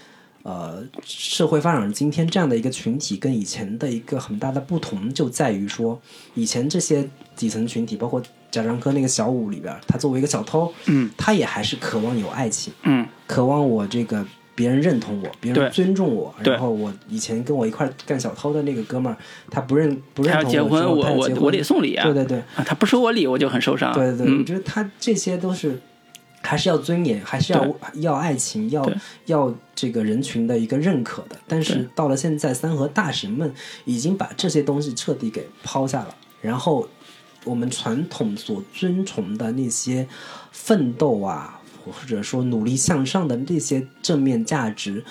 [0.43, 6.01] 呃，社会发展至今天这样的一个群体，跟以前的一个很大的不同，就在于说，
[6.35, 8.21] 以前这些底层群体，包括
[8.51, 16.35] 贾樟柯那个小五里边，他作为一个小偷，嗯他也还是渴望有爱情，嗯渴望我这个别人认同我，别人尊重我。
[16.45, 19.17] 然后我以前跟我一块干小偷的那个哥们儿，
[19.51, 22.05] 他不认不认他要结婚，同我，结婚我我得送礼啊！
[22.05, 23.93] 对对对，啊，他不收我礼，我就很受伤。
[23.95, 25.81] 对对对，我嗯觉得他这些都是
[26.43, 28.91] 还是要尊严，还是要要爱情，要
[29.27, 31.37] 要这个人群的一个认可的。
[31.47, 33.53] 但是到了现在，三和大神们
[33.85, 36.89] 已经把这些东西彻底给抛下了，然后
[37.45, 40.07] 我们传统所尊崇的那些
[40.51, 45.05] 奋斗啊，或者说努力向上的那些正面价值，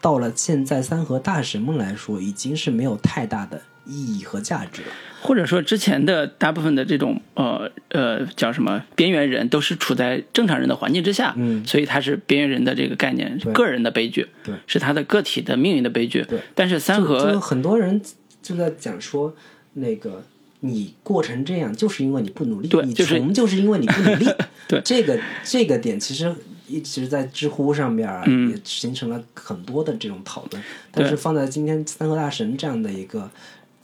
[0.00, 4.88] 到了现在三和大神们来说，已经是没有太大的意义和价值了。
[5.20, 16.22] 或者说之前的大部分的这种呃呃叫什么边缘人，都是处在正常人的环境之下，嗯所以他是边缘人的这个概念，个人的悲剧，对是他的个体的命运的悲剧。
[16.28, 17.98] 对但是三和很多人
[18.42, 19.34] 就在讲说，
[19.72, 20.22] 那个
[20.60, 24.26] 你过成这样，就是因为你不努力，你对就是穷就是因为你不努力。
[24.68, 26.30] 对这个这个点，其实
[26.68, 30.62] 一直在知乎上边啊，嗯也形成了很多的这种讨论。
[30.90, 33.30] 但是放在今天三和大神这样的一个。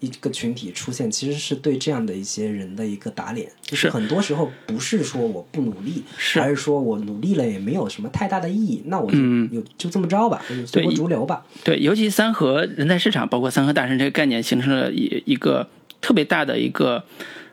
[0.01, 3.51] 一个群体出现，其实是对这样的一些人的一个打脸。
[3.62, 11.44] 就是是很多时候不是说我不努力，是而是说我努力了也没有什么太大的意义，那我就嗯有、就这么着吧，我就随波逐流吧。
[11.62, 15.68] 对，尤其三和人才市场，包括三和大神这个概念，形成了一一个
[16.01, 17.05] 特别大的一个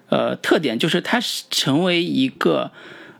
[0.09, 2.71] 呃特点，就是它是成为一个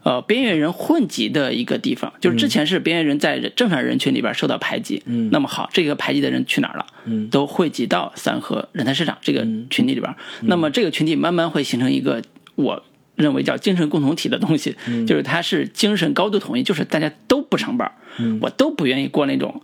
[0.07, 2.13] 呃边缘人混集的一个地方。
[2.21, 6.85] 就是之前是边缘人在正常人群里边受到排挤，嗯那么好，这个排挤的人去哪儿了？
[7.05, 10.15] 嗯都汇集到三和人才市场这个群体里边。
[10.43, 12.21] 那么这个群体慢慢会形成一个
[12.55, 12.81] 我
[13.15, 14.75] 认为叫精神共同体的东西，
[15.05, 17.91] 就是它是精神高度统一，就是大家都不上班，
[18.39, 19.61] 我都不愿意过那种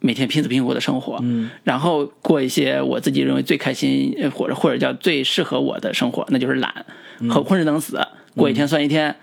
[0.00, 1.22] 每天拼死拼活的生活，
[1.62, 6.86] 然后过一些我自己认为最开心呃或者或者叫最适合我的生活，那就是懒
[7.30, 8.00] 和混吃等死，
[8.34, 9.14] 过一天算一天。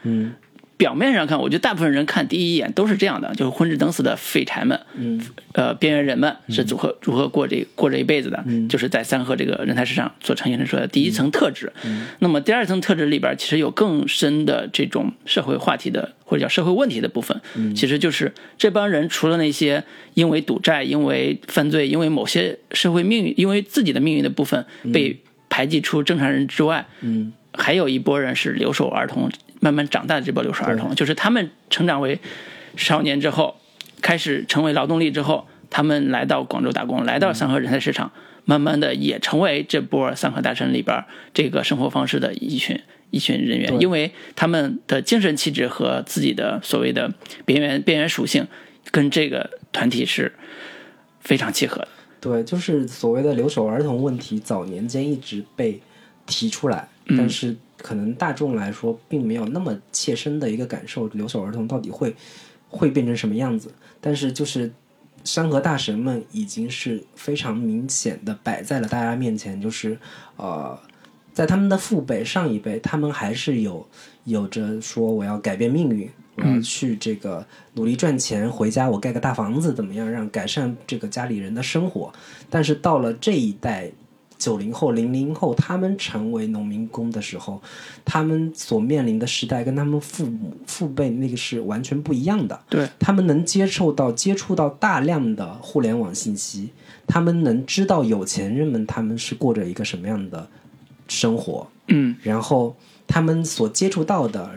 [0.78, 5.22] 表面上看，我觉得大部分人看第一眼都是这样的，就是混吃等死的废柴们，嗯，
[5.54, 11.72] 呃，边缘人们是如何如何过这过这一辈子的，就是在三河这个人才市场所呈现出来的第一层特质。
[12.20, 17.40] 那么第二层特质里边，其实有更深的这种社会话题的或者叫社会问题的部分，
[17.76, 19.84] 其实就是这帮人除了那些
[20.14, 29.30] 因为赌债、因为犯罪、因为某些社会命运、因为自己的命运的部分被排挤出正常人之外，嗯，还有一波人是留守儿童，
[29.66, 32.20] 慢慢长大的这波留守儿童，就是他们成长为
[32.78, 33.58] 少年之后，
[34.00, 38.12] 开始成为劳动力之后，他们来到广州打工，来到三河人才市场，
[38.44, 42.80] 慢慢的也成为这波三河大神里边这个生活方式的一群
[43.10, 47.12] 一群人员，因为他们的精神气质和自己的所谓的
[47.44, 48.46] 边缘边缘属性，
[48.92, 50.32] 跟这个团体是
[51.22, 51.88] 非常契合的。
[52.22, 55.82] 对，就是所谓的留守儿童问题，早年间一直被
[56.28, 57.18] 提出来，嗯。
[57.18, 57.56] 但是
[57.86, 62.16] 可能大众来说并没有那么切身的一个感受，留守儿童到底会
[62.68, 63.72] 会变成什么样子。
[64.02, 64.74] 但是就是
[65.24, 69.96] 山河大神们已经是非常明显的摆在了大家面前，就是
[70.36, 70.76] 呃，
[71.32, 73.88] 在他们的父辈上一辈，他们还是有
[74.24, 77.46] 有着说我要改变命运，我要去这个
[77.76, 82.12] 努力赚钱，回家我盖个大房子，怎么样让改善这个家里人的生活。
[82.50, 83.92] 但是到了这一代
[84.38, 87.62] 九零后、零零后，他们成为农民工的时候，
[88.04, 92.60] 他们所面临的时代跟他们父母父辈那个是完全不一样的。
[92.70, 96.70] 对，他们能接受到接触到大量的互联网信息，
[97.08, 100.48] 他们能知道有钱人们他们是过着一个什么样的
[101.08, 102.16] 生活，嗯。
[102.22, 102.76] 然后
[103.08, 104.52] 他们所接触到的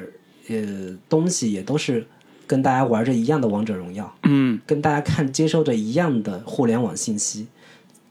[0.49, 2.07] 呃东西也都是
[2.47, 4.59] 跟大家玩着一样的王者荣耀，嗯。
[4.67, 7.47] 跟大家看接收着一样的互联网信息，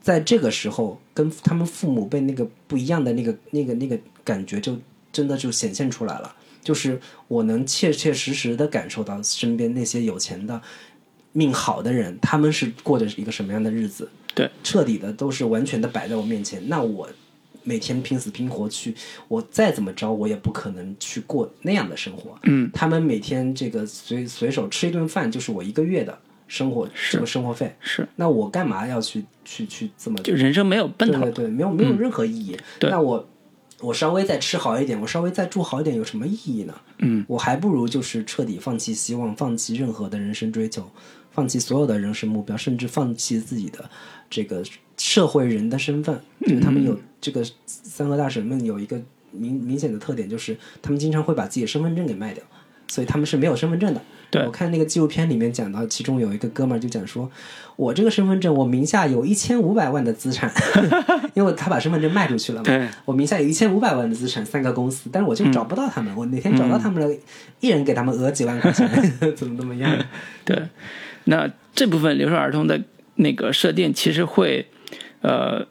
[0.08, 4.78] 在这个时候，跟他们父母被那个不一样的那个那个那个感觉，就
[5.12, 6.34] 真的就显现出来了。
[6.64, 6.98] 就是
[7.28, 10.62] 我能切切实实的感受到身边那些有钱的、
[11.34, 16.70] 命好的人，他们是过着一个什么样的日子，对，彻底的都是完全的摆在我面前。
[16.70, 17.10] 那我
[17.64, 18.96] 每天拼死拼活去，
[19.28, 22.40] 我再怎么着，我也不可能去过那样的生活。
[22.44, 26.18] 嗯，他们每天这个随随手吃一顿饭，就是我一个月的
[26.48, 27.76] 生活这个生活费。
[27.80, 32.58] 是，那我干嘛要去去去这么就人生没有奔头对没有没有任何意义。
[32.80, 33.28] 对那我
[33.80, 36.74] 我稍微再吃好一点，我稍微再住好一点，有什么意义呢？
[37.00, 40.90] 嗯，我还不如就是彻底放弃希望，放弃任何的人生追求，
[41.32, 43.88] 放弃所有的人生目标，甚至放弃自己的
[44.30, 44.64] 这个
[44.98, 46.20] 社会人的身份。
[46.42, 49.00] 就是他们有这个三和大神们有一个
[49.32, 52.44] 明明显的特点，就是他们经常会把自己的身份证给卖掉，
[52.88, 54.02] 所以他们是没有身份证的。
[54.30, 57.30] 对我看那个纪录片里面讲到，其中有一个哥们儿就讲说，
[57.76, 60.52] 我这个身份证我名下有一千五百万的资产，
[61.34, 62.90] 因为他把身份证卖出去了嘛。
[63.06, 66.14] 我名下有一千五百万的资产，三个公司，但是我就找不到他们。
[66.16, 67.16] 我哪天找到他们了，
[67.62, 68.90] 一人给他们讹几万块钱，
[69.36, 69.98] 怎么怎么样？
[70.44, 70.62] 对，
[71.26, 72.82] 那这部分留守儿童的
[73.16, 74.68] 那个设定，其实会，
[75.22, 75.66] 呃，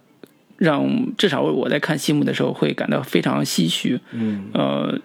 [0.57, 4.01] 让至少我在看戏目的时候会感到非常唏嘘。
[4.13, 4.99] 嗯，呃，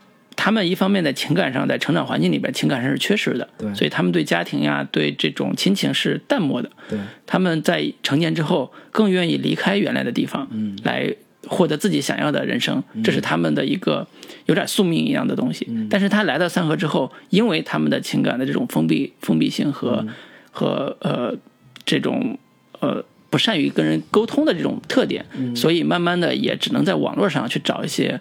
[0.43, 3.71] 他们一方面在情感上，在成长环境里边，情感上是缺失的，对。
[3.75, 6.71] 所以他们对家庭呀，对这种亲情是淡漠的。
[6.89, 6.97] 对，
[7.27, 10.75] 他们在成年之后，更愿意离开原来的地方，嗯。
[10.83, 11.13] 来
[11.47, 14.07] 获得自己想要的人生，这是他们的一个
[14.47, 15.67] 有点宿命一样的东西。
[15.69, 15.87] 嗯。
[15.91, 20.09] 但是他来到三河之后，因为他们的情感的这种封闭、封闭性和、嗯。
[20.51, 21.37] 和呃
[21.85, 22.39] 这种
[22.79, 25.55] 呃不善于跟人沟通的这种特点，嗯。
[25.55, 28.19] 所以慢慢的也只能在网络上去找一些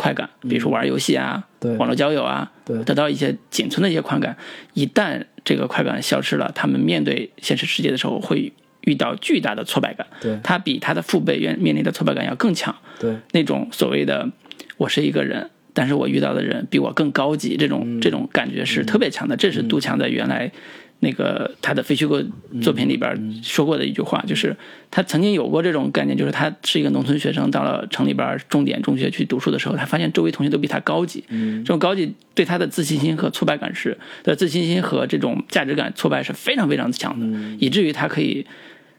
[0.00, 4.34] 快感，比如说玩游戏啊，嗯对网络交友啊，对得到一些仅存的一些快感。
[4.72, 8.50] 一旦这个快感消失了，他们面对现实世界的时候会
[8.80, 10.06] 遇到巨大的挫败感。
[10.22, 12.74] 对他比他的父辈面面临的挫败感要更强。
[12.98, 14.26] 对，那种所谓的
[14.78, 19.36] 我是一个人，但是我遇到的人比我更高级，这种、嗯这种感觉是特别强的。
[19.36, 20.50] 这是杜强在原来
[21.00, 22.22] 那个他的非虚构
[22.62, 24.56] 作品里边说过的一句话，就是
[24.90, 37.26] 他曾经有过这种概念，就是他是一个农村学生，到了城里边重点中学去读书的时候，他发现周围同学都比他高级，这种高级对他的自信心和挫败感是的自信心和这种价值感挫败是非常非常强的，
[37.58, 38.46] 以至于他可以。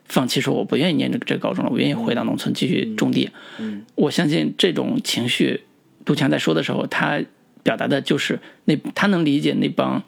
[0.04, 3.30] 放弃说我不愿意念这个这个高中了，我愿意回到农村继续种地。
[3.60, 3.86] 嗯。
[3.96, 5.62] 我相信这种情绪，
[6.04, 7.22] 杜强在说的时候，他
[7.64, 10.04] 表达的就是那他能理解那帮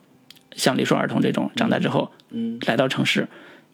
[0.55, 3.27] 像留守儿童这种长大之后嗯来到城市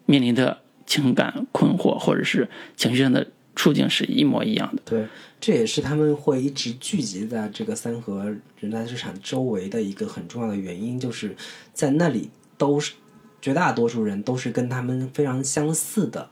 [0.06, 4.82] 面临的情感困惑或者是情绪上的处境是一模一样的。
[4.86, 5.06] 对，
[5.40, 11.36] 这也是他们会一直聚集在这个三河人才市场周围的一个很重要的原因，就是
[11.74, 12.94] 在那里都是
[13.42, 16.30] 绝大多数人都是跟他们非常相似的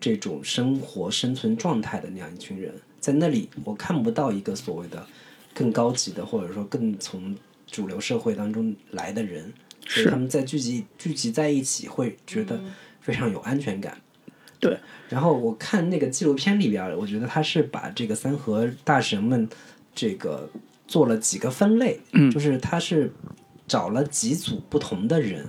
[0.00, 5.04] 这种生活生存状态的那样一群人，在那里我看不到一个所谓的
[5.52, 7.34] 更高级的，或者说更从
[7.66, 9.52] 主流社会当中来的人，
[9.88, 12.60] 所以是他们在聚集聚集在一起会觉得
[13.00, 13.96] 非常有安全感。
[14.60, 14.78] 对，
[15.08, 19.48] 然后我看那个纪录片里边，我觉得他是把这个三河大神们
[19.94, 20.48] 这个
[20.86, 23.10] 做了几个分类，嗯就是他是
[23.66, 25.46] 找了几组不同的人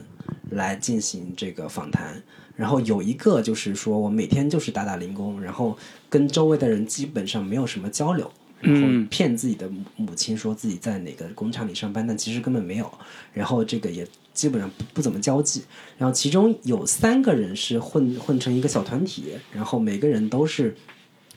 [0.52, 2.22] 来进行这个访谈，
[2.56, 5.78] 然后有一个就是说我每天就是打打零工，然后
[6.10, 8.32] 跟周围的人基本上没有什么交流。
[8.62, 12.92] 然后嗯骗自己的母母亲说自己在哪个工厂里上班，但其实根本没有。
[13.32, 14.06] 然后这个也
[14.40, 15.64] 基本上不不怎么交际。
[15.98, 20.74] 然后其中有三个人是混混成一个小团体，然后每个人都是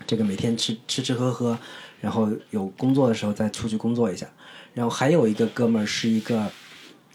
[0.06, 1.58] 这个每天吃吃吃喝喝，
[2.00, 4.28] 然后有工作的时候再出去工作一下。
[4.72, 6.48] 然后还有一个哥们儿是一个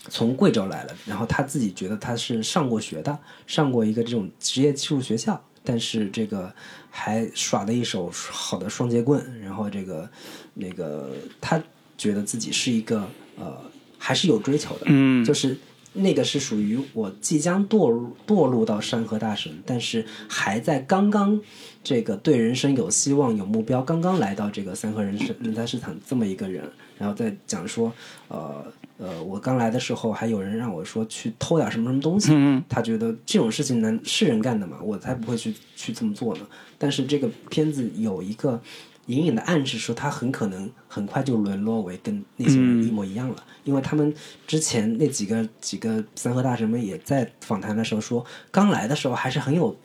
[0.09, 6.53] 从贵州来的，然后他自己觉得他是上过学的，上过一个这种职业技术学校，但是这个
[6.89, 10.09] 还耍了一手好的双截棍，然后这个
[10.53, 11.63] 那个他
[11.97, 13.57] 觉得自己是一个呃
[13.97, 15.57] 还是有追求的，嗯就是
[15.97, 21.39] 那个是属于我即将堕入堕入到山河大神，但是还在刚刚
[21.83, 26.63] 这个对人生有希望、有目标，刚刚来到这个三河人生人才市场这么一个人，
[26.97, 27.91] 然后再讲说，
[28.27, 28.63] 呃
[28.97, 34.77] 呃，我刚来的时候还有人让我说去偷点什么什么东西，嗯他觉得这种事情能是人干的吗？
[34.81, 36.47] 我才不会去去这么做呢。
[36.79, 38.61] 但是这个片子有一个
[39.07, 44.13] 隐隐的暗示说，他很可能很快就沦落为跟那些人一模一样了，因为他们
[44.45, 49.75] 之前那几个几个三和大神们也在访谈的时候说，刚来的时候还是很有。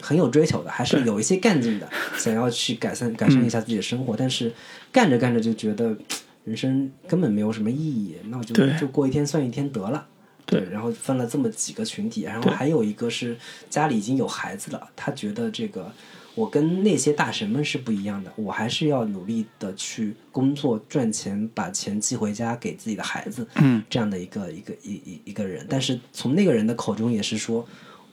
[0.00, 1.88] 很有追求的，还是有一些干劲的，
[2.18, 4.52] 想要去改善改善一下自己的生活，但是
[4.90, 5.96] 干着干着就觉得
[6.44, 10.04] 人生根本没有什么意义，那我就对就过一天算一天得了。
[10.46, 10.64] 对。
[10.70, 13.36] 然后分了这么几个群体，然后还有一个是
[13.70, 15.90] 家里已经有孩子了，他觉得这个
[16.34, 25.66] 我跟那些大神们是不一样的，我还是要努力的去工作赚钱，把钱寄回家给自己的孩子，嗯，这样的一个一个一一一个人。
[25.68, 27.66] 但是从那个人的口中也是说，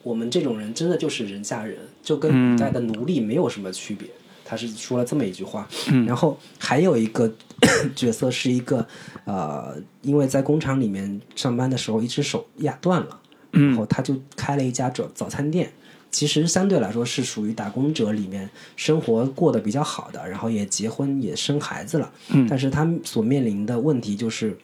[0.04, 4.08] 我们这种人真的就是人下人，就跟古代的奴隶没有什么区别。
[4.50, 5.68] 他是说了这么一句话，
[6.08, 7.32] 然后还有一个
[7.96, 8.84] 角色是一个
[9.26, 13.20] 呃，因为在工厂里面上班的时候一只手压断了，
[13.52, 15.72] 然后他就开了一家早早餐店。
[16.10, 22.48] 其实相对来说是属于打工者里面生活过得比较好的，然后也结婚也生孩子了，嗯。
[22.50, 24.58] 但是他所面临的问题就是，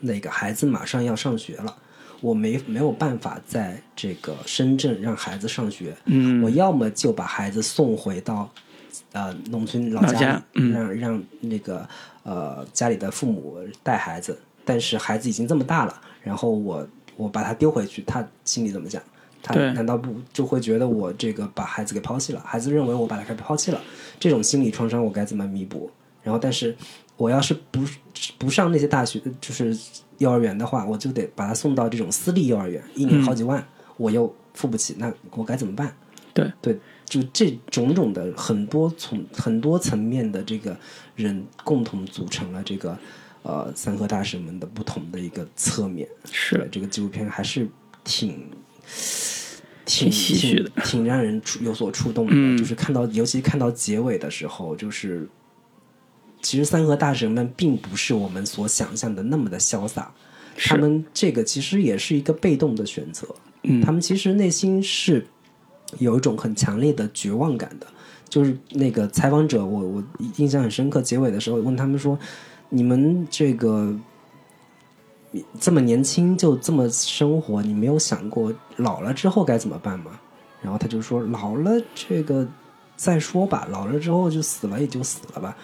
[0.00, 1.74] 那个孩子马上要上学了，
[2.20, 6.42] 我没没有办法在这个深圳让孩子上学，嗯。
[6.42, 8.52] 我要么就把孩子送回到
[9.12, 11.88] 呃农村老老家让让那个
[12.22, 16.86] 呃家里的父母带孩子，但是孩子已经这么大了，然后我
[17.16, 19.02] 我把他丢回去，他心里怎么想？
[19.42, 22.40] 他难道不就会觉得我这个把孩子给抛弃了？
[22.44, 23.80] 孩子认为我把他给抛弃了，
[24.18, 25.88] 这种心理创伤我该怎么弥补？
[26.24, 26.76] 然后，但是
[27.16, 27.80] 我要是不
[28.38, 29.76] 不上那些大学，就是
[30.18, 33.64] 幼儿园的话，我就得把他送到这种私立幼儿园，一年好几万，
[33.96, 35.94] 我又付不起，那我该怎么办？
[36.34, 36.76] 对对，
[37.06, 40.76] 就这种种的很多从很多层面的这个
[41.14, 42.98] 人共同组成了这个
[43.42, 46.06] 呃三河大神们的不同的一个侧面。
[46.24, 47.68] 对是这个纪录片还是
[48.04, 48.50] 挺
[49.84, 52.32] 挺唏嘘的挺挺让人触有所触动的。
[52.34, 55.28] 嗯就是看到，尤其看到结尾的时候，就是
[56.42, 60.12] 其实三河大神们并不是我们所想象的那么的潇洒，
[60.56, 63.26] 他们这个其实也是一个被动的选择。
[63.62, 65.26] 嗯他们其实内心是
[65.98, 67.86] 有一种很强烈的绝望感的。
[68.28, 70.04] 就是那个采访者，我我
[70.36, 72.18] 印象很深刻，结尾的时候问他们说
[72.68, 73.94] ：“你们这个
[75.60, 80.18] 这么年轻就这么生活，你没有想过老了之后该怎么办吗？”
[80.60, 82.46] 然后他就说：“老了这个
[82.96, 85.56] 再说吧，老了之后就死了也就死了吧，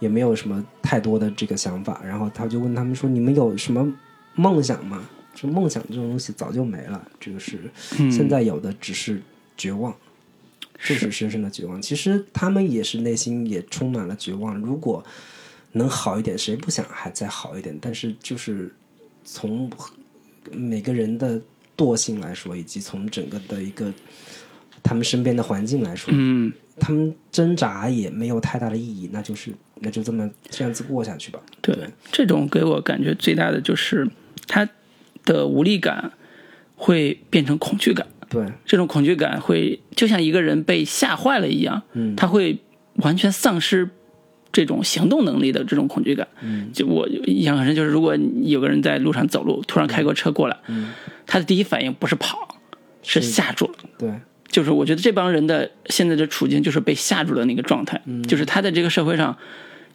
[0.00, 3.90] 也没有什么太多的这个想法。”然后他就问他们说：“你们有什么
[4.34, 5.00] 梦想吗？”
[5.32, 7.70] 就梦想这种东西早就没了，这个是
[8.10, 9.22] 现在有的只是
[9.60, 9.94] 绝望。
[10.88, 11.82] 就是深深的绝望。
[11.82, 14.56] 其实他们也是内心也充满了绝望。
[14.56, 15.04] 如果
[15.72, 17.76] 能好一点，谁不想还再好一点？
[17.78, 18.74] 但是就是
[19.22, 19.70] 从
[20.50, 21.38] 每个人的
[21.76, 23.92] 惰性来说，以及从整个的一个
[24.82, 26.50] 他们身边的环境来说，嗯
[26.80, 31.38] 他们挣扎也没有太大的意义，那就是那就这么这样子过下去吧。
[31.60, 31.76] 对，
[32.10, 34.08] 这种给我感觉最大的就是
[34.46, 34.66] 他
[35.26, 36.10] 的无力感
[36.74, 38.06] 会变成恐惧感。
[38.30, 42.14] 对，这种恐惧感会就像一个人被吓坏了一样，嗯。
[42.16, 42.56] 他会
[42.94, 43.90] 完全丧失
[44.52, 46.26] 这种行动能力的这种恐惧感。
[46.40, 46.70] 嗯。
[46.72, 50.92] 就我印象很深，就是如果有个人在路上走路，突然开个车过来，嗯，
[51.26, 52.56] 他的第一反应不是跑，
[53.02, 53.72] 是是吓住了。
[53.98, 54.12] 对，
[54.48, 58.22] 就是我觉得这帮人的现在的处境就是被吓住的那个状态，嗯。
[58.22, 59.36] 就是他在这个社会上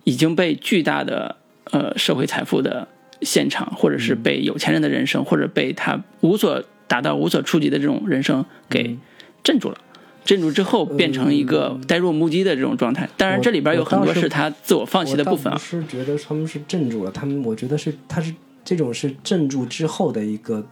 [0.03, 1.37] 已经被巨大的
[1.71, 2.87] 呃社会财富的
[3.21, 3.99] 现场，或者嗯。
[3.99, 8.97] 是被有钱人的人生，或者被他无所达到、无所触及的这种人生嗯给
[9.43, 9.77] 镇住了。
[10.23, 13.07] 镇住之后，变成一个呆若木鸡的这种状态。
[13.15, 15.57] 当然，这里边有很多是是他自我放弃的部分啊。
[15.59, 18.33] 是觉得他们是镇住了，他们我觉得是他是
[18.63, 20.65] 这种是镇住之后的一个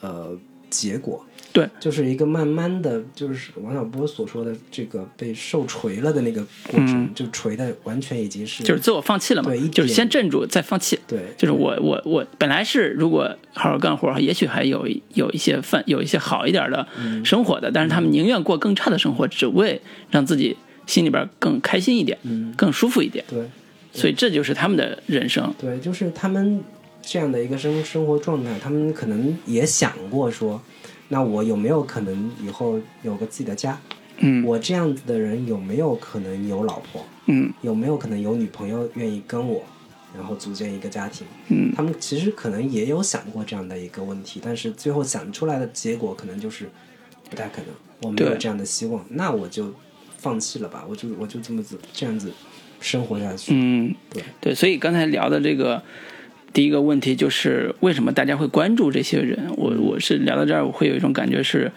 [0.00, 0.38] 呃
[0.74, 1.24] 结果。
[1.52, 10.98] 对，就是一个慢慢的就是王小波所说的这个被受锤了的那个过程，就锤的完全已经是嗯就是自我放弃了嘛对，就是先镇住，再放弃。
[11.06, 19.80] 对，就是我我我本来是如果好好干活，也许还有有一些饭，有一些好一点的嗯生活的，但是他们宁愿过更差的生活，只为
[20.10, 20.56] 让自己
[20.88, 23.24] 心里边更开心一点，嗯更舒服一点。
[23.30, 23.44] 对
[23.92, 25.54] 所以这就是他们的人生。
[25.56, 26.60] 对，就是他们
[27.06, 30.60] 这样的一个生生活状态，他们可能也想过说，
[31.08, 33.78] 那我有没有可能以后有个自己的家？
[34.18, 37.04] 嗯我这样子的人有没有可能有老婆？
[37.26, 39.62] 嗯有没有可能有女朋友愿意跟我，
[40.16, 41.26] 然后组建一个家庭？
[41.48, 46.68] 嗯他们其实可能也有想过这样的一个问题，但是最后想出来的结果可能就是
[47.28, 47.66] 不太可能，
[48.02, 49.74] 我没有这样的希望，那我就
[50.16, 52.32] 放弃了吧，我就我就这么子这样子
[52.80, 53.52] 生活下去。
[53.52, 55.82] 嗯，对对，所以刚才聊的这个
[56.54, 59.50] 第一个问题就是为什么大家会关注这些人？
[59.56, 61.70] 我我是聊到这儿，我会有一种感觉是，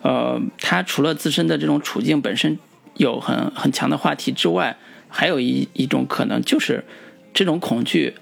[0.00, 2.58] 呃，他除了自身的这种处境本身
[2.96, 4.74] 有很很强的话题之外，
[5.08, 6.82] 还有一一种可能就是
[7.34, 8.14] 这种恐惧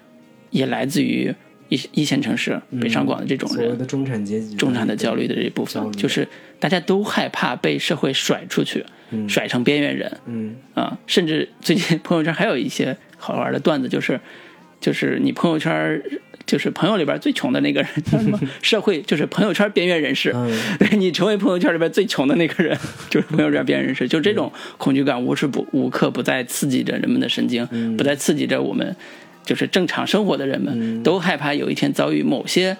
[0.50, 1.32] 也来自于
[1.68, 3.78] 一一线城市北上广的这种人。
[3.78, 6.26] 的中产阶级，中产的焦虑的这一部分，就是
[6.58, 9.28] 大家都害怕被社会甩出去，嗯。
[9.28, 10.56] 甩成边缘人，嗯。
[10.74, 14.18] 啊，甚至最近朋友圈还有一些好玩的段子，就是
[14.80, 16.02] 就是你朋友圈
[16.46, 20.34] 就是朋友里边最穷的那个人，叫什么 社会就是朋友圈边缘人士，
[20.98, 22.76] 你成为朋友圈里边最穷的那个人，
[23.08, 27.96] 就是朋友圈边缘人士，就这种恐惧感无时不无刻不在刺激着人们的神经，嗯。
[27.96, 28.96] 不在刺激着我们
[29.44, 32.76] 就是正常生活的人们，都害怕有一天遭遇某些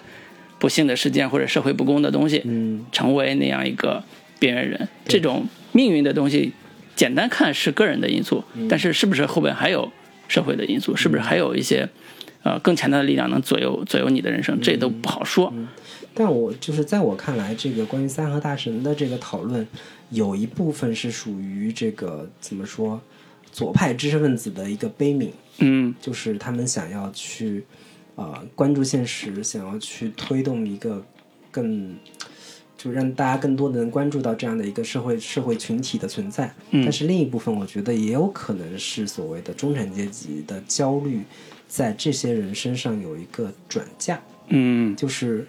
[0.59, 2.85] 不幸的事件或者社会不公的东西，嗯。
[2.91, 4.03] 成为那样一个
[4.39, 4.87] 边缘人。
[5.05, 6.51] 这种命运的东西，
[6.95, 8.67] 简单看是个人的因素，嗯。
[8.67, 9.91] 但是是不是后边还有
[10.31, 10.95] 社会的因素？
[10.95, 11.89] 是不是还有一些
[12.43, 14.57] 呃更强大的力量能左右左右你的人生？
[14.61, 15.53] 这都不好说。
[16.13, 19.67] 但我就是在我看来，这个关于三和大神的这个讨论，
[20.09, 23.01] 有一部分是属于这个怎么说，
[23.51, 27.63] 左派知识分子的一个悲悯，嗯就是他们想要去
[28.15, 31.05] 呃关注现实，想要去推动一个
[31.51, 31.93] 更。
[32.81, 36.81] 就让大家更多的能关注到这样的一个社会社会群体的存在，嗯。
[36.83, 41.21] 但是另一部分我觉得也有可能是所谓的中产阶级的焦虑，
[41.67, 44.95] 在这些人身上有一个转嫁，嗯。
[44.95, 45.47] 就是，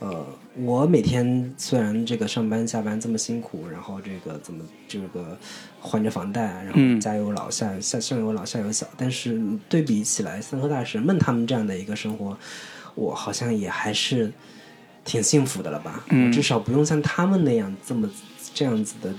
[0.00, 0.26] 呃，
[0.56, 5.38] 我每天虽然这个上班下班这么辛苦，然后这个怎么这个
[5.78, 7.00] 还着房贷，然后嗯。
[7.00, 12.36] 家有老下下上有老下有小，但是对比起来，三和大神们他们这样的一个生活，
[12.96, 14.32] 我好像也还是
[15.04, 16.04] 挺幸福的了吧？
[16.10, 18.10] 嗯我至少不用像他们那样这么
[18.54, 19.14] 这样子的。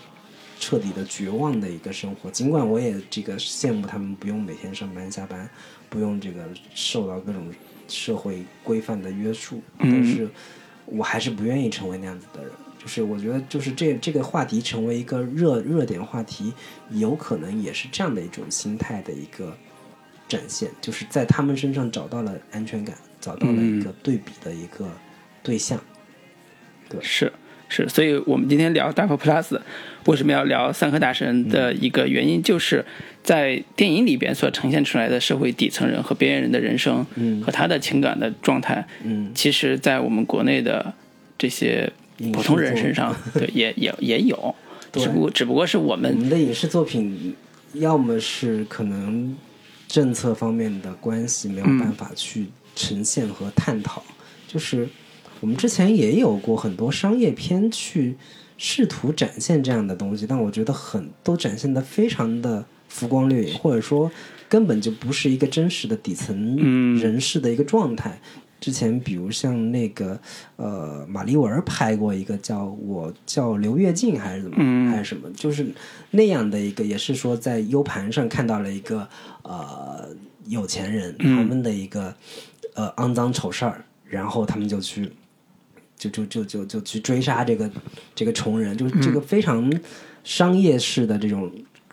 [0.57, 5.48] 彻底的绝望的一个生活，尽管我也这个羡慕他们不用每天上班下班，
[5.90, 7.52] 不用这个受到各种
[7.90, 10.30] 社会规范的约束，嗯但是
[10.86, 12.52] 我还是不愿意成为那样子的人。
[12.80, 16.53] 就是我觉得，就是这这个话题成为一个热热点话题，
[16.90, 19.56] 有可能也是这样的一种心态的一个
[20.30, 24.88] 展现，就是在他们身上找到了安全感，找到了一个对比的一个
[25.46, 25.80] 对象。
[27.02, 27.32] 是
[27.70, 29.60] 是，所以我们今天聊大佛 Plus
[30.06, 32.86] 为什么要聊三河大神的一个原因，就是
[33.24, 39.32] 在电影里边所呈现出来的社会底层人和边缘人的人生，嗯和他的情感的状态，嗯。
[39.34, 40.94] 其实，在我们国内的
[41.38, 41.92] 这些
[42.32, 44.56] 普通人身上， 对，也也也有，
[44.94, 47.36] 只不过只不过是我们我们们的影视作品，
[47.74, 49.36] 要么是可能
[49.88, 52.46] 政策方面的关系没有办法去
[52.76, 54.04] 呈现和探讨，
[54.48, 54.88] 就是
[55.46, 58.18] 我们之前也有过很多商业片去
[58.58, 64.12] 试图展现这样的东西，但我觉得很都展现的非常的浮光掠影，或者说
[64.50, 66.98] 根本就不是一个真实的底层嗯。
[66.98, 68.20] 人士的一个状态。
[68.60, 70.20] 之前比如像那个
[70.56, 74.90] 呃马丽文拍过一个叫我叫刘跃进还是怎么、嗯。
[74.90, 75.68] 还是什么，就是
[76.10, 79.08] 那样的一个，也是说在 U 盘上看到了一个
[79.44, 80.10] 呃
[80.48, 81.38] 有钱人嗯。
[81.38, 82.16] 他们的一个、
[82.74, 85.12] 呃肮脏丑事儿，然后他们就去
[85.98, 87.70] 就就就就就去追杀这个
[88.14, 89.72] 这个穷人，就是这个非常
[90.24, 91.52] 商业式的这种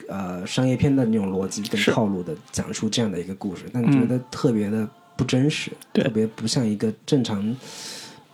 [0.09, 6.05] 呃商业片的那种逻辑跟套路的讲述这样的一个故事，但觉得特别的不真实，对。
[6.05, 7.57] 特别不像一个正常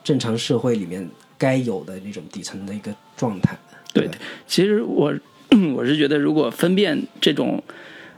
[0.03, 3.57] 正常社会里面该有的那种底层的一个状态。
[3.93, 4.09] 对，
[4.47, 5.15] 其实我
[5.75, 7.63] 我是觉得，如果分辨这种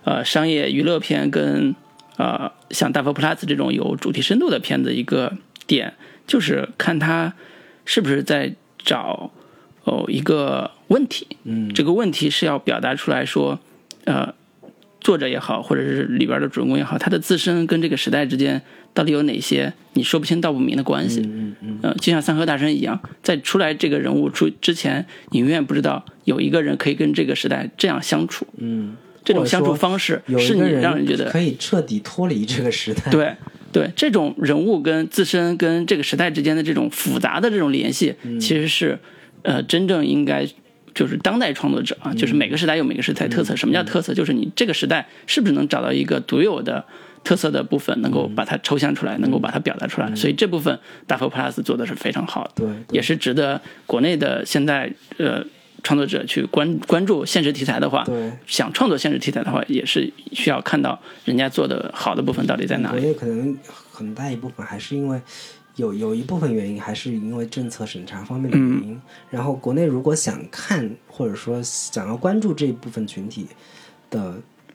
[0.04, 1.74] 呃商业娱乐片跟
[2.16, 5.36] 呃像大佛 Plus 这种有主题深度的片子，一个
[5.66, 5.94] 点
[6.30, 7.34] 就是看他
[7.84, 9.32] 是不是在找
[9.82, 13.58] 哦一个问题，嗯，这个问题是要表达出来说，
[14.04, 14.32] 呃，
[15.00, 18.62] 作者也好，或者是里边的主人公也好，他的自身跟这个时代之间
[18.94, 21.20] 到底有哪些你说不清道不明的关系？
[21.22, 33.10] 嗯嗯呃，就像三河大神一样，在出来这个人物出之前，你永远不知道有一个人可以跟这个时代这样相处，嗯，这种相处方式是让人觉得可以彻底脱离这个时代。
[33.10, 33.34] 对
[33.72, 38.98] 对，这种人物跟自身跟这个时代之间的这种复杂的这种联系，嗯其实是
[39.42, 40.46] 呃真正应该
[40.94, 43.54] 就是当代创作者啊，就是每个时代有每个时代特色。
[43.56, 44.12] 什么叫特色？
[44.14, 46.84] 就是你这个时代是不是能找到一个独有的。
[47.22, 55.44] 特色的部分能够把它抽象出来，能够把它表达出来，所以这部分大佛 Plus 做的是非常好的，对对也是值得国内的现在呃
[55.82, 63.06] 创作者去关关注现实题材的话，对想创作现实题材的话，也是需要看到人家做的好的部分到底在哪国里。
[63.06, 63.56] 内可能
[63.90, 65.20] 很大一部分还是因为
[65.76, 69.00] 有有一部分原因，还是因为政策审查方面的原因。
[69.30, 73.46] 然后国内如果想看或者说想要关注这一部分群体
[74.10, 74.34] 的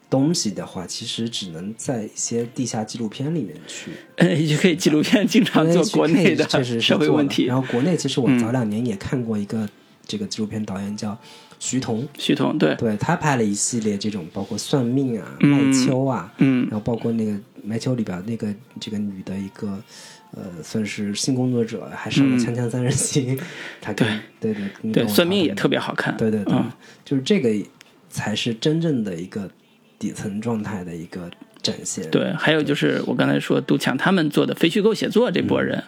[0.09, 3.91] 东西的话，其实只能在一些地下纪录片里面去。
[4.17, 7.61] 呃，也可以纪录片经常做国内的确实是社会问题嗯然。
[7.61, 9.67] 后国内其实我早两年也看过一个
[10.05, 11.17] 这个纪录片导演叫
[11.59, 16.67] 徐彤，徐彤对，对他拍了一系列这种包括算命啊、嗯麦秋啊，嗯。
[16.69, 19.81] 然后包括那个麦秋里边那个这个女的一个
[20.31, 23.35] 呃，算是性工作者，还上了《锵锵三人行
[23.79, 24.07] 》她跟
[24.39, 26.15] 对对对，我讨论算命也特别好看。
[26.17, 26.69] 对对对，嗯。
[27.03, 27.49] 就是这个
[28.09, 29.49] 才是真正的一个
[29.97, 31.31] 底层状态的一个
[31.65, 32.09] 展现。
[32.11, 35.83] 对，还有就是我刚才说杜强他们做的非虚构写作这波人，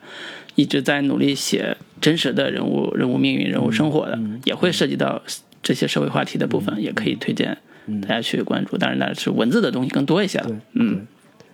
[0.55, 5.21] 一直在努力写真实的人物、人物命运、人物生活的，也会涉及到
[5.61, 7.57] 这些社会话题的部分，也可以推荐
[8.01, 8.77] 大家去关注。
[8.77, 11.05] 当然，那是文字的东西更多一些了。，嗯。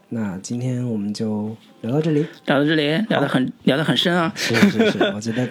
[0.10, 2.24] 那今天我们就聊到这里。
[2.46, 4.32] 聊到这里，聊得很聊得很深啊。
[4.36, 5.50] 是是是， 我觉得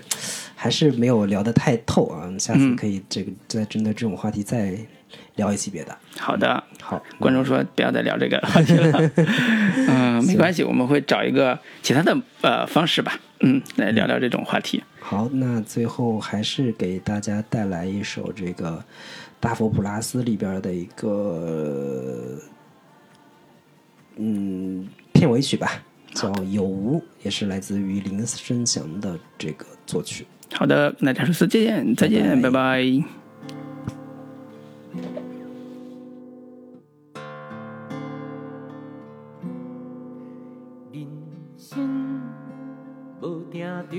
[0.54, 2.32] 还是没有聊得太透啊。
[2.38, 4.78] 下次可以这个再针对这种话题再
[5.36, 5.96] 聊一期别的。
[6.18, 9.10] 好的，好，观众说不要再聊这个话题了。
[9.88, 14.82] 嗯，没关系，我们会找一个其他的呃方式吧，嗯，来聊聊这种话题。
[15.00, 18.78] 好，那最后还是给大家带来一首这个
[19.40, 22.38] 《大佛普拉斯》里边的一个
[24.16, 25.82] 嗯片尾曲吧，
[26.14, 30.26] 叫《有无》，也是来自于林声祥的这个作曲。
[30.54, 32.84] 好的，那大叔再见，再见，拜拜
[43.90, 43.96] 着，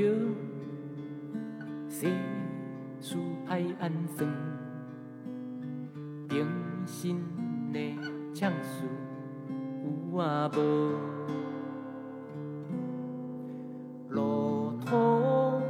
[1.90, 2.08] 世
[3.00, 4.30] 事爱安算，
[6.28, 6.46] 平
[6.86, 7.20] 生
[7.72, 7.80] 的
[8.34, 8.86] 呛事
[9.84, 10.60] 有啊无？
[14.10, 15.62] 路途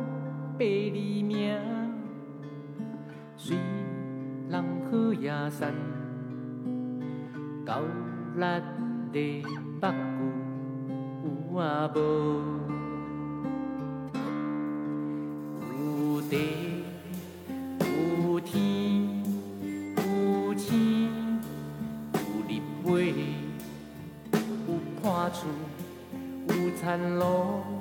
[0.58, 1.58] 百里命，
[3.36, 3.58] 虽
[4.50, 5.74] 人好也散，
[7.66, 7.82] 到
[8.36, 8.44] 力
[9.12, 9.94] 的目睭
[11.24, 12.63] 有啊无？
[16.34, 16.84] 有地
[17.84, 18.58] 有天
[19.98, 20.72] 有星
[22.14, 22.52] 有日
[22.86, 23.14] 月
[24.32, 25.46] 有破厝
[26.48, 27.73] 有田路。